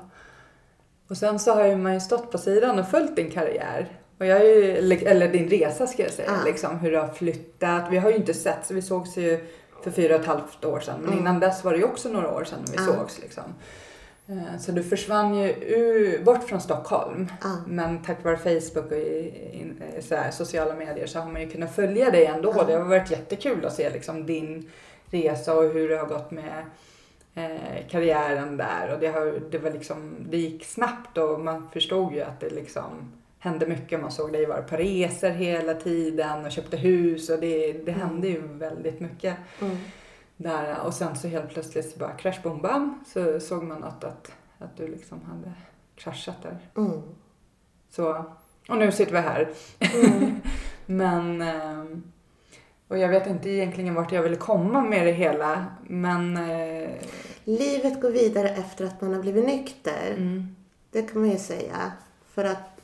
Och 1.07 1.17
sen 1.17 1.39
så 1.39 1.51
har 1.53 1.65
ju 1.65 1.75
man 1.75 1.93
ju 1.93 1.99
stått 1.99 2.31
på 2.31 2.37
sidan 2.37 2.79
och 2.79 2.87
följt 2.87 3.15
din 3.15 3.31
karriär. 3.31 3.87
Och 4.19 4.25
jag 4.25 4.45
ju, 4.45 4.71
eller 5.05 5.27
din 5.27 5.49
resa 5.49 5.87
ska 5.87 6.03
jag 6.03 6.11
säga, 6.11 6.31
Ja. 6.31 6.45
liksom 6.45 6.79
hur 6.79 6.91
du 6.91 6.97
har 6.97 7.07
flyttat. 7.07 7.83
Vi 7.91 7.97
har 7.97 8.09
ju 8.09 8.15
inte 8.15 8.33
sett, 8.33 8.65
så 8.65 8.73
vi 8.73 8.81
sågs 8.81 9.17
ju 9.17 9.45
för 9.83 9.91
fyra 9.91 10.15
och 10.15 10.21
ett 10.21 10.27
halvt 10.27 10.65
år 10.65 10.79
sedan. 10.79 10.95
Men 10.99 11.07
Mm. 11.07 11.19
innan 11.19 11.39
dess 11.39 11.63
var 11.63 11.71
det 11.71 11.77
ju 11.77 11.83
också 11.83 12.09
några 12.09 12.31
år 12.31 12.43
sedan 12.43 12.59
vi 12.71 12.77
Ja. 12.77 12.83
sågs 12.93 13.19
liksom. 13.21 13.43
Eh, 14.27 14.59
Så 14.59 14.71
du 14.71 14.83
försvann 14.83 15.35
ju 15.35 15.49
ur, 15.51 16.23
bort 16.23 16.43
från 16.43 16.61
Stockholm. 16.61 17.27
Ja. 17.43 17.55
Men 17.67 18.03
tack 18.03 18.23
vare 18.23 18.37
Facebook 18.37 18.91
och 18.91 18.97
in- 18.97 19.81
eh, 19.95 20.03
så 20.03 20.15
här, 20.15 20.31
sociala 20.31 20.75
medier 20.75 21.07
så 21.07 21.19
har 21.19 21.31
man 21.31 21.41
ju 21.41 21.49
kunnat 21.49 21.75
följa 21.75 22.11
dig 22.11 22.25
ändå. 22.25 22.53
Ja. 22.57 22.63
Det 22.63 22.73
har 22.73 22.83
varit 22.85 23.11
jättekul 23.11 23.65
att 23.65 23.73
se 23.73 23.89
liksom, 23.89 24.25
din 24.25 24.71
resa 25.11 25.53
och 25.53 25.63
hur 25.63 25.89
det 25.89 25.97
har 25.97 26.05
gått 26.07 26.31
med 26.31 26.65
eh, 27.35 27.87
karriären 27.89 28.57
där. 28.57 28.93
Och 28.93 28.99
det, 28.99 29.07
har, 29.07 29.39
det, 29.51 29.57
var 29.57 29.71
liksom, 29.71 30.15
det 30.29 30.37
gick 30.37 30.65
snabbt 30.65 31.17
och 31.17 31.39
man 31.39 31.69
förstod 31.69 32.13
ju 32.13 32.21
att 32.21 32.39
det 32.39 32.49
liksom 32.49 33.11
hände 33.39 33.67
mycket. 33.67 34.01
Man 34.01 34.11
såg 34.11 34.31
dig 34.33 34.45
vara 34.45 34.61
på 34.61 34.75
resor 34.75 35.29
hela 35.29 35.73
tiden 35.73 36.45
och 36.45 36.51
köpte 36.51 36.77
hus 36.77 37.29
och 37.29 37.39
det, 37.39 37.73
det 37.73 37.91
hände 37.91 38.27
ju 38.27 38.41
väldigt 38.47 38.99
mycket 38.99 39.35
Mm. 39.61 39.77
där. 40.37 40.81
Och 40.85 40.93
sen 40.93 41.15
så 41.15 41.27
helt 41.27 41.49
plötsligt 41.49 41.89
så 41.91 41.99
bara 41.99 42.11
crash 42.11 42.41
boom 42.43 42.61
bam 42.61 43.03
så 43.07 43.39
såg 43.39 43.63
man 43.63 43.83
att, 43.83 44.03
att, 44.03 44.31
att 44.57 44.77
du 44.77 44.87
liksom 44.87 45.21
hade 45.21 45.53
kraschat 45.95 46.43
där. 46.43 46.57
Mm. 46.83 47.01
Så, 47.89 48.25
och 48.69 48.77
nu 48.77 48.91
sitter 48.91 49.11
vi 49.11 49.19
här. 49.19 49.49
Mm. 49.79 50.41
Men, 50.85 51.41
ehm, 51.41 52.03
och 52.87 52.97
jag 52.97 53.09
vet 53.09 53.27
inte 53.27 53.49
egentligen 53.49 53.93
vart 53.95 54.11
jag 54.11 54.21
ville 54.23 54.35
komma 54.35 54.81
med 54.81 55.05
det 55.07 55.11
hela. 55.11 55.65
Men, 55.87 56.37
eh, 56.37 56.89
Livet 57.43 58.01
går 58.01 58.09
vidare 58.11 58.49
efter 58.49 58.85
att 58.85 59.01
man 59.01 59.13
har 59.13 59.21
blivit 59.21 59.45
nykter. 59.45 60.13
mm, 60.17 60.55
Det 60.91 61.01
kan 61.01 61.21
man 61.21 61.29
ju 61.31 61.37
säga. 61.37 61.91
För 62.27 62.43
att 62.45 62.81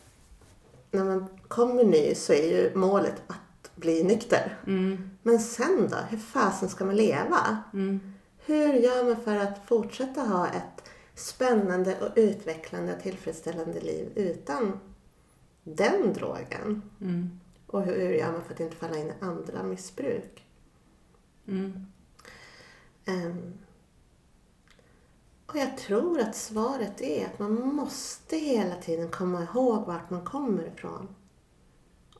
när 0.91 1.03
man 1.03 1.27
kommer 1.47 1.83
ny 1.83 2.15
så 2.15 2.33
är 2.33 2.47
ju 2.51 2.71
målet 2.75 3.21
att 3.27 3.71
bli 3.75 4.03
nykter. 4.03 4.57
mm, 4.67 5.09
Men 5.23 5.39
sen 5.39 5.87
då? 5.91 5.97
Hur 6.09 6.17
fasen 6.17 6.69
ska 6.69 6.85
man 6.85 6.95
leva? 6.95 7.57
mm, 7.73 8.13
Hur 8.45 8.73
gör 8.73 9.03
man 9.03 9.23
för 9.23 9.35
att 9.37 9.59
fortsätta 9.65 10.21
ha 10.21 10.47
ett 10.47 10.89
spännande 11.15 11.95
och 12.01 12.07
utvecklande 12.15 12.95
och 12.95 13.01
tillfredsställande 13.03 13.79
liv 13.79 14.09
utan 14.15 14.79
den 15.63 16.13
drogen? 16.13 16.81
Och 17.71 17.81
hur 17.81 17.93
hur 18.01 18.13
gör 18.13 18.31
man 18.31 18.43
för 18.43 18.53
att 18.53 18.59
inte 18.59 18.75
falla 18.75 18.97
in 18.97 19.07
i 19.07 19.13
andra 19.21 19.63
missbruk? 19.63 20.45
mm, 21.47 21.85
Ehm, 23.05 23.53
och 25.45 25.55
jag 25.55 25.77
tror 25.77 26.19
att 26.19 26.35
svaret 26.35 27.01
är 27.01 27.25
att 27.25 27.39
man 27.39 27.75
måste 27.75 28.37
hela 28.37 28.75
tiden 28.75 29.09
komma 29.09 29.43
ihåg 29.43 29.85
vart 29.87 30.09
man 30.09 30.25
kommer 30.25 30.67
ifrån. 30.67 31.15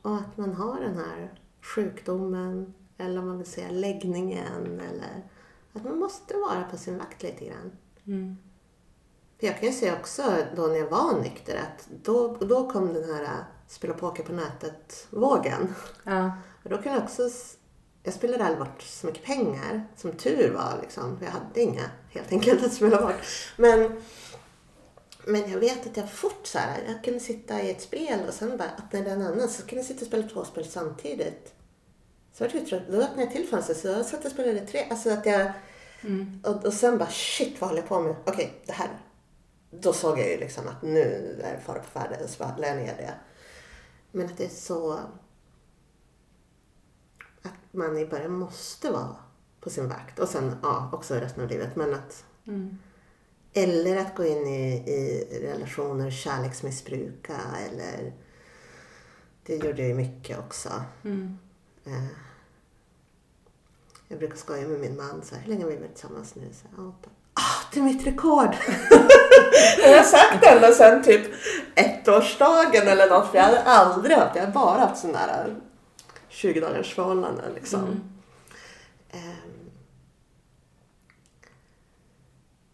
Och 0.02 0.16
att 0.16 0.36
man 0.36 0.54
har 0.54 0.80
den 0.80 0.96
här 0.96 1.40
sjukdomen, 1.60 2.74
eller 2.98 3.20
om 3.20 3.26
man 3.26 3.38
vill 3.38 3.46
säga 3.46 3.70
läggningen, 3.70 4.80
eller 4.80 5.30
att 5.72 5.84
man 5.84 5.98
måste 5.98 6.34
vara 6.36 6.64
på 6.70 6.76
sin 6.76 6.98
vakt 6.98 7.22
lite 7.22 7.44
grann. 7.44 7.72
mm, 8.04 8.36
För 9.40 9.46
jag 9.46 9.58
kan 9.58 9.68
ju 9.68 9.74
säga 9.74 9.98
också 10.00 10.22
då 10.56 10.66
när 10.66 10.76
jag 10.76 10.90
var 10.90 11.20
nykter 11.20 11.56
att 11.56 11.88
då, 12.02 12.36
då 12.36 12.70
kom 12.70 12.92
den 12.94 13.04
här 13.14 13.44
spela 13.72 13.94
poker 13.94 14.22
på 14.22 14.32
nätet-vågen. 14.32 15.74
ja, 16.04 16.32
Och 16.64 16.70
då 16.70 16.78
kan 16.78 16.92
jag 16.92 17.02
också... 17.02 17.30
Jag 18.04 18.14
spelade 18.14 18.44
aldrig 18.44 18.58
bort 18.58 18.82
så 18.82 19.06
mycket 19.06 19.24
pengar, 19.24 19.86
som 19.96 20.12
tur 20.12 20.50
var. 20.54 20.78
Liksom. 20.82 21.18
Jag 21.22 21.30
hade 21.30 21.60
inga, 21.60 21.90
helt 22.10 22.32
enkelt, 22.32 22.64
att 22.64 22.72
spela 22.72 23.00
bort. 23.02 23.14
Men, 23.56 24.02
men 25.26 25.50
jag 25.50 25.58
vet 25.58 25.86
att 25.86 25.96
jag 25.96 26.10
fort 26.10 26.46
så 26.46 26.58
här, 26.58 26.82
jag 26.88 27.04
kunde 27.04 27.20
sitta 27.20 27.62
i 27.62 27.70
ett 27.70 27.82
spel 27.82 28.20
och 28.28 28.34
sen 28.34 28.56
bara 28.56 28.68
öppna 28.78 28.98
en 28.98 29.22
annan. 29.22 29.48
Så 29.48 29.62
kunde 29.62 29.76
jag 29.76 29.84
sitta 29.84 30.00
och 30.00 30.06
spela 30.06 30.28
två 30.28 30.44
spel 30.44 30.64
samtidigt. 30.64 31.54
Så 32.34 32.44
var 32.44 32.50
det 32.52 32.60
trött. 32.60 32.82
Då 32.90 32.96
öppnade 33.02 33.22
jag 33.22 33.32
till 33.32 33.48
fönstret 33.48 33.78
så 33.78 33.88
jag 33.88 34.06
satt 34.06 34.24
och 34.24 34.30
spelade 34.32 34.60
tre. 34.66 34.86
Alltså 34.90 35.10
att 35.10 35.26
jag... 35.26 35.52
mm, 36.00 36.40
Och, 36.44 36.64
och 36.66 36.72
sen 36.72 36.98
bara 36.98 37.10
shit 37.10 37.60
vad 37.60 37.70
håller 37.70 37.82
jag 37.82 37.88
på 37.88 38.00
med? 38.00 38.14
Okej, 38.26 38.62
det 38.66 38.72
här. 38.72 38.88
Då 39.70 39.92
såg 39.92 40.18
jag 40.18 40.28
ju 40.28 40.36
liksom 40.38 40.68
att 40.68 40.82
nu 40.82 41.40
är 41.44 41.52
det 41.52 41.60
fara 41.60 41.78
på 41.78 41.98
färde. 42.00 42.28
Så 42.28 42.44
bara 42.44 42.56
la 42.56 42.66
jag 42.66 42.76
ner 42.76 42.96
det. 42.96 43.14
Men 44.12 44.26
att 44.26 44.36
det 44.36 44.44
är 44.44 44.48
så... 44.48 44.92
Att 47.42 47.54
man 47.70 47.98
i 47.98 48.06
början 48.06 48.32
måste 48.32 48.90
vara 48.90 49.16
på 49.60 49.70
sin 49.70 49.88
vakt. 49.88 50.18
Och 50.18 50.28
sen 50.28 50.56
ja, 50.62 50.90
också 50.92 51.14
resten 51.14 51.44
av 51.44 51.50
livet. 51.50 51.76
Men 51.76 51.94
att... 51.94 52.24
mm, 52.46 52.78
Eller 53.52 53.96
att 53.96 54.16
gå 54.16 54.24
in 54.24 54.46
i, 54.46 54.72
i 54.90 55.24
relationer, 55.48 56.10
kärleksmissbruka 56.10 57.36
eller... 57.70 58.12
Det 59.46 59.56
gjorde 59.56 59.78
jag 59.82 59.88
ju 59.88 59.94
mycket 59.94 60.38
också. 60.38 60.84
mm, 61.04 61.38
Eh, 61.84 62.06
jag 64.08 64.18
brukar 64.18 64.36
skoja 64.36 64.68
med 64.68 64.80
min 64.80 64.96
man 64.96 65.22
så 65.22 65.34
här, 65.34 65.42
hur 65.42 65.48
länge 65.52 65.64
har 65.64 65.70
vi 65.70 65.76
varit 65.76 65.94
tillsammans 65.94 66.34
nu? 66.34 66.48
Så 66.52 66.68
här, 66.82 66.88
åtta. 66.88 67.10
Ah, 67.34 67.64
det 67.72 67.80
är 67.80 67.84
mitt 67.84 68.06
rekord! 68.06 68.54
jag 69.82 69.96
har 69.96 70.04
sagt 70.04 70.40
det 70.40 70.48
ända 70.48 70.72
sedan 70.72 71.02
typ 71.02 71.32
ettårsdagen 71.74 72.88
eller 72.88 73.10
något, 73.10 73.30
för 73.30 73.38
jag 73.38 73.44
hade 73.44 73.62
aldrig 73.62 74.16
haft, 74.16 74.36
jag 74.36 74.44
har 74.44 74.52
bara 74.52 74.80
haft 74.80 75.00
sådana 75.00 75.26
där 75.26 75.56
20 76.28 76.60
dagars 76.60 76.94
förhållanden 76.94 77.52
liksom. 77.54 77.80
Mm. 77.80 78.00
Ehm, 79.10 79.70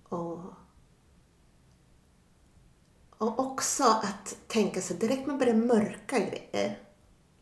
och, 0.08 0.38
och 3.18 3.38
också 3.38 3.84
att 3.84 4.36
tänka 4.46 4.80
sig 4.80 4.96
direkt 4.96 5.26
man 5.26 5.38
börjar 5.38 5.54
mörka 5.54 6.18
grejer, 6.18 6.78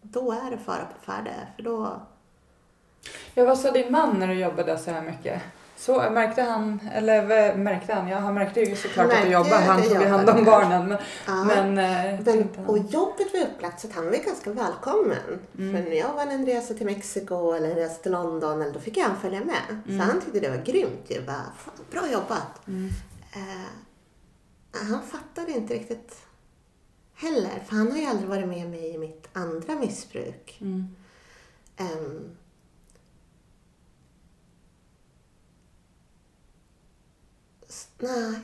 då 0.03 0.33
är 0.33 0.51
det 0.51 0.59
fara 0.59 0.85
på 0.85 1.05
färde. 1.05 1.49
För 1.57 1.63
då, 1.63 2.01
Ja, 3.35 3.45
vad 3.45 3.59
sa 3.59 3.71
din 3.71 3.93
man 3.93 4.19
när 4.19 4.29
du 4.29 4.35
jobbade 4.35 4.79
så 4.79 4.91
här 4.91 5.03
mycket? 5.03 5.43
Så, 5.79 6.11
märkte 6.11 6.43
han, 6.43 6.81
eller 6.95 7.27
vad 7.27 7.59
märkte 7.59 7.95
han? 7.95 8.09
Ja, 8.09 8.19
han 8.19 8.35
märkte 8.35 8.61
ju 8.61 8.77
såklart 8.77 9.05
att 9.07 9.11
du 9.11 9.17
Märkte 9.17 9.33
jobbar. 9.33 9.61
Han 9.67 9.83
tog 9.83 9.93
ju 10.03 10.07
hand 10.09 10.29
om 10.31 10.39
jobbade. 10.39 10.51
barnen. 10.69 10.89
Men, 10.89 10.99
Ja. 11.27 11.45
men, 11.45 11.79
eh, 11.79 12.21
men, 12.25 12.67
och 12.67 12.79
jobbet 12.79 13.27
var 13.35 13.41
upplagt 13.41 13.81
så 13.81 13.87
att 13.87 13.93
han 13.95 14.05
var 14.05 14.13
ganska 14.13 14.51
välkommen. 14.53 15.39
För 15.53 15.63
när 15.91 15.93
jag 15.97 16.13
var 16.13 16.23
en 16.27 16.47
resa 16.47 16.75
till 16.75 16.87
Mexiko 16.87 17.53
eller 17.53 17.69
en 17.71 17.75
resa 17.77 18.03
till 18.03 18.13
London, 18.13 18.63
eller, 18.63 18.73
då 18.73 18.81
fick 18.81 18.99
han 18.99 19.17
följa 19.21 19.41
med. 19.45 19.81
Så 19.87 20.05
han 20.05 20.21
tyckte 20.21 20.41
det 20.41 20.49
var 20.51 20.65
grymt 20.65 21.05
ju. 21.09 21.23
Bara, 21.27 21.45
"Fan, 21.59 21.75
bra 21.91 22.03
jobbat. 22.13 22.61
Eh, 23.33 23.71
han 24.73 25.03
fattade 25.03 25.53
inte 25.53 25.75
riktigt 25.75 26.17
heller. 27.15 27.63
För 27.67 27.77
han 27.77 27.91
har 27.91 27.99
ju 27.99 28.07
aldrig 28.07 28.29
varit 28.29 28.49
med 28.49 28.71
mig 28.71 28.95
i 28.95 28.99
mitt 28.99 29.29
andra 29.33 29.75
missbruk. 29.75 30.59
Mm. 30.61 30.97
Ehm, 31.77 32.37
s- 37.56 37.56
nej. 37.99 38.41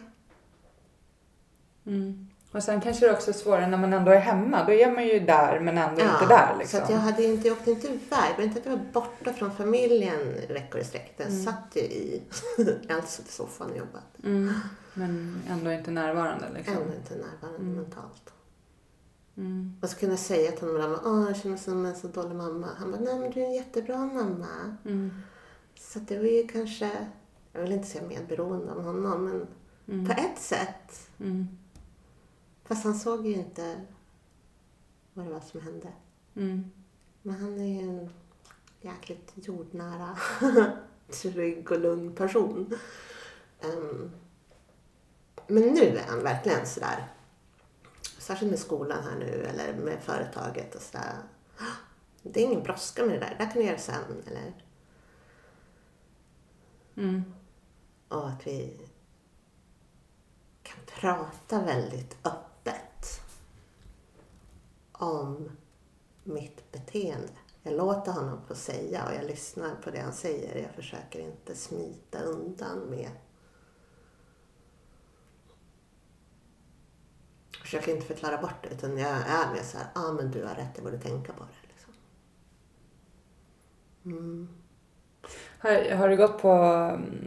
Mm. 1.87 2.29
Och 2.53 2.63
sen 2.63 2.81
kanske 2.81 3.07
det 3.07 3.13
också 3.13 3.31
är 3.31 3.35
svårare 3.35 3.67
när 3.67 3.79
man 3.79 3.93
ändå 3.93 4.11
är 4.11 4.19
hemma. 4.19 4.65
Då 4.65 4.73
är 4.73 4.91
man 4.91 5.07
ju 5.07 5.21
där 5.21 5.61
men 5.61 5.79
ändå 5.79 6.01
Ja, 6.03 6.13
inte 6.15 6.35
där 6.35 6.57
liksom. 6.59 6.79
Så 6.79 6.85
att 6.85 6.91
jag, 6.91 6.99
hade 6.99 7.25
inte, 7.25 7.49
jag 7.49 7.57
åkte 7.59 7.71
inte 7.71 7.87
iväg. 7.87 8.37
Var 8.37 8.43
inte 8.45 8.59
att 8.61 8.67
jag 8.67 8.73
var 8.77 8.85
borta 8.93 9.33
från 9.33 9.51
familjen 9.57 10.35
veckor 10.49 10.81
i 10.81 10.85
sträck. 10.85 11.15
Jag 11.17 11.27
Mm. 11.29 11.45
satt 11.45 11.69
ju 11.75 11.81
i... 11.81 12.23
suttit 13.07 13.29
i 13.29 13.33
soffan 13.33 13.71
och 13.71 13.77
jobbat. 13.77 14.25
mm. 14.25 14.55
Men 14.95 15.43
ändå 15.49 15.73
inte 15.73 15.91
närvarande 15.91 16.47
liksom. 16.55 16.75
Ändå 16.77 16.95
inte 16.95 17.15
närvarande 17.15 17.59
Mm. 17.61 17.75
mentalt. 17.75 18.33
Mm. 19.37 19.77
Och 19.83 19.89
så 19.91 19.97
kunde 19.97 20.13
jag 20.13 20.21
säga 20.21 20.53
till 20.53 20.69
honom 20.69 20.99
åh 21.05 21.27
jag 21.27 21.37
känner 21.37 21.51
mig 21.51 21.59
som 21.65 21.87
en 21.87 21.97
så 21.97 22.07
dålig 22.09 22.35
mamma. 22.37 22.69
Han 22.79 22.91
bara, 22.93 23.01
nej 23.01 23.19
men 23.19 23.31
du 23.31 23.41
är 23.41 23.45
en 23.47 23.55
jättebra 23.55 23.97
mamma. 23.99 24.77
Mm. 24.85 25.11
Så 25.81 25.99
det 25.99 26.19
var 26.19 26.25
ju 26.25 26.47
kanske 26.49 26.91
jag 27.53 27.61
vill 27.63 27.73
inte 27.73 27.87
säga 27.89 28.09
medberoende 28.09 28.73
av 28.73 28.83
honom, 28.83 29.25
men 29.25 29.47
Mm. 29.89 30.07
på 30.07 30.13
ett 30.13 30.39
sätt. 30.39 31.11
Mm. 31.21 31.49
Fast 32.65 32.85
han 32.85 32.95
såg 32.95 33.27
ju 33.27 33.33
inte 33.35 33.81
vad 35.15 35.27
det 35.27 35.33
var 35.33 35.41
som 35.41 35.61
hände. 35.61 35.93
Mm. 36.37 36.71
Men 37.23 37.35
han 37.41 37.59
är 37.61 37.67
ju 37.83 37.89
en 37.89 38.11
jäkligt 38.81 39.33
jordnära, 39.35 40.17
trygg 41.23 41.71
och 41.73 41.81
lugn 41.81 42.15
person. 42.15 42.75
Ehm, 43.61 44.11
men 45.47 45.63
nu 45.63 45.81
är 45.97 46.05
han 46.09 46.23
verkligen 46.23 46.67
sådär, 46.67 47.05
särskilt 48.19 48.51
med 48.51 48.61
skolan 48.61 49.05
här 49.05 49.19
nu 49.19 49.27
eller 49.45 49.75
med 49.75 50.03
företaget 50.03 50.75
och 50.75 50.83
sådär. 50.83 51.17
Det 52.23 52.41
är 52.43 52.45
ingen 52.47 52.63
brådska 52.63 53.05
med 53.07 53.15
det 53.15 53.21
där, 53.21 53.31
det 53.39 53.45
där 53.45 53.51
kan 53.53 53.63
du 53.63 53.69
göra 53.69 53.79
sen. 53.79 54.23
Eller, 54.27 54.53
Mm 56.97 57.23
och 58.13 58.29
att 58.29 58.47
vi 58.47 58.81
kan 60.63 60.81
prata 61.01 61.65
väldigt 61.65 62.17
öppet 62.27 63.21
om 64.93 65.51
mitt 66.25 66.73
beteende. 66.73 67.33
Jag 67.63 67.75
låter 67.75 68.13
honom 68.13 68.41
få 68.47 68.55
säga 68.55 69.07
och 69.07 69.15
jag 69.15 69.25
lyssnar 69.25 69.75
på 69.75 69.91
det 69.91 70.01
han 70.01 70.13
säger. 70.13 70.63
Jag 70.63 70.71
försöker 70.71 71.19
inte 71.21 71.57
smita 71.57 72.23
undan 72.23 72.79
med... 72.79 73.11
Jag 77.53 77.61
försöker 77.61 77.95
inte 77.95 78.07
förklara 78.07 78.43
bort 78.43 78.63
det 78.63 78.69
utan 78.69 78.99
jag 78.99 79.11
är 79.11 79.53
mer 79.53 79.63
så 79.63 79.79
här, 79.79 79.87
ja 79.95 80.09
ah, 80.09 80.13
men 80.13 80.31
du 80.31 80.45
har 80.45 80.55
rätt, 80.55 80.71
jag 80.75 80.85
borde 80.85 80.99
tänka 80.99 81.33
på 81.33 81.45
det. 81.45 81.69
Liksom. 81.69 81.93
Mm. 84.05 84.62
Har, 85.63 85.95
har 85.97 86.09
du 86.09 86.17
gått 86.17 86.43
på 86.43 86.55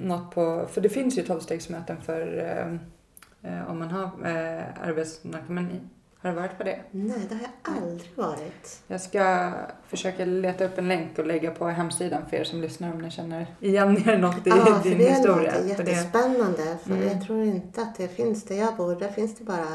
något 0.01 0.31
på, 0.31 0.65
för 0.71 0.81
det 0.81 0.89
finns 0.89 1.17
ju 1.17 1.21
tolvstegsmöten 1.23 1.97
för 2.01 2.37
eh, 2.37 3.51
eh, 3.53 3.69
om 3.71 3.79
man 3.79 3.91
har 3.91 4.03
eh, 4.03 4.63
arbetsnarkomani. 4.89 5.79
Har 6.21 6.29
du 6.29 6.35
varit 6.35 6.57
på 6.57 6.63
det? 6.63 6.79
Nej, 6.91 7.19
det 7.29 7.35
har 7.35 7.41
jag 7.41 7.75
aldrig 7.83 8.11
varit. 8.15 8.81
Jag 8.87 9.01
ska 9.01 9.51
försöka 9.87 10.25
leta 10.25 10.65
upp 10.65 10.77
en 10.77 10.87
länk 10.87 11.19
och 11.19 11.25
lägga 11.27 11.51
på 11.51 11.65
hemsidan 11.67 12.21
för 12.29 12.37
er 12.37 12.43
som 12.43 12.61
lyssnar 12.61 12.93
om 12.93 12.99
ni 13.01 13.11
känner 13.11 13.47
igen 13.59 14.09
er 14.09 14.17
något 14.17 14.47
i 14.47 14.49
Ja, 14.49 14.55
för 14.65 14.89
din 14.89 14.97
det 14.97 15.09
historia. 15.09 15.51
låter 15.53 15.75
För 15.75 15.83
det- 15.83 15.91
jättespännande. 15.91 16.77
För 16.83 16.91
Mm. 16.91 17.07
jag 17.07 17.25
tror 17.25 17.43
inte 17.43 17.81
att 17.81 17.95
det 17.95 18.07
finns 18.07 18.43
där 18.43 18.55
jag 18.55 18.75
bor. 18.75 18.95
Där 18.95 19.07
finns 19.09 19.35
det 19.35 19.43
bara... 19.43 19.65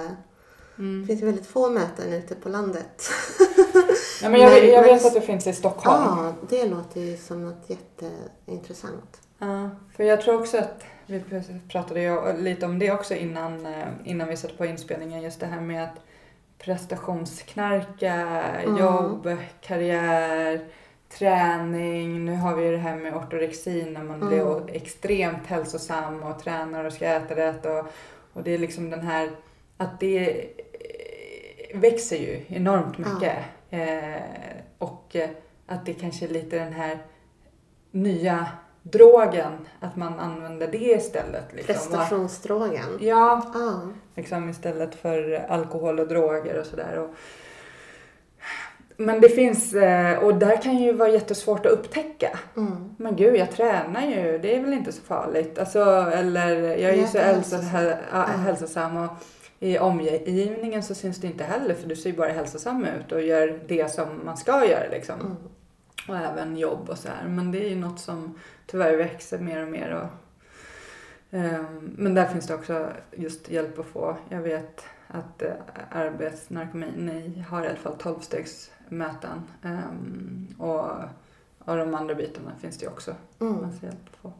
Det 0.80 0.84
Mm. 0.84 1.06
finns 1.06 1.22
ju 1.22 1.26
väldigt 1.26 1.46
få 1.46 1.70
möten 1.70 2.12
ute 2.12 2.34
på 2.34 2.48
landet. 2.48 3.10
Ja, 4.22 4.28
men 4.30 4.40
jag, 4.40 4.50
Men- 4.52 4.68
jag 4.70 4.80
men- 4.86 4.94
vet 4.94 5.06
att 5.06 5.14
det 5.14 5.20
finns 5.20 5.46
i 5.46 5.52
Stockholm. 5.52 6.02
Ja, 6.06 6.32
det 6.48 6.66
låter 6.68 7.00
ju 7.00 7.16
som 7.16 7.44
något 7.44 7.64
jätteintressant. 7.70 9.20
Ja, 9.38 9.70
för 9.96 10.04
jag 10.04 10.20
tror 10.20 10.40
också 10.40 10.58
att 10.58 10.82
vi 11.06 11.22
pratade 11.72 12.00
ju 12.02 12.36
lite 12.36 12.66
om 12.66 12.78
det 12.78 12.90
också 12.92 13.14
innan, 13.14 13.66
eh, 13.66 13.86
innan 14.04 14.28
vi 14.28 14.36
satte 14.36 14.54
på 14.54 14.64
inspelningen. 14.64 15.22
Just 15.22 15.40
det 15.40 15.46
här 15.46 15.60
med 15.60 15.84
att 15.84 15.96
prestationsknarka, 16.58 18.14
Mm. 18.14 18.76
jobb, 18.76 19.28
karriär, 19.60 20.64
träning. 21.18 22.24
Nu 22.24 22.36
har 22.36 22.56
vi 22.56 22.64
ju 22.64 22.72
det 22.72 22.78
här 22.78 22.96
med 22.96 23.16
ortorexi 23.16 23.90
när 23.90 24.02
man 24.04 24.28
blir 24.28 24.40
Mm. 24.56 24.68
extremt 24.72 25.46
hälsosam 25.46 26.22
och 26.22 26.42
tränar 26.42 26.84
och 26.84 26.92
ska 26.92 27.06
äta 27.06 27.36
rätt. 27.36 27.66
Och, 27.66 27.86
och 28.32 28.42
det 28.42 28.54
är 28.54 28.58
liksom 28.58 28.90
den 28.90 29.00
här 29.00 29.30
att 29.76 30.00
det 30.00 30.46
växer 31.74 32.16
ju 32.16 32.40
enormt 32.48 32.98
mycket. 32.98 33.36
Eh, 33.70 34.22
och 34.78 35.16
eh, 35.16 35.30
att 35.66 35.86
det 35.86 35.92
kanske 35.94 36.24
är 36.24 36.28
lite 36.28 36.58
den 36.58 36.72
här 36.72 36.98
nya 37.90 38.46
drogen, 38.82 39.52
att 39.80 39.96
man 39.96 40.18
använder 40.20 40.66
det 40.68 40.78
istället. 40.78 41.44
Liksom. 41.52 41.74
Prestationsdrogen. 41.74 42.98
Ja, 43.00 43.50
Ja. 43.54 43.80
liksom 44.16 44.48
istället 44.50 44.94
för 44.94 45.46
alkohol 45.48 46.00
och 46.00 46.08
droger 46.08 46.60
och 46.60 46.66
sådär. 46.66 47.08
Men 48.96 49.20
det 49.20 49.28
finns, 49.28 49.74
eh, 49.74 50.18
och 50.18 50.34
där 50.34 50.62
kan 50.62 50.78
ju 50.78 50.92
vara 50.92 51.08
jättesvårt 51.08 51.66
att 51.66 51.72
upptäcka. 51.72 52.38
Mm. 52.56 52.94
Men 52.96 53.16
gud, 53.16 53.36
jag 53.36 53.50
tränar 53.50 54.02
ju, 54.06 54.38
det 54.38 54.56
är 54.56 54.60
väl 54.60 54.72
inte 54.72 54.92
så 54.92 55.02
farligt. 55.02 55.58
Alltså, 55.58 55.80
eller 56.14 56.56
jag 56.60 56.90
är 56.90 56.96
ju 56.96 57.06
så 57.06 57.16
Jättehälsosam. 57.16 57.60
hälsosam, 57.60 57.80
hä- 57.80 57.96
ja, 58.12 58.18
Ja. 58.32 58.36
hälsosam 58.42 58.96
och 58.96 59.10
i 59.62 59.78
omgivningen 59.78 60.82
så 60.82 60.94
syns 60.94 61.20
det 61.20 61.26
inte 61.26 61.44
heller 61.44 61.74
för 61.74 61.88
du 61.88 61.96
ser 61.96 62.10
ju 62.10 62.16
bara 62.16 62.32
hälsosam 62.32 62.84
ut 62.84 63.12
och 63.12 63.22
gör 63.22 63.60
det 63.66 63.92
som 63.92 64.08
man 64.24 64.36
ska 64.36 64.66
göra 64.66 64.88
liksom. 64.90 65.20
Mm. 65.20 65.36
Och 66.08 66.16
även 66.16 66.56
jobb 66.56 66.88
och 66.90 66.98
så 66.98 67.08
här. 67.08 67.28
Men 67.28 67.52
det 67.52 67.64
är 67.64 67.68
ju 67.68 67.76
något 67.76 68.00
som 68.00 68.38
tyvärr 68.66 68.96
växer 68.96 69.38
mer 69.38 69.62
och 69.62 69.68
mer. 69.68 69.90
Och, 69.90 70.08
ehm, 71.38 71.94
men 71.98 72.14
där 72.14 72.26
finns 72.26 72.46
det 72.46 72.54
också 72.54 72.88
just 73.12 73.50
hjälp 73.50 73.78
att 73.78 73.86
få. 73.86 74.16
Jag 74.28 74.40
vet 74.40 74.84
att 75.06 75.42
uh, 75.42 75.48
arbetsnarkomin, 75.90 76.92
ni 76.96 77.44
har 77.48 77.64
i 77.64 77.66
alla 77.66 77.76
fall 77.76 77.96
tolvstegsmöten. 77.96 79.42
Um, 79.62 80.54
och 80.58 80.84
av 81.64 81.76
de 81.76 81.94
andra 81.94 82.14
bitarna 82.14 82.52
finns 82.60 82.78
det 82.78 82.84
ju 82.84 82.90
också 82.90 83.14
Mm. 83.40 83.62
massa 83.62 83.86
hjälp 83.86 83.98
att 84.10 84.16
få. 84.16 84.32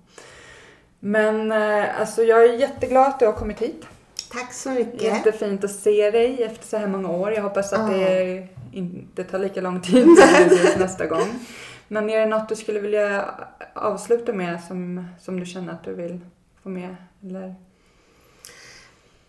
Men 1.01 1.53
eh, 1.53 2.01
alltså 2.01 2.23
jag 2.23 2.45
är 2.45 2.53
jätteglad 2.53 3.07
att 3.07 3.19
du 3.19 3.27
har 3.27 3.33
kommit 3.33 3.63
hit. 3.63 3.87
Tack 4.33 4.53
så 4.53 4.71
mycket. 4.71 5.03
Jättefint 5.03 5.65
att 5.65 5.71
se 5.71 6.11
dig 6.11 6.43
efter 6.43 6.67
så 6.67 6.77
här 6.77 6.87
många 6.87 7.11
år. 7.11 7.33
Jag 7.33 7.43
hoppas 7.43 7.73
att 7.73 7.93
Ja. 7.93 7.99
det 7.99 8.49
inte 8.73 9.25
tar 9.25 9.39
lika 9.39 9.61
lång 9.61 9.81
tid 9.81 10.03
som 10.05 10.17
nästa 10.81 11.07
gång. 11.07 11.29
Men 11.89 12.11
är 12.11 12.21
det 12.21 12.27
något 12.27 12.49
du 12.49 12.57
skulle 12.57 12.81
vilja 12.81 13.35
avsluta 13.75 14.33
med 14.33 14.61
som, 14.69 15.07
som 15.21 15.41
du 15.41 15.47
känner 15.47 15.73
att 15.73 15.85
du 15.85 15.95
vill 15.95 16.21
få 16.63 16.69
med? 16.69 16.97
Eller? 17.25 17.55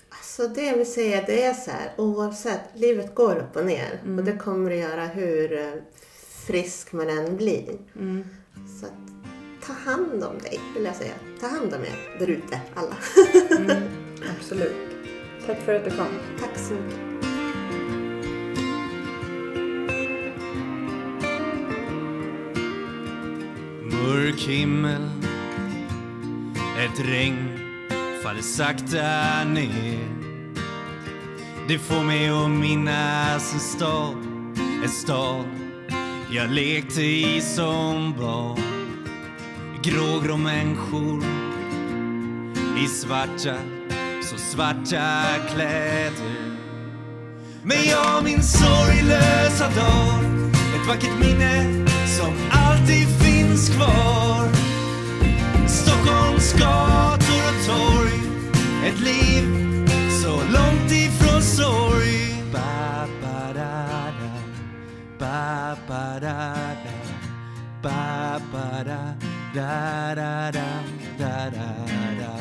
Alltså 0.09 0.47
det 0.47 0.65
jag 0.65 0.77
vill 0.77 0.93
säga 0.93 1.23
det 1.25 1.43
är 1.43 1.53
så 1.53 1.71
här, 1.71 1.91
oavsett, 1.97 2.61
livet 2.73 3.15
går 3.15 3.35
upp 3.35 3.55
och 3.55 3.65
ner. 3.65 3.99
Mm. 4.03 4.19
Och 4.19 4.25
det 4.25 4.37
kommer 4.37 4.69
det 4.69 4.75
göra 4.75 5.05
hur 5.05 5.59
eh, 5.59 5.73
frisk 6.47 6.91
man 6.91 7.09
än 7.09 7.37
blir. 7.37 7.77
Mm. 7.99 8.23
Så 8.79 8.85
att, 8.85 8.91
ta 9.67 9.73
hand 9.73 10.23
om 10.23 10.37
dig, 10.43 10.59
vill 10.75 10.85
jag 10.85 10.95
säga. 10.95 11.13
Ta 11.39 11.47
hand 11.47 11.73
om 11.73 11.81
er 11.81 12.19
där 12.19 12.27
ute, 12.29 12.61
alla. 12.75 12.95
Mm, 13.57 13.83
absolut. 14.39 14.90
Tack 15.45 15.61
för 15.61 15.75
att 15.75 15.83
du 15.83 15.89
kom. 15.89 16.07
Tack 16.39 16.57
så 16.57 16.73
mycket. 16.73 16.99
Mörk 23.83 24.39
himmel 24.39 25.09
Ett 26.79 26.99
regn 26.99 27.59
faller 28.23 28.41
sakta 28.41 29.43
ner 29.43 30.07
Det 31.67 31.79
får 31.79 32.03
mig 32.03 32.29
att 32.29 32.49
minnas 32.49 33.53
en 33.53 33.59
stad 33.59 34.15
En 34.83 34.89
stad 34.89 35.45
jag 36.31 36.49
lekte 36.49 37.01
i 37.01 37.41
som 37.41 38.13
barn 38.19 38.61
Grågrå 39.83 40.37
människor 40.37 41.23
i 42.83 42.87
svarta, 42.87 43.55
svarta 44.51 45.23
kläder 45.53 46.11
Men 47.63 47.83
jag 47.85 48.23
min 48.23 48.43
sorglösa 48.43 49.63
dag 49.63 50.23
Ett 50.75 50.87
vackert 50.87 51.19
minne 51.19 51.85
som 52.07 52.33
alltid 52.51 53.07
finns 53.07 53.69
kvar 53.69 54.49
Stockholms 55.67 56.53
gator 56.53 57.41
och 57.49 57.65
torg 57.67 58.19
Ett 58.85 58.99
liv 58.99 59.43
så 60.23 60.31
långt 60.31 60.91
ifrån 60.91 61.41
sorg 61.41 62.43
ba, 62.51 63.07
ba, 63.21 63.53
da, 63.53 63.85
da. 64.19 64.31
Ba, 65.19 65.77
ba, 65.87 66.19
da, 66.19 66.55
da. 66.83 66.97
Ba, 67.81 68.39
ba, 68.51 68.83
da, 68.83 69.13
da, 69.55 70.15
da, 70.15 70.51
da, 70.51 70.67
da, 71.17 71.49
da, 71.49 71.85
da. 72.19 72.40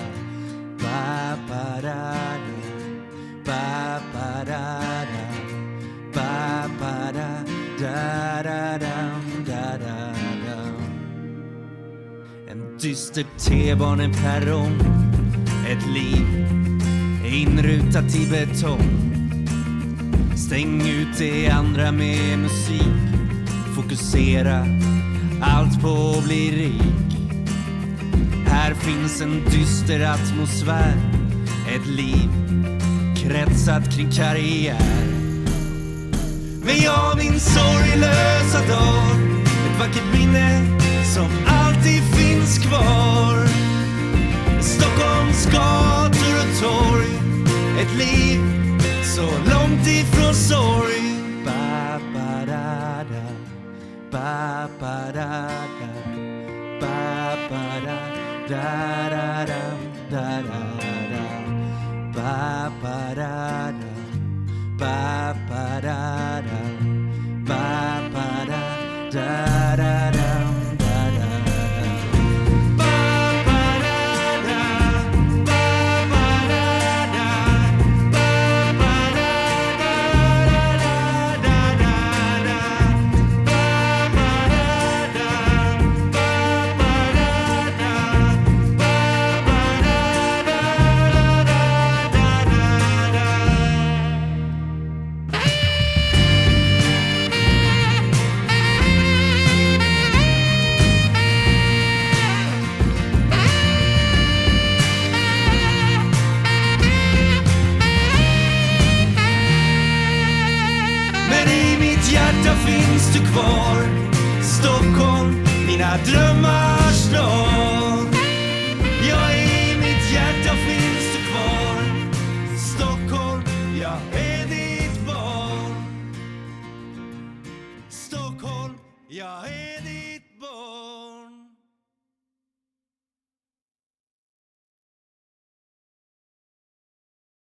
En 12.51 12.79
dyster 12.79 13.27
T-baneperrong 13.39 14.81
Ett 15.69 15.87
liv 15.95 16.47
inrutat 17.25 18.15
i 18.15 18.27
betong. 18.31 19.11
Stäng 20.37 20.89
ut 20.89 21.19
det 21.19 21.49
andra 21.49 21.93
med 21.93 22.39
musik 22.39 23.11
Fokusera 23.77 24.67
allt 25.43 25.83
på 25.83 26.15
att 26.19 26.25
bli 26.25 26.51
rik. 26.51 27.10
Här 28.61 28.75
finns 28.75 29.21
en 29.21 29.45
dyster 29.51 30.01
atmosfär 30.01 30.95
Ett 31.75 31.87
liv 31.87 32.31
kretsat 33.17 33.97
kring 33.97 34.11
karriär 34.11 35.07
Men 36.65 36.77
jag 36.83 37.17
min 37.17 37.41
sorglösa 37.41 38.59
dag 38.69 39.21
Ett 39.45 39.79
vackert 39.79 40.19
minne 40.19 40.79
som 41.15 41.29
alltid 41.47 42.03
finns 42.03 42.59
kvar 42.59 43.47
Stockholms 44.61 45.47
gator 45.47 46.35
och 46.41 46.61
torg 46.61 47.13
Ett 47.83 47.99
liv 47.99 48.41
så 49.17 49.23
långt 49.23 49.87
ifrån 49.87 50.35
sorg 50.35 51.15
ba, 51.45 52.01
ba, 52.15 52.47
da, 52.47 53.05
da. 53.11 53.27
Ba, 54.11 54.69
ba, 54.81 55.13
da, 55.13 55.49
da. 55.80 55.80
da 58.51 59.09
da 59.13 59.45
da 59.47 59.63
da 60.11 60.43
da 60.43 60.63
da 61.13 61.25
ba 62.15 62.73
ba 62.83 63.15
da 63.15 63.71
da 63.81 63.91
ba 64.81 65.35
ba 65.49 65.81
da 65.87 66.40